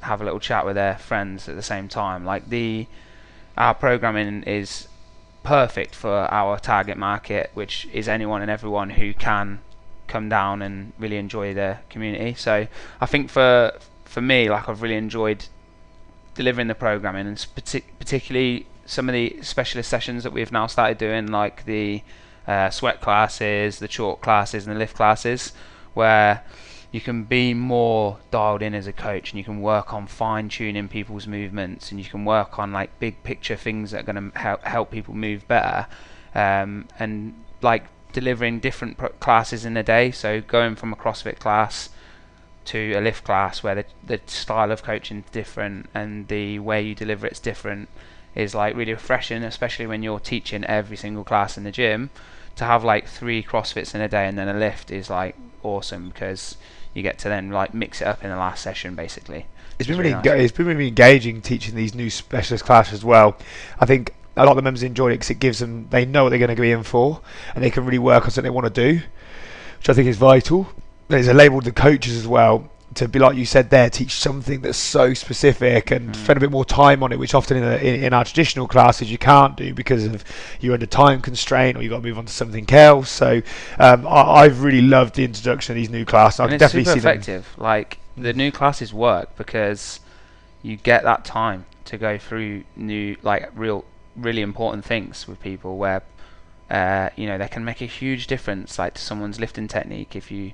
have 0.00 0.20
a 0.20 0.24
little 0.24 0.40
chat 0.40 0.64
with 0.64 0.76
their 0.76 0.96
friends 0.96 1.48
at 1.48 1.56
the 1.56 1.62
same 1.62 1.88
time. 1.88 2.24
Like 2.24 2.48
the 2.48 2.86
our 3.56 3.74
programming 3.74 4.42
is 4.44 4.88
perfect 5.42 5.94
for 5.94 6.32
our 6.32 6.58
target 6.58 6.96
market, 6.96 7.50
which 7.54 7.86
is 7.92 8.08
anyone 8.08 8.42
and 8.42 8.50
everyone 8.50 8.90
who 8.90 9.14
can 9.14 9.60
come 10.08 10.28
down 10.28 10.62
and 10.62 10.92
really 10.98 11.16
enjoy 11.16 11.54
the 11.54 11.78
community. 11.90 12.34
So 12.34 12.66
I 13.00 13.06
think 13.06 13.30
for 13.30 13.72
for 14.04 14.20
me, 14.20 14.48
like 14.48 14.68
I've 14.68 14.82
really 14.82 14.96
enjoyed 14.96 15.46
delivering 16.34 16.68
the 16.68 16.74
programming, 16.74 17.26
and 17.26 17.36
partic- 17.36 17.84
particularly 17.98 18.66
some 18.84 19.08
of 19.08 19.12
the 19.12 19.38
specialist 19.42 19.90
sessions 19.90 20.22
that 20.22 20.32
we've 20.32 20.52
now 20.52 20.66
started 20.66 20.98
doing, 20.98 21.26
like 21.26 21.64
the 21.64 22.02
uh, 22.46 22.70
sweat 22.70 23.00
classes, 23.00 23.78
the 23.78 23.88
chalk 23.88 24.20
classes, 24.20 24.66
and 24.66 24.74
the 24.74 24.78
lift 24.78 24.94
classes, 24.94 25.52
where 25.94 26.44
you 26.92 27.00
can 27.00 27.24
be 27.24 27.52
more 27.52 28.18
dialed 28.30 28.62
in 28.62 28.74
as 28.74 28.86
a 28.86 28.92
coach 28.92 29.32
and 29.32 29.38
you 29.38 29.44
can 29.44 29.60
work 29.60 29.92
on 29.92 30.06
fine 30.06 30.48
tuning 30.48 30.88
people's 30.88 31.26
movements 31.26 31.90
and 31.90 32.00
you 32.00 32.06
can 32.06 32.24
work 32.24 32.58
on 32.58 32.72
like 32.72 32.98
big 32.98 33.22
picture 33.22 33.56
things 33.56 33.90
that 33.90 34.00
are 34.00 34.12
going 34.12 34.30
to 34.30 34.38
help 34.38 34.62
help 34.62 34.90
people 34.90 35.12
move 35.12 35.46
better 35.48 35.86
um, 36.34 36.86
and 36.98 37.34
like 37.60 37.84
delivering 38.16 38.58
different 38.60 38.96
classes 39.20 39.66
in 39.66 39.76
a 39.76 39.82
day. 39.82 40.10
So 40.10 40.40
going 40.40 40.74
from 40.74 40.90
a 40.90 40.96
CrossFit 40.96 41.38
class 41.38 41.90
to 42.64 42.94
a 42.94 43.00
lift 43.02 43.24
class 43.24 43.62
where 43.62 43.74
the, 43.74 43.84
the 44.02 44.20
style 44.24 44.72
of 44.72 44.82
coaching 44.82 45.18
is 45.18 45.30
different 45.32 45.90
and 45.92 46.26
the 46.28 46.58
way 46.58 46.80
you 46.80 46.94
deliver 46.94 47.26
it's 47.26 47.38
different 47.38 47.90
is 48.34 48.54
like 48.54 48.74
really 48.74 48.94
refreshing 48.94 49.42
especially 49.42 49.86
when 49.86 50.02
you're 50.02 50.18
teaching 50.18 50.64
every 50.64 50.96
single 50.96 51.24
class 51.24 51.58
in 51.58 51.64
the 51.64 51.70
gym. 51.70 52.08
To 52.56 52.64
have 52.64 52.82
like 52.82 53.06
three 53.06 53.42
crossfits 53.42 53.94
in 53.94 54.00
a 54.00 54.08
day 54.08 54.26
and 54.26 54.38
then 54.38 54.48
a 54.48 54.58
lift 54.58 54.90
is 54.90 55.10
like 55.10 55.36
awesome 55.62 56.08
because 56.08 56.56
you 56.94 57.02
get 57.02 57.18
to 57.18 57.28
then 57.28 57.50
like 57.50 57.74
mix 57.74 58.00
it 58.00 58.06
up 58.06 58.24
in 58.24 58.30
the 58.30 58.36
last 58.36 58.62
session 58.62 58.94
basically. 58.94 59.44
It's 59.78 59.88
been 59.88 59.98
really 59.98 60.14
really 60.14 60.22
enga- 60.22 60.40
it's 60.42 60.56
been 60.56 60.66
really 60.68 60.88
engaging 60.88 61.42
teaching 61.42 61.74
these 61.74 61.94
new 61.94 62.08
specialist 62.08 62.64
classes 62.64 62.94
as 62.94 63.04
well. 63.04 63.36
I 63.78 63.84
think 63.84 64.14
a 64.36 64.44
lot 64.44 64.50
of 64.52 64.56
the 64.56 64.62
members 64.62 64.82
enjoy 64.82 65.08
it 65.08 65.14
because 65.14 65.30
it 65.30 65.38
gives 65.40 65.58
them 65.60 65.88
they 65.90 66.04
know 66.04 66.24
what 66.24 66.30
they're 66.30 66.38
going 66.38 66.54
to 66.54 66.60
be 66.60 66.70
in 66.70 66.82
for 66.82 67.20
and 67.54 67.64
they 67.64 67.70
can 67.70 67.84
really 67.84 67.98
work 67.98 68.24
on 68.24 68.30
something 68.30 68.50
they 68.50 68.54
want 68.54 68.72
to 68.72 68.92
do, 68.92 69.00
which 69.78 69.88
I 69.88 69.94
think 69.94 70.08
is 70.08 70.16
vital. 70.16 70.68
There's 71.08 71.28
a 71.28 71.34
label 71.34 71.60
to 71.60 71.64
the 71.66 71.72
coaches 71.72 72.16
as 72.16 72.26
well 72.26 72.70
to 72.94 73.08
be 73.08 73.18
like 73.18 73.36
you 73.36 73.44
said 73.44 73.68
there, 73.68 73.90
teach 73.90 74.12
something 74.14 74.62
that's 74.62 74.78
so 74.78 75.12
specific 75.12 75.90
and 75.90 76.10
Mm. 76.10 76.16
spend 76.16 76.36
a 76.38 76.40
bit 76.40 76.50
more 76.50 76.64
time 76.64 77.02
on 77.02 77.12
it, 77.12 77.18
which 77.18 77.34
often 77.34 77.58
in, 77.58 77.62
the, 77.62 77.86
in, 77.86 78.04
in 78.04 78.12
our 78.14 78.24
traditional 78.24 78.66
classes 78.66 79.10
you 79.10 79.18
can't 79.18 79.54
do 79.56 79.74
because 79.74 80.04
of 80.06 80.24
you're 80.60 80.72
under 80.72 80.86
time 80.86 81.20
constraint 81.20 81.76
or 81.76 81.82
you've 81.82 81.90
got 81.90 81.98
to 81.98 82.02
move 82.08 82.16
on 82.16 82.24
to 82.24 82.32
something 82.32 82.64
else. 82.72 83.10
So 83.10 83.42
um, 83.78 84.06
I, 84.06 84.22
I've 84.42 84.62
really 84.62 84.80
loved 84.80 85.16
the 85.16 85.24
introduction 85.24 85.72
of 85.72 85.76
these 85.76 85.90
new 85.90 86.04
classes. 86.06 86.40
I 86.40 86.44
and 86.44 86.50
can 86.50 86.54
it's 86.54 86.60
definitely 86.72 86.84
super 86.84 86.94
see 86.94 87.00
them. 87.00 87.10
effective 87.12 87.54
like 87.58 87.98
the 88.16 88.32
new 88.32 88.50
classes 88.50 88.94
work 88.94 89.36
because 89.36 90.00
you 90.62 90.76
get 90.76 91.02
that 91.02 91.24
time 91.24 91.66
to 91.86 91.98
go 91.98 92.16
through 92.18 92.64
new 92.76 93.16
like 93.22 93.50
real 93.54 93.84
really 94.16 94.42
important 94.42 94.84
things 94.84 95.28
with 95.28 95.40
people 95.40 95.76
where 95.76 96.02
uh, 96.70 97.10
you 97.16 97.26
know 97.26 97.38
they 97.38 97.48
can 97.48 97.64
make 97.64 97.80
a 97.80 97.86
huge 97.86 98.26
difference 98.26 98.78
like 98.78 98.94
to 98.94 99.00
someone's 99.00 99.38
lifting 99.38 99.68
technique 99.68 100.16
if 100.16 100.30
you 100.30 100.52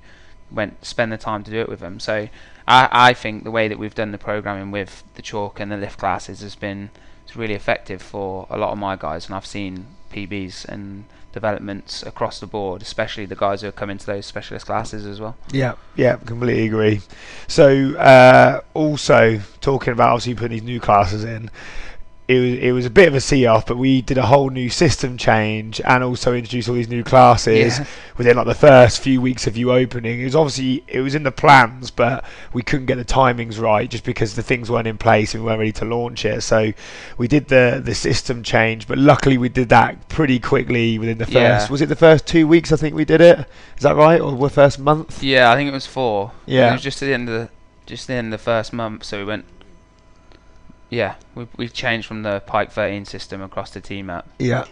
went 0.50 0.84
spend 0.84 1.10
the 1.10 1.18
time 1.18 1.42
to 1.44 1.50
do 1.50 1.60
it 1.60 1.68
with 1.68 1.80
them. 1.80 1.98
So 1.98 2.28
I, 2.68 2.88
I 2.92 3.14
think 3.14 3.44
the 3.44 3.50
way 3.50 3.68
that 3.68 3.78
we've 3.78 3.94
done 3.94 4.12
the 4.12 4.18
programming 4.18 4.70
with 4.70 5.02
the 5.14 5.22
chalk 5.22 5.58
and 5.60 5.72
the 5.72 5.76
lift 5.76 5.98
classes 5.98 6.40
has 6.40 6.54
been 6.54 6.90
really 7.34 7.54
effective 7.54 8.02
for 8.02 8.46
a 8.50 8.58
lot 8.58 8.72
of 8.72 8.78
my 8.78 8.94
guys 8.94 9.24
and 9.24 9.34
I've 9.34 9.46
seen 9.46 9.86
PBs 10.12 10.66
and 10.66 11.06
developments 11.32 12.02
across 12.02 12.40
the 12.40 12.46
board 12.46 12.82
especially 12.82 13.24
the 13.24 13.34
guys 13.34 13.62
who 13.62 13.68
are 13.68 13.72
coming 13.72 13.96
to 13.96 14.04
those 14.04 14.26
specialist 14.26 14.66
classes 14.66 15.06
as 15.06 15.18
well. 15.18 15.34
Yeah, 15.50 15.76
yeah, 15.96 16.16
completely 16.16 16.66
agree. 16.66 17.00
So, 17.48 17.96
uh, 17.96 18.60
also 18.74 19.40
talking 19.62 19.94
about 19.94 20.10
obviously 20.10 20.34
putting 20.34 20.58
these 20.58 20.62
new 20.62 20.78
classes 20.78 21.24
in, 21.24 21.50
it 22.28 22.38
was 22.38 22.58
it 22.60 22.72
was 22.72 22.86
a 22.86 22.90
bit 22.90 23.08
of 23.08 23.14
a 23.14 23.20
see 23.20 23.46
off, 23.46 23.66
but 23.66 23.76
we 23.76 24.00
did 24.00 24.16
a 24.16 24.26
whole 24.26 24.48
new 24.48 24.70
system 24.70 25.18
change 25.18 25.80
and 25.84 26.04
also 26.04 26.32
introduced 26.34 26.68
all 26.68 26.74
these 26.76 26.88
new 26.88 27.02
classes 27.02 27.78
Yeah. 27.80 27.84
within 28.16 28.36
like 28.36 28.46
the 28.46 28.54
first 28.54 29.00
few 29.02 29.20
weeks 29.20 29.48
of 29.48 29.56
you 29.56 29.72
opening. 29.72 30.20
It 30.20 30.24
was 30.24 30.36
obviously 30.36 30.84
it 30.86 31.00
was 31.00 31.16
in 31.16 31.24
the 31.24 31.32
plans, 31.32 31.90
but 31.90 32.24
we 32.52 32.62
couldn't 32.62 32.86
get 32.86 32.96
the 32.96 33.04
timings 33.04 33.60
right 33.60 33.90
just 33.90 34.04
because 34.04 34.36
the 34.36 34.42
things 34.42 34.70
weren't 34.70 34.86
in 34.86 34.98
place 34.98 35.34
and 35.34 35.42
we 35.42 35.46
weren't 35.48 35.58
ready 35.58 35.72
to 35.72 35.84
launch 35.84 36.24
it. 36.24 36.42
So 36.42 36.72
we 37.18 37.26
did 37.26 37.48
the 37.48 37.82
the 37.84 37.94
system 37.94 38.44
change, 38.44 38.86
but 38.86 38.98
luckily 38.98 39.36
we 39.36 39.48
did 39.48 39.68
that 39.70 40.08
pretty 40.08 40.38
quickly 40.38 40.98
within 41.00 41.18
the 41.18 41.26
first. 41.26 41.34
Yeah. 41.34 41.68
Was 41.70 41.82
it 41.82 41.86
the 41.86 41.96
first 41.96 42.26
two 42.26 42.46
weeks? 42.46 42.70
I 42.72 42.76
think 42.76 42.94
we 42.94 43.04
did 43.04 43.20
it. 43.20 43.40
Is 43.76 43.82
that 43.82 43.96
right, 43.96 44.20
or 44.20 44.30
the 44.30 44.48
first 44.48 44.78
month? 44.78 45.22
Yeah, 45.24 45.50
I 45.50 45.56
think 45.56 45.68
it 45.68 45.74
was 45.74 45.86
four. 45.86 46.30
Yeah. 46.46 46.70
it 46.70 46.72
was 46.74 46.82
just 46.82 47.02
at 47.02 47.06
the 47.06 47.14
end 47.14 47.28
of 47.28 47.34
the 47.34 47.48
just 47.84 48.06
the 48.06 48.14
end 48.14 48.32
of 48.32 48.38
the 48.40 48.44
first 48.44 48.72
month. 48.72 49.02
So 49.04 49.18
we 49.18 49.24
went. 49.24 49.44
Yeah, 50.92 51.14
we 51.34 51.46
we 51.56 51.68
changed 51.70 52.06
from 52.06 52.22
the 52.22 52.40
Pike 52.40 52.70
13 52.70 53.06
system 53.06 53.40
across 53.40 53.70
to 53.70 53.80
Team 53.80 54.10
Up, 54.10 54.28
Yeah. 54.38 54.66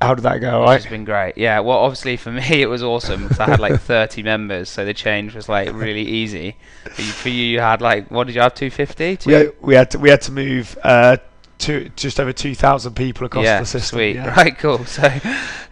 How 0.00 0.14
did 0.14 0.22
that 0.22 0.40
go? 0.40 0.60
Right. 0.62 0.80
has 0.80 0.88
been 0.88 1.04
great. 1.04 1.36
Yeah, 1.36 1.58
well, 1.60 1.78
obviously 1.78 2.16
for 2.16 2.30
me 2.30 2.62
it 2.62 2.68
was 2.68 2.82
awesome 2.82 3.24
because 3.24 3.40
I 3.40 3.46
had 3.46 3.58
like 3.58 3.80
30 3.80 4.22
members, 4.22 4.68
so 4.68 4.84
the 4.84 4.94
change 4.94 5.34
was 5.34 5.48
like 5.48 5.72
really 5.72 6.02
easy. 6.02 6.54
But 6.84 6.98
you, 6.98 7.04
for 7.06 7.28
you, 7.28 7.44
you 7.44 7.60
had 7.60 7.80
like 7.80 8.08
what 8.08 8.28
did 8.28 8.36
you 8.36 8.42
have? 8.42 8.54
250? 8.54 9.26
We 9.26 9.32
had, 9.32 9.52
we 9.60 9.74
had 9.74 9.90
to 9.90 9.98
we 9.98 10.10
had 10.10 10.20
to 10.22 10.32
move 10.32 10.78
uh, 10.84 11.16
to 11.58 11.88
just 11.96 12.20
over 12.20 12.32
two 12.32 12.54
thousand 12.54 12.94
people 12.94 13.26
across 13.26 13.44
yeah, 13.44 13.60
the 13.60 13.66
system. 13.66 13.96
sweet. 13.96 14.16
Yeah. 14.16 14.26
Right, 14.36 14.58
cool. 14.58 14.84
So, 14.84 15.10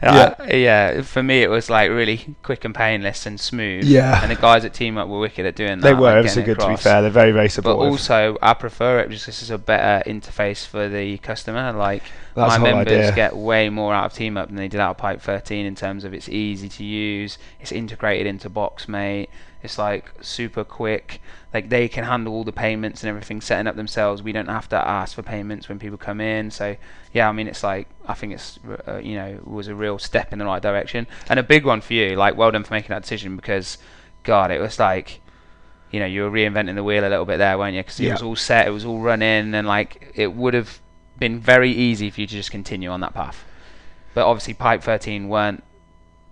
yeah. 0.03 0.47
yeah, 0.55 1.03
for 1.03 1.23
me 1.23 1.43
it 1.43 1.51
was 1.51 1.69
like 1.69 1.91
really 1.91 2.35
quick 2.43 2.65
and 2.65 2.75
painless 2.75 3.27
and 3.27 3.39
smooth. 3.39 3.85
Yeah. 3.85 4.23
And 4.23 4.31
the 4.31 4.37
guys 4.37 4.65
at 4.65 4.73
Team 4.73 4.97
Up 4.97 5.09
were 5.09 5.21
wicked 5.21 5.45
at 5.45 5.55
doing 5.55 5.81
that. 5.81 5.83
They 5.83 5.95
were 5.95 6.03
like, 6.03 6.17
ever 6.17 6.29
so 6.29 6.37
getting 6.37 6.53
it 6.53 6.59
good 6.59 6.63
to 6.65 6.69
be 6.69 6.77
fair. 6.77 7.03
They're 7.03 7.11
very 7.11 7.33
very 7.33 7.49
supportive. 7.51 7.81
But 7.81 7.87
also, 7.87 8.39
I 8.41 8.55
prefer 8.55 9.01
it 9.01 9.09
because 9.09 9.27
this 9.27 9.43
is 9.43 9.51
a 9.51 9.59
better 9.59 10.09
interface 10.09 10.67
for 10.67 10.89
the 10.89 11.19
customer. 11.19 11.73
Like 11.73 12.03
That's 12.35 12.59
my 12.59 12.73
members 12.73 12.93
idea. 12.93 13.15
get 13.15 13.37
way 13.37 13.69
more 13.69 13.93
out 13.93 14.07
of 14.07 14.15
Team 14.15 14.37
Up 14.39 14.49
than 14.49 14.57
they 14.57 14.69
did 14.69 14.81
out 14.81 14.93
of 14.93 14.97
Pike 14.97 15.21
13 15.21 15.67
in 15.67 15.75
terms 15.75 16.05
of 16.05 16.15
it's 16.15 16.29
easy 16.29 16.69
to 16.71 16.85
use, 16.85 17.39
it's 17.61 17.73
integrated 17.73 18.27
into 18.27 18.49
Boxmate, 18.49 19.29
It's 19.65 19.79
like 19.79 20.13
super 20.21 20.63
quick. 20.63 21.21
Like 21.55 21.71
they 21.71 21.89
can 21.89 22.05
handle 22.05 22.35
all 22.35 22.45
the 22.45 22.53
payments 22.53 23.03
and 23.03 23.09
everything, 23.09 23.41
setting 23.41 23.67
up 23.67 23.77
themselves. 23.77 24.23
We 24.23 24.33
don't 24.33 24.49
have 24.49 24.69
to 24.69 24.77
ask 24.77 25.15
for 25.15 25.23
payments 25.23 25.69
when 25.69 25.79
people 25.79 25.97
come 25.99 26.21
in. 26.21 26.51
So 26.51 26.77
yeah, 27.13 27.29
I 27.29 27.33
mean, 27.33 27.49
it's 27.49 27.63
like 27.63 27.89
I 28.07 28.15
think 28.15 28.35
it's 28.35 28.59
uh, 28.87 28.99
you 28.99 29.17
know 29.17 29.41
was 29.45 29.69
a 29.69 29.75
real 29.75 29.99
step 29.99 30.33
in 30.33 30.39
the 30.39 30.45
right 30.45 30.61
direction 30.63 31.07
and 31.29 31.39
a 31.39 31.43
big 31.43 31.65
one 31.65 31.81
for 31.81 31.95
you. 31.95 32.15
Like 32.15 32.37
well 32.37 32.51
done 32.51 32.63
for 32.65 32.75
making 32.75 32.91
that 32.91 33.03
decision 33.03 33.37
because, 33.37 33.79
God, 34.23 34.51
it 34.51 34.61
was 34.61 34.79
like 34.79 35.21
you 35.91 36.01
know, 36.01 36.07
you 36.07 36.23
were 36.23 36.31
reinventing 36.31 36.75
the 36.75 36.83
wheel 36.83 37.07
a 37.07 37.09
little 37.09 37.25
bit 37.25 37.39
there, 37.39 37.57
weren't 37.57 37.75
you? 37.77 37.81
Because 37.83 38.01
it 38.01 38.05
Yeah. 38.07 38.13
was 38.15 38.23
all 38.23 38.35
set, 38.37 38.67
it 38.67 38.71
was 38.71 38.85
all 38.85 38.99
running, 38.99 39.55
and 39.55 39.67
like 39.67 40.13
it 40.17 40.33
would 40.35 40.53
have 40.53 40.81
been 41.19 41.39
very 41.39 41.71
easy 41.71 42.11
for 42.11 42.21
you 42.23 42.27
to 42.27 42.35
just 42.35 42.51
continue 42.51 42.91
on 42.91 43.01
that 43.01 43.15
path. 43.15 43.45
But 44.13 44.27
obviously, 44.27 44.55
Pike 44.55 44.83
13 44.83 45.29
weren't 45.29 45.63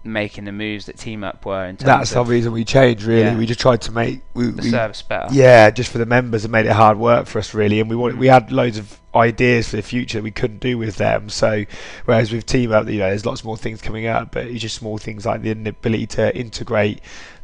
making 0.04 0.44
the 0.44 0.52
moves 0.52 0.86
that 0.86 0.98
Team 0.98 1.22
Up 1.22 1.44
were 1.46 1.64
in 1.64 1.76
terms 1.76 1.86
That's 1.86 2.10
the 2.12 2.24
reason 2.24 2.52
we 2.52 2.64
changed. 2.64 3.04
Really, 3.04 3.22
Yeah. 3.22 3.36
we 3.36 3.46
just 3.46 3.60
tried 3.60 3.82
to 3.82 3.92
make 3.92 4.22
we, 4.34 4.46
the 4.46 4.62
we 4.62 4.70
service 4.70 5.02
better. 5.02 5.32
Yeah, 5.32 5.70
just 5.70 5.92
for 5.92 5.98
the 5.98 6.06
members, 6.06 6.44
it 6.44 6.50
made 6.50 6.66
it 6.66 6.72
hard 6.72 6.98
work 6.98 7.26
for 7.26 7.38
us 7.38 7.54
really, 7.54 7.80
and 7.80 7.88
we 7.88 7.96
wanted, 7.96 8.18
we 8.18 8.26
had 8.26 8.50
loads 8.50 8.78
of 8.78 8.98
ideas 9.14 9.68
for 9.68 9.76
the 9.76 9.82
future 9.82 10.18
that 10.18 10.24
we 10.24 10.30
couldn't 10.30 10.60
do 10.60 10.78
with 10.78 10.96
them. 10.96 11.28
So, 11.28 11.64
whereas 12.04 12.32
with 12.32 12.46
Team 12.46 12.72
Up, 12.72 12.88
you 12.88 12.98
know, 12.98 13.08
there's 13.08 13.26
lots 13.26 13.44
more 13.44 13.56
things 13.56 13.80
coming 13.80 14.06
up, 14.06 14.32
but 14.32 14.46
it's 14.46 14.60
just 14.60 14.76
small 14.76 14.98
things 14.98 15.24
like 15.26 15.42
the 15.42 15.50
ability 15.50 16.06
to 16.08 16.36
integrate 16.36 17.00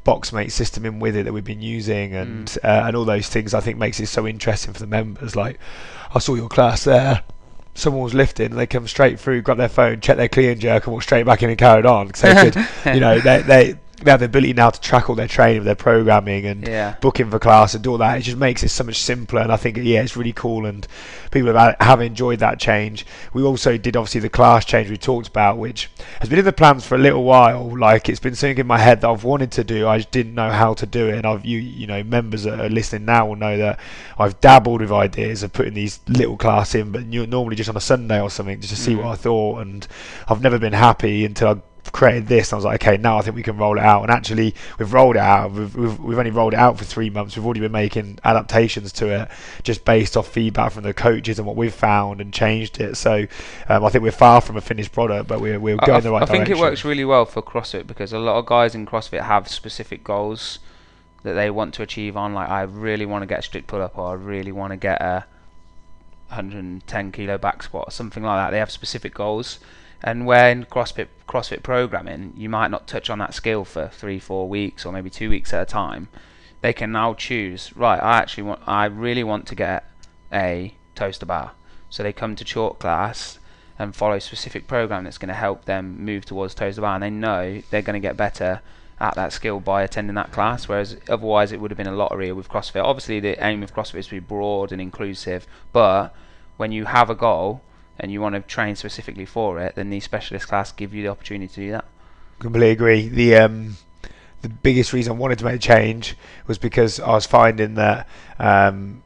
Boxmate 0.07 0.51
system 0.51 0.87
in 0.87 1.01
with 1.01 1.15
it 1.17 1.25
that 1.25 1.33
we've 1.35 1.45
been 1.45 1.61
using, 1.61 2.15
and 2.15 2.57
uh, 2.65 2.85
and 2.87 2.97
all 2.97 3.05
those 3.05 3.29
things. 3.29 3.53
I 3.53 3.61
think 3.61 3.77
makes 3.77 4.01
it 4.01 4.07
so 4.07 4.27
interesting 4.27 4.73
for 4.73 4.81
the 4.81 4.87
members. 4.87 5.37
Like, 5.37 5.59
I 6.15 6.19
saw 6.19 6.35
your 6.35 6.49
class 6.49 6.85
there. 6.85 7.23
Someone 7.79 8.03
was 8.03 8.15
lifting, 8.15 8.47
and 8.47 8.59
they 8.59 8.67
come 8.67 8.89
straight 8.89 9.21
through, 9.21 9.43
grab 9.43 9.59
their 9.59 9.69
phone, 9.69 10.01
check 10.01 10.17
their 10.17 10.29
clean 10.29 10.59
jerk, 10.59 10.85
and 10.85 10.93
walk 10.93 11.05
straight 11.05 11.25
back 11.25 11.43
in 11.43 11.51
and 11.51 11.59
carried 11.59 11.87
on. 11.87 12.13
So 12.15 12.33
they 12.33 12.51
could, 12.51 12.69
you 12.95 13.01
know, 13.01 13.21
they 13.21 13.43
they 13.43 13.79
they 14.03 14.11
have 14.11 14.21
the 14.21 14.27
ability 14.27 14.53
now 14.53 14.71
to 14.71 14.81
track 14.81 15.09
all 15.11 15.17
their 15.17 15.27
training, 15.29 15.65
their 15.65 15.75
programming, 15.75 16.47
and 16.47 16.67
Yeah. 16.67 16.95
booking 17.01 17.31
for 17.31 17.39
class 17.39 17.75
and 17.75 17.83
do 17.83 17.91
all 17.93 17.99
that. 17.99 18.19
It 18.19 18.23
just 18.23 18.37
makes 18.37 18.63
it 18.63 18.69
so 18.69 18.85
much 18.85 19.01
simpler, 19.01 19.41
and 19.41 19.53
I 19.53 19.57
think 19.57 19.77
yeah, 19.79 20.03
it's 20.03 20.17
really 20.17 20.33
cool, 20.33 20.67
and 20.67 20.87
people 21.31 21.53
have 21.53 21.77
have 21.81 22.01
enjoyed 22.01 22.39
that 22.39 22.59
change. 22.61 23.05
We 23.33 23.43
also 23.43 23.77
did 23.77 23.97
obviously 23.97 24.21
the 24.21 24.29
class 24.29 24.65
change 24.65 24.89
we 24.89 24.97
talked 24.97 25.29
about, 25.29 25.59
which 25.59 25.91
has 26.21 26.29
been 26.29 26.39
in 26.39 26.45
the 26.45 26.53
plans 26.53 26.87
for 26.87 26.95
a 26.95 26.99
little 26.99 27.25
while. 27.25 27.77
Like 27.77 28.09
it's 28.09 28.21
been 28.21 28.35
something 28.35 28.59
in 28.59 28.67
my 28.67 28.79
head 28.79 29.01
that 29.01 29.09
I've 29.11 29.25
wanted 29.25 29.51
to 29.53 29.65
do, 29.65 29.89
I 29.89 29.99
just 29.99 30.11
didn't 30.11 30.35
know 30.35 30.51
how 30.51 30.75
to 30.75 30.87
do 30.87 31.09
it. 31.09 31.17
And 31.17 31.27
I've 31.27 31.45
you 31.45 31.59
you 31.59 31.87
know 31.87 32.03
members 32.05 32.45
that 32.45 32.61
are 32.61 32.69
listening 32.69 33.05
now 33.07 33.27
will 33.27 33.37
know 33.37 33.57
that 33.59 33.79
I've 34.19 34.41
dabbled 34.41 34.81
with 34.81 34.93
ideas 34.93 35.43
of 35.43 35.53
putting 35.53 35.75
these 35.75 36.01
little 36.09 36.37
class 36.37 36.75
in, 36.75 36.93
but 36.93 37.05
normally 37.07 37.57
just 37.57 37.69
on 37.71 37.77
a 37.77 37.81
Sunday 37.81 38.21
or 38.21 38.31
something 38.31 38.61
just 38.61 38.75
to 38.75 38.81
see 38.81 38.95
Mhm. 38.95 38.99
what 39.03 39.07
I 39.07 39.15
thought. 39.17 39.61
And 39.63 39.87
I've 40.29 40.41
never 40.43 40.59
been 40.59 40.73
happy 40.73 41.25
until 41.25 41.49
I 41.49 41.57
created 41.93 42.27
this. 42.27 42.49
And 42.49 42.55
I 42.55 42.57
was 42.57 42.65
like, 42.65 42.83
okay, 42.83 42.97
now 42.97 43.19
I 43.19 43.23
think 43.23 43.37
we 43.37 43.43
can 43.43 43.57
roll 43.57 43.79
it 43.79 43.85
out. 43.85 44.03
And 44.03 44.11
actually, 44.11 44.55
we've 44.79 44.93
rolled 44.93 45.17
it 45.17 45.23
out. 45.23 45.53
We've, 45.53 45.75
we've, 45.75 46.01
we've 46.01 46.19
only 46.19 46.31
rolled 46.31 46.55
it 46.55 46.59
out 46.59 46.79
for 46.79 46.85
three 46.85 47.11
months. 47.11 47.37
We've 47.37 47.45
already 47.45 47.61
been 47.61 47.73
making 47.73 48.19
adaptations 48.25 48.93
to 48.93 49.09
it 49.09 49.31
just 49.63 49.85
based 49.85 50.17
off 50.17 50.29
feedback 50.29 50.73
from 50.73 50.85
the 50.85 50.95
coaches 50.95 51.39
and 51.39 51.47
what 51.47 51.57
we've 51.57 51.75
found 51.75 52.21
and 52.21 52.33
changed 52.33 52.81
it. 52.81 52.97
So 52.97 53.27
um, 53.69 53.85
I 53.85 53.89
think 53.91 54.03
we're 54.03 54.13
far 54.13 54.41
from 54.41 54.57
a 54.57 54.61
finished 54.61 54.93
product, 54.93 55.29
but 55.29 55.41
we're, 55.41 55.59
we're 55.59 55.77
going 55.77 55.99
I, 55.99 56.01
the 56.01 56.11
right 56.11 56.21
way. 56.21 56.23
I 56.23 56.27
think 56.27 56.47
direction. 56.47 56.57
it 56.57 56.61
works 56.61 56.85
really 56.85 57.05
well 57.05 57.25
for 57.25 57.43
CrossFit 57.43 57.87
because 57.87 58.13
a 58.13 58.19
lot 58.19 58.39
of 58.39 58.47
guys 58.47 58.75
in 58.75 58.87
CrossFit 58.87 59.23
have 59.23 59.49
specific 59.49 60.05
goals 60.05 60.59
that 61.23 61.35
they 61.35 61.51
want 61.51 61.75
to 61.75 61.83
achieve 61.83 62.17
on. 62.17 62.35
Like, 62.35 62.49
I 62.49 62.63
really 62.63 63.07
want 63.07 63.23
to 63.23 63.27
get 63.27 63.41
a 63.41 63.43
strict 63.43 63.67
pull 63.67 63.83
up, 63.83 63.99
or 63.99 64.11
I 64.11 64.15
really 64.15 64.53
want 64.53 64.73
to 64.73 64.77
get 64.77 65.01
a 65.01 65.27
110 66.29 67.13
kilo 67.13 67.39
back 67.39 67.63
squat, 67.63 67.89
or 67.89 67.91
something 67.91 68.23
like 68.23 68.39
that. 68.39 68.51
They 68.51 68.59
have 68.59 68.71
specific 68.71 69.15
goals, 69.15 69.59
and 70.03 70.27
when 70.27 70.65
CrossFit 70.65 71.09
CrossFit 71.27 71.63
programming, 71.63 72.33
you 72.37 72.49
might 72.49 72.71
not 72.71 72.87
touch 72.87 73.11
on 73.11 73.19
that 73.19 73.35
skill 73.35 73.65
for 73.65 73.89
three, 73.89 74.19
four 74.19 74.49
weeks, 74.49 74.87
or 74.87 74.93
maybe 74.93 75.11
two 75.11 75.29
weeks 75.29 75.53
at 75.53 75.63
a 75.63 75.67
time. 75.67 76.09
They 76.61 76.73
can 76.73 76.91
now 76.93 77.15
choose. 77.15 77.77
Right, 77.77 78.03
I 78.03 78.19
actually 78.19 78.45
want. 78.45 78.61
I 78.67 78.87
really 78.87 79.25
want 79.25 79.47
to 79.49 79.55
get 79.55 79.85
a 80.33 80.75
toes 80.95 81.19
to 81.19 81.27
bar. 81.27 81.53
So 81.91 82.03
they 82.03 82.13
come 82.13 82.37
to 82.37 82.45
chalk 82.45 82.79
class 82.79 83.39
and 83.79 83.95
follow 83.95 84.15
a 84.15 84.21
specific 84.21 84.67
program 84.67 85.05
that's 85.05 85.19
going 85.19 85.29
to 85.29 85.35
help 85.35 85.65
them 85.65 86.05
move 86.05 86.25
towards 86.25 86.55
toes 86.55 86.77
to 86.77 86.81
bar, 86.81 86.95
and 86.95 87.03
they 87.03 87.11
know 87.11 87.63
they're 87.71 87.83
going 87.83 88.01
to 88.01 88.07
get 88.07 88.17
better 88.17 88.61
at 89.01 89.15
that 89.15 89.33
skill 89.33 89.61
by 89.61 89.83
attending 89.83 90.15
that 90.15 90.33
class. 90.33 90.69
Whereas 90.69 90.97
otherwise, 91.09 91.53
it 91.53 91.61
would 91.61 91.71
have 91.71 91.79
been 91.79 91.87
a 91.87 91.93
lottery 91.93 92.33
with 92.33 92.49
CrossFit. 92.49 92.83
Obviously, 92.83 93.21
the 93.21 93.43
aim 93.45 93.63
of 93.63 93.75
CrossFit 93.75 94.01
is 94.01 94.07
to 94.07 94.17
be 94.17 94.21
broad 94.21 94.73
and 94.73 94.81
inclusive, 94.81 95.47
but 95.73 96.15
when 96.57 96.73
you 96.73 96.87
have 96.87 97.11
a 97.11 97.15
goal 97.15 97.63
and 97.99 98.13
you 98.13 98.21
want 98.21 98.35
to 98.35 98.41
train 98.41 98.77
specifically 98.77 99.25
for 99.25 99.59
it, 99.61 99.75
then 99.75 99.91
these 99.91 100.05
specialist 100.05 100.49
class 100.49 100.73
give 100.73 100.95
you 100.95 101.03
the 101.03 101.09
opportunity 101.09 101.53
to 101.53 101.61
do 101.61 101.71
that. 101.73 101.85
completely 102.39 102.71
agree. 102.71 103.09
The 103.09 103.37
um, 103.37 103.77
the 104.43 104.49
biggest 104.49 104.93
reason 104.93 105.13
I 105.13 105.17
wanted 105.17 105.39
to 105.41 105.45
make 105.45 105.57
a 105.57 105.59
change 105.59 106.17
was 106.47 106.59
because 106.59 107.01
I 107.01 107.11
was 107.11 107.27
finding 107.27 107.75
that 107.75 108.09
um, 108.39 109.03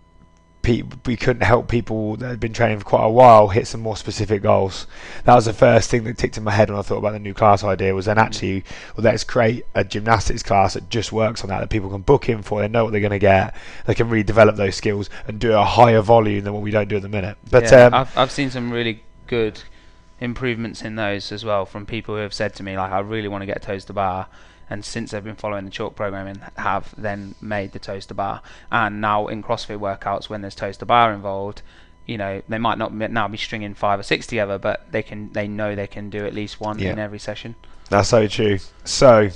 pe- 0.62 0.82
we 1.06 1.16
couldn't 1.16 1.42
help 1.42 1.68
people 1.68 2.16
that 2.16 2.28
had 2.28 2.40
been 2.40 2.52
training 2.52 2.78
for 2.78 2.84
quite 2.84 3.04
a 3.04 3.10
while 3.10 3.48
hit 3.48 3.66
some 3.66 3.80
more 3.80 3.96
specific 3.96 4.42
goals. 4.42 4.86
That 5.24 5.34
was 5.34 5.44
the 5.44 5.52
first 5.52 5.90
thing 5.90 6.04
that 6.04 6.16
ticked 6.16 6.36
in 6.36 6.44
my 6.44 6.52
head 6.52 6.70
when 6.70 6.78
I 6.78 6.82
thought 6.82 6.98
about 6.98 7.12
the 7.12 7.18
new 7.18 7.34
class 7.34 7.64
idea. 7.64 7.94
Was 7.94 8.06
then 8.06 8.18
actually, 8.18 8.64
well, 8.96 9.04
let's 9.04 9.24
create 9.24 9.66
a 9.74 9.84
gymnastics 9.84 10.42
class 10.42 10.74
that 10.74 10.88
just 10.88 11.12
works 11.12 11.42
on 11.42 11.48
that 11.50 11.60
that 11.60 11.70
people 11.70 11.90
can 11.90 12.02
book 12.02 12.28
in 12.28 12.42
for. 12.42 12.60
They 12.60 12.68
know 12.68 12.84
what 12.84 12.92
they're 12.92 13.00
going 13.00 13.10
to 13.10 13.18
get. 13.18 13.54
They 13.86 13.94
can 13.94 14.08
really 14.08 14.22
develop 14.22 14.56
those 14.56 14.76
skills 14.76 15.10
and 15.26 15.38
do 15.38 15.52
a 15.52 15.64
higher 15.64 16.00
volume 16.00 16.44
than 16.44 16.52
what 16.52 16.62
we 16.62 16.70
don't 16.70 16.88
do 16.88 16.96
at 16.96 17.02
the 17.02 17.08
minute. 17.08 17.36
But 17.50 17.64
yeah, 17.64 17.86
um, 17.86 17.94
I've 17.94 18.18
I've 18.18 18.30
seen 18.30 18.50
some 18.50 18.70
really 18.70 19.02
good 19.26 19.60
improvements 20.20 20.82
in 20.82 20.94
those 20.94 21.32
as 21.32 21.44
well 21.44 21.66
from 21.66 21.84
people 21.84 22.14
who 22.14 22.20
have 22.20 22.32
said 22.32 22.54
to 22.54 22.62
me 22.62 22.76
like 22.76 22.92
I 22.92 23.00
really 23.00 23.26
want 23.26 23.42
to 23.42 23.46
get 23.46 23.60
toes 23.60 23.84
to 23.86 23.92
bar 23.92 24.28
and 24.72 24.84
since 24.84 25.10
they've 25.10 25.22
been 25.22 25.36
following 25.36 25.66
the 25.66 25.70
chalk 25.70 25.94
programming 25.94 26.40
have 26.56 26.94
then 26.96 27.34
made 27.40 27.72
the 27.72 27.78
toes 27.78 28.06
to 28.06 28.14
bar 28.14 28.40
and 28.70 29.00
now 29.00 29.26
in 29.26 29.42
CrossFit 29.42 29.78
workouts 29.78 30.28
when 30.30 30.40
there's 30.40 30.54
toes 30.54 30.78
to 30.78 30.86
bar 30.86 31.12
involved 31.12 31.60
you 32.06 32.16
know 32.16 32.40
they 32.48 32.58
might 32.58 32.78
not 32.78 32.92
now 32.92 33.28
be 33.28 33.36
stringing 33.36 33.74
five 33.74 34.00
or 34.00 34.02
six 34.02 34.26
together 34.26 34.58
but 34.58 34.90
they 34.90 35.02
can 35.02 35.30
they 35.32 35.46
know 35.46 35.74
they 35.74 35.86
can 35.86 36.08
do 36.10 36.24
at 36.24 36.32
least 36.34 36.58
one 36.60 36.78
Yeah. 36.78 36.92
in 36.92 36.98
every 36.98 37.18
session 37.18 37.54
That's 37.90 38.08
so 38.08 38.26
true. 38.26 38.58
So, 38.84 39.28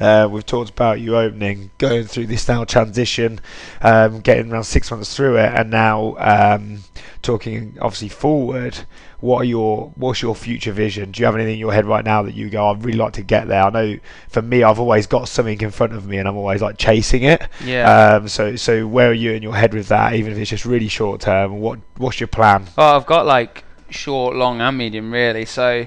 uh, 0.00 0.26
we've 0.30 0.46
talked 0.46 0.70
about 0.70 0.98
you 1.00 1.16
opening, 1.16 1.70
going 1.78 2.04
through 2.04 2.26
this 2.26 2.48
now 2.48 2.64
transition, 2.64 3.40
um, 3.82 4.20
getting 4.20 4.50
around 4.50 4.64
six 4.64 4.90
months 4.90 5.14
through 5.14 5.36
it, 5.36 5.52
and 5.54 5.70
now 5.70 6.16
um, 6.18 6.82
talking 7.22 7.76
obviously 7.80 8.08
forward. 8.08 8.78
What 9.20 9.42
are 9.42 9.44
your 9.44 9.92
what's 9.96 10.22
your 10.22 10.34
future 10.34 10.72
vision? 10.72 11.10
Do 11.10 11.20
you 11.20 11.26
have 11.26 11.34
anything 11.34 11.54
in 11.54 11.58
your 11.58 11.74
head 11.74 11.84
right 11.84 12.04
now 12.04 12.22
that 12.22 12.32
you 12.32 12.48
go, 12.48 12.70
I'd 12.70 12.82
really 12.82 12.96
like 12.96 13.12
to 13.14 13.22
get 13.22 13.48
there? 13.48 13.62
I 13.62 13.68
know 13.70 13.98
for 14.28 14.40
me, 14.40 14.62
I've 14.62 14.80
always 14.80 15.06
got 15.06 15.28
something 15.28 15.60
in 15.60 15.70
front 15.70 15.92
of 15.92 16.06
me, 16.06 16.16
and 16.16 16.26
I'm 16.26 16.36
always 16.36 16.62
like 16.62 16.78
chasing 16.78 17.24
it. 17.24 17.46
yeah 17.62 18.14
Um, 18.14 18.28
so, 18.28 18.56
so 18.56 18.86
where 18.86 19.10
are 19.10 19.14
you 19.14 19.32
in 19.32 19.42
your 19.42 19.54
head 19.54 19.74
with 19.74 19.88
that? 19.88 20.14
Even 20.14 20.32
if 20.32 20.38
it's 20.38 20.48
just 20.50 20.64
really 20.64 20.88
short 20.88 21.20
term, 21.20 21.60
what 21.60 21.78
what's 21.98 22.18
your 22.18 22.28
plan? 22.28 22.68
Well, 22.78 22.96
I've 22.96 23.06
got 23.06 23.26
like 23.26 23.64
short, 23.90 24.36
long, 24.36 24.62
and 24.62 24.78
medium 24.78 25.12
really. 25.12 25.44
So, 25.44 25.86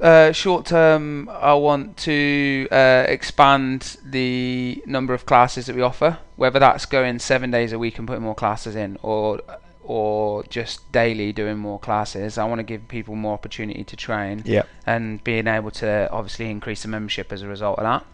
uh, 0.00 0.32
short 0.32 0.66
term, 0.66 1.28
I 1.28 1.54
want 1.54 1.96
to 1.98 2.68
uh, 2.70 3.04
expand 3.08 3.96
the 4.04 4.82
number 4.86 5.14
of 5.14 5.26
classes 5.26 5.66
that 5.66 5.76
we 5.76 5.82
offer. 5.82 6.18
Whether 6.36 6.58
that's 6.58 6.84
going 6.86 7.18
seven 7.18 7.50
days 7.50 7.72
a 7.72 7.78
week 7.78 7.98
and 7.98 8.06
putting 8.06 8.22
more 8.22 8.34
classes 8.34 8.76
in, 8.76 8.98
or 9.02 9.40
or 9.82 10.42
just 10.44 10.90
daily 10.92 11.32
doing 11.32 11.58
more 11.58 11.78
classes. 11.78 12.38
I 12.38 12.44
want 12.44 12.58
to 12.58 12.64
give 12.64 12.88
people 12.88 13.14
more 13.14 13.34
opportunity 13.34 13.84
to 13.84 13.96
train 13.96 14.42
Yeah, 14.44 14.64
and 14.84 15.22
being 15.22 15.46
able 15.46 15.70
to 15.72 16.10
obviously 16.10 16.50
increase 16.50 16.82
the 16.82 16.88
membership 16.88 17.32
as 17.32 17.42
a 17.42 17.48
result 17.48 17.78
of 17.78 17.84
that. 17.84 18.06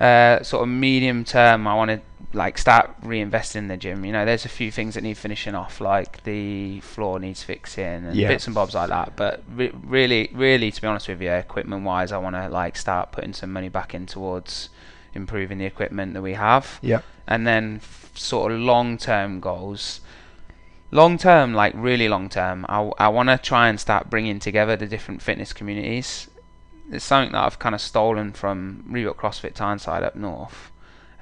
Uh, 0.00 0.42
sort 0.42 0.62
of 0.62 0.68
medium 0.68 1.24
term, 1.24 1.66
I 1.66 1.74
want 1.74 1.90
to 1.90 2.00
like 2.32 2.56
start 2.56 2.98
reinvesting 3.02 3.56
in 3.56 3.68
the 3.68 3.76
gym. 3.76 4.04
You 4.04 4.12
know, 4.12 4.24
there's 4.24 4.44
a 4.46 4.48
few 4.48 4.70
things 4.70 4.94
that 4.94 5.02
need 5.02 5.18
finishing 5.18 5.54
off, 5.54 5.80
like 5.80 6.22
the 6.24 6.80
floor 6.80 7.18
needs 7.18 7.42
fixing 7.42 7.84
and 8.06 8.14
Yeah. 8.14 8.28
bits 8.28 8.46
and 8.46 8.54
bobs 8.54 8.74
like 8.74 8.88
that. 8.88 9.16
But 9.16 9.42
re- 9.52 9.72
really, 9.84 10.30
really, 10.32 10.70
to 10.70 10.80
be 10.80 10.86
honest 10.86 11.08
with 11.08 11.20
you, 11.20 11.30
equipment 11.32 11.82
wise, 11.84 12.12
I 12.12 12.18
want 12.18 12.34
to 12.36 12.48
like 12.48 12.78
start 12.78 13.12
putting 13.12 13.34
some 13.34 13.52
money 13.52 13.68
back 13.68 13.94
in 13.94 14.06
towards 14.06 14.70
improving 15.12 15.58
the 15.58 15.66
equipment 15.66 16.14
that 16.14 16.22
we 16.22 16.34
have 16.34 16.78
yeah, 16.82 17.00
and 17.26 17.44
then 17.46 17.80
f- 17.82 18.12
sort 18.14 18.52
of 18.52 18.60
long 18.60 18.96
term 18.96 19.40
goals. 19.40 20.00
Long 20.92 21.18
term, 21.18 21.52
like 21.52 21.72
really 21.76 22.08
long 22.08 22.28
term, 22.28 22.64
I, 22.68 22.90
I 22.98 23.08
want 23.08 23.28
to 23.28 23.36
try 23.38 23.68
and 23.68 23.78
start 23.78 24.08
bringing 24.08 24.38
together 24.38 24.76
the 24.76 24.86
different 24.86 25.20
fitness 25.20 25.52
communities. 25.52 26.28
It's 26.90 27.04
something 27.04 27.32
that 27.32 27.44
I've 27.44 27.58
kind 27.58 27.74
of 27.74 27.80
stolen 27.80 28.32
from 28.32 28.84
Reebok 28.90 29.16
CrossFit 29.16 29.54
Tyneside 29.54 30.02
up 30.02 30.16
north, 30.16 30.72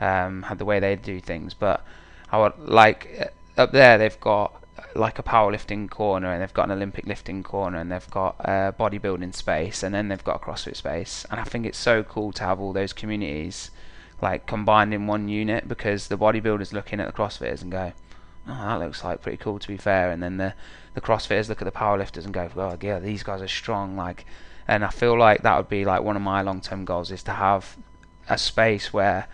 um, 0.00 0.42
had 0.42 0.58
the 0.58 0.64
way 0.64 0.80
they 0.80 0.96
do 0.96 1.20
things. 1.20 1.54
But 1.54 1.84
I 2.32 2.38
would 2.38 2.58
like 2.58 3.08
uh, 3.20 3.60
up 3.60 3.72
there 3.72 3.98
they've 3.98 4.20
got 4.20 4.62
uh, 4.78 4.82
like 4.94 5.18
a 5.18 5.22
powerlifting 5.22 5.90
corner 5.90 6.32
and 6.32 6.42
they've 6.42 6.54
got 6.54 6.64
an 6.64 6.70
Olympic 6.70 7.06
lifting 7.06 7.42
corner 7.42 7.78
and 7.78 7.92
they've 7.92 8.10
got 8.10 8.36
a 8.40 8.74
bodybuilding 8.78 9.34
space 9.34 9.82
and 9.82 9.94
then 9.94 10.08
they've 10.08 10.24
got 10.24 10.36
a 10.36 10.44
CrossFit 10.44 10.76
space. 10.76 11.26
And 11.30 11.38
I 11.38 11.44
think 11.44 11.66
it's 11.66 11.78
so 11.78 12.02
cool 12.02 12.32
to 12.32 12.44
have 12.44 12.60
all 12.60 12.72
those 12.72 12.92
communities 12.92 13.70
like 14.20 14.46
combined 14.46 14.92
in 14.94 15.06
one 15.06 15.28
unit 15.28 15.68
because 15.68 16.08
the 16.08 16.18
bodybuilders 16.18 16.72
looking 16.72 16.98
at 16.98 17.06
the 17.06 17.12
CrossFitters 17.12 17.62
and 17.62 17.70
go, 17.70 17.92
oh, 18.48 18.54
that 18.54 18.80
looks 18.80 19.04
like 19.04 19.22
pretty 19.22 19.38
cool 19.38 19.58
to 19.58 19.68
be 19.68 19.76
fair. 19.76 20.10
And 20.10 20.22
then 20.22 20.36
the 20.36 20.54
the 20.94 21.00
CrossFitters 21.00 21.48
look 21.48 21.62
at 21.62 21.64
the 21.64 21.70
powerlifters 21.70 22.24
and 22.24 22.34
go, 22.34 22.50
oh 22.56 22.76
yeah, 22.80 22.98
these 22.98 23.22
guys 23.22 23.42
are 23.42 23.48
strong. 23.48 23.96
Like, 23.96 24.26
and 24.66 24.84
I 24.84 24.90
feel 24.90 25.16
like 25.18 25.42
that 25.42 25.56
would 25.56 25.68
be 25.68 25.84
like 25.84 26.02
one 26.02 26.16
of 26.16 26.22
my 26.22 26.42
long 26.42 26.60
term 26.60 26.84
goals 26.84 27.10
is 27.10 27.22
to 27.24 27.32
have 27.32 27.76
a 28.28 28.38
space 28.38 28.92
where 28.92 29.28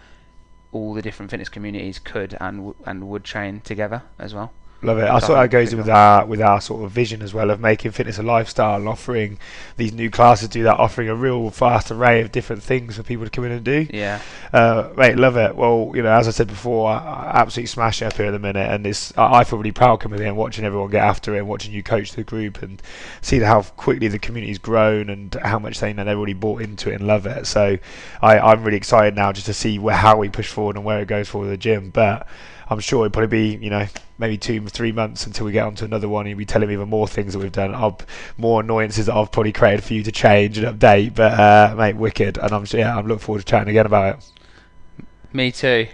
all 0.73 0.95
the 0.95 1.03
different 1.03 1.31
fitness 1.31 1.49
communities 1.49 1.99
could 1.99 2.37
and 2.41 2.59
w- 2.59 2.75
and 2.85 3.09
would 3.09 3.25
train 3.25 3.61
together 3.61 4.03
as 4.19 4.35
well. 4.35 4.53
Love 4.85 4.99
it. 4.99 5.09
I 5.09 5.19
thought 5.19 5.41
that 5.41 5.51
goes 5.51 5.75
with 5.75 5.89
our 5.89 6.27
with 6.27 6.43
our 6.43 6.61
sort 6.61 6.85
of 6.85 6.91
vision 6.91 7.23
as 7.23 7.33
well 7.33 7.51
of 7.51 7.59
making 7.59 7.93
fitness 7.93 8.19
a 8.19 8.23
lifestyle 8.23 8.77
and 8.77 8.87
offering 8.87 9.39
these 9.77 9.93
new 9.93 10.11
classes 10.11 10.49
do 10.49 10.63
that, 10.65 10.79
offering 10.79 11.09
a 11.09 11.15
real 11.15 11.49
vast 11.49 11.91
array 11.91 12.21
of 12.21 12.31
different 12.31 12.63
things 12.63 12.97
for 12.97 13.03
people 13.03 13.25
to 13.25 13.31
come 13.31 13.45
in 13.45 13.53
and 13.53 13.65
do. 13.65 13.87
Yeah, 13.91 14.21
Uh, 14.53 14.91
mate, 14.97 15.17
love 15.17 15.37
it. 15.39 15.57
Well, 15.57 15.93
you 15.95 16.03
know, 16.03 16.13
as 16.13 16.29
I 16.29 16.33
said 16.33 16.49
before, 16.49 16.91
I, 16.91 16.99
I 16.99 17.41
absolutely 17.41 17.69
smash 17.69 18.03
it 18.03 18.07
up 18.07 18.13
here 18.15 18.27
at 18.27 18.33
the 18.33 18.39
minute, 18.39 18.71
and 18.71 18.87
it's 18.87 19.17
I, 19.17 19.41
I 19.41 19.45
feel 19.45 19.59
really 19.59 19.73
proud 19.73 20.01
coming 20.01 20.19
here 20.19 20.29
and 20.29 20.37
watching 20.37 20.65
everyone 20.65 20.91
get 20.91 21.03
after 21.03 21.35
it, 21.35 21.39
and 21.39 21.49
watching 21.49 21.73
you 21.73 21.83
coach 21.83 22.13
the 22.13 22.23
group, 22.23 22.63
and 22.63 22.83
see 23.23 23.41
how 23.41 23.63
quickly 23.63 24.09
the 24.09 24.19
community's 24.19 24.59
grown 24.59 25.09
and 25.09 25.35
how 25.43 25.59
much 25.59 25.81
they 25.81 25.93
know 25.95 26.05
they've 26.05 26.17
already 26.17 26.35
bought 26.35 26.61
into 26.61 26.91
it 26.91 26.97
and 26.97 27.07
love 27.07 27.25
it. 27.27 27.47
So, 27.47 27.79
I, 28.21 28.39
I'm 28.39 28.63
really 28.63 28.77
excited 28.77 29.15
now 29.17 29.33
just 29.33 29.47
to 29.47 29.55
see 29.55 29.79
where 29.79 29.97
how 29.97 30.19
we 30.19 30.29
push 30.29 30.49
forward 30.49 30.77
and 30.77 30.85
where 30.85 31.01
it 31.01 31.09
goes 31.09 31.29
for 31.29 31.47
the 31.47 31.57
gym. 31.57 31.89
But 31.91 32.27
I'm 32.69 32.81
sure 32.81 33.05
it'll 33.07 33.13
probably 33.13 33.57
be, 33.57 33.65
you 33.65 33.71
know, 33.71 33.87
maybe 34.19 34.39
two, 34.39 34.65
three 34.67 34.93
months 34.93 35.27
until 35.27 35.47
we 35.47 35.53
get 35.53 35.67
onto 35.67 35.85
another 35.85 36.09
one. 36.09 36.27
You'll 36.27 36.39
be 36.39 36.45
telling 36.47 36.69
me 36.69 36.75
even 36.75 36.89
more 36.89 37.07
things 37.07 37.33
that 37.35 37.39
we've 37.41 37.53
done, 37.53 37.75
I'll, 37.75 37.99
more 38.39 38.61
annoyances 38.61 39.07
that 39.07 39.15
I've 39.15 39.31
probably 39.33 39.53
created 39.53 39.85
for 39.85 39.95
you 39.95 40.03
to 40.03 40.13
change 40.13 40.57
and 40.59 40.67
update. 40.79 41.15
But 41.15 41.39
uh, 41.39 41.75
mate, 41.77 41.97
wicked, 41.97 42.39
and 42.39 42.53
I'm 42.53 42.65
yeah, 42.71 42.97
I'm 42.97 43.07
looking 43.07 43.21
forward 43.21 43.41
to 43.41 43.45
chatting 43.45 43.69
again 43.69 43.87
about 43.87 44.19
it. 44.19 45.05
me 45.33 45.53
too. 45.53 45.87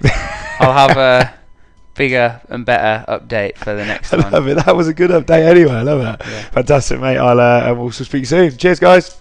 I'll 0.60 0.88
have 0.88 0.96
a 0.96 1.34
bigger 1.94 2.40
and 2.48 2.64
better 2.64 3.04
update 3.08 3.56
for 3.56 3.74
the 3.74 3.84
next 3.84 4.12
I 4.14 4.18
one. 4.18 4.32
love 4.32 4.48
it. 4.48 4.54
That 4.64 4.76
was 4.76 4.86
a 4.88 4.94
good 4.94 5.10
update 5.10 5.44
anyway. 5.46 5.72
I 5.72 5.82
love 5.82 6.00
it. 6.00 6.26
Yeah. 6.26 6.42
Fantastic, 6.50 7.00
mate. 7.00 7.18
I'll 7.18 7.40
uh, 7.40 7.62
and 7.70 7.78
we'll 7.80 7.90
speak 7.90 8.26
soon. 8.26 8.56
Cheers, 8.56 8.78
guys. 8.80 9.16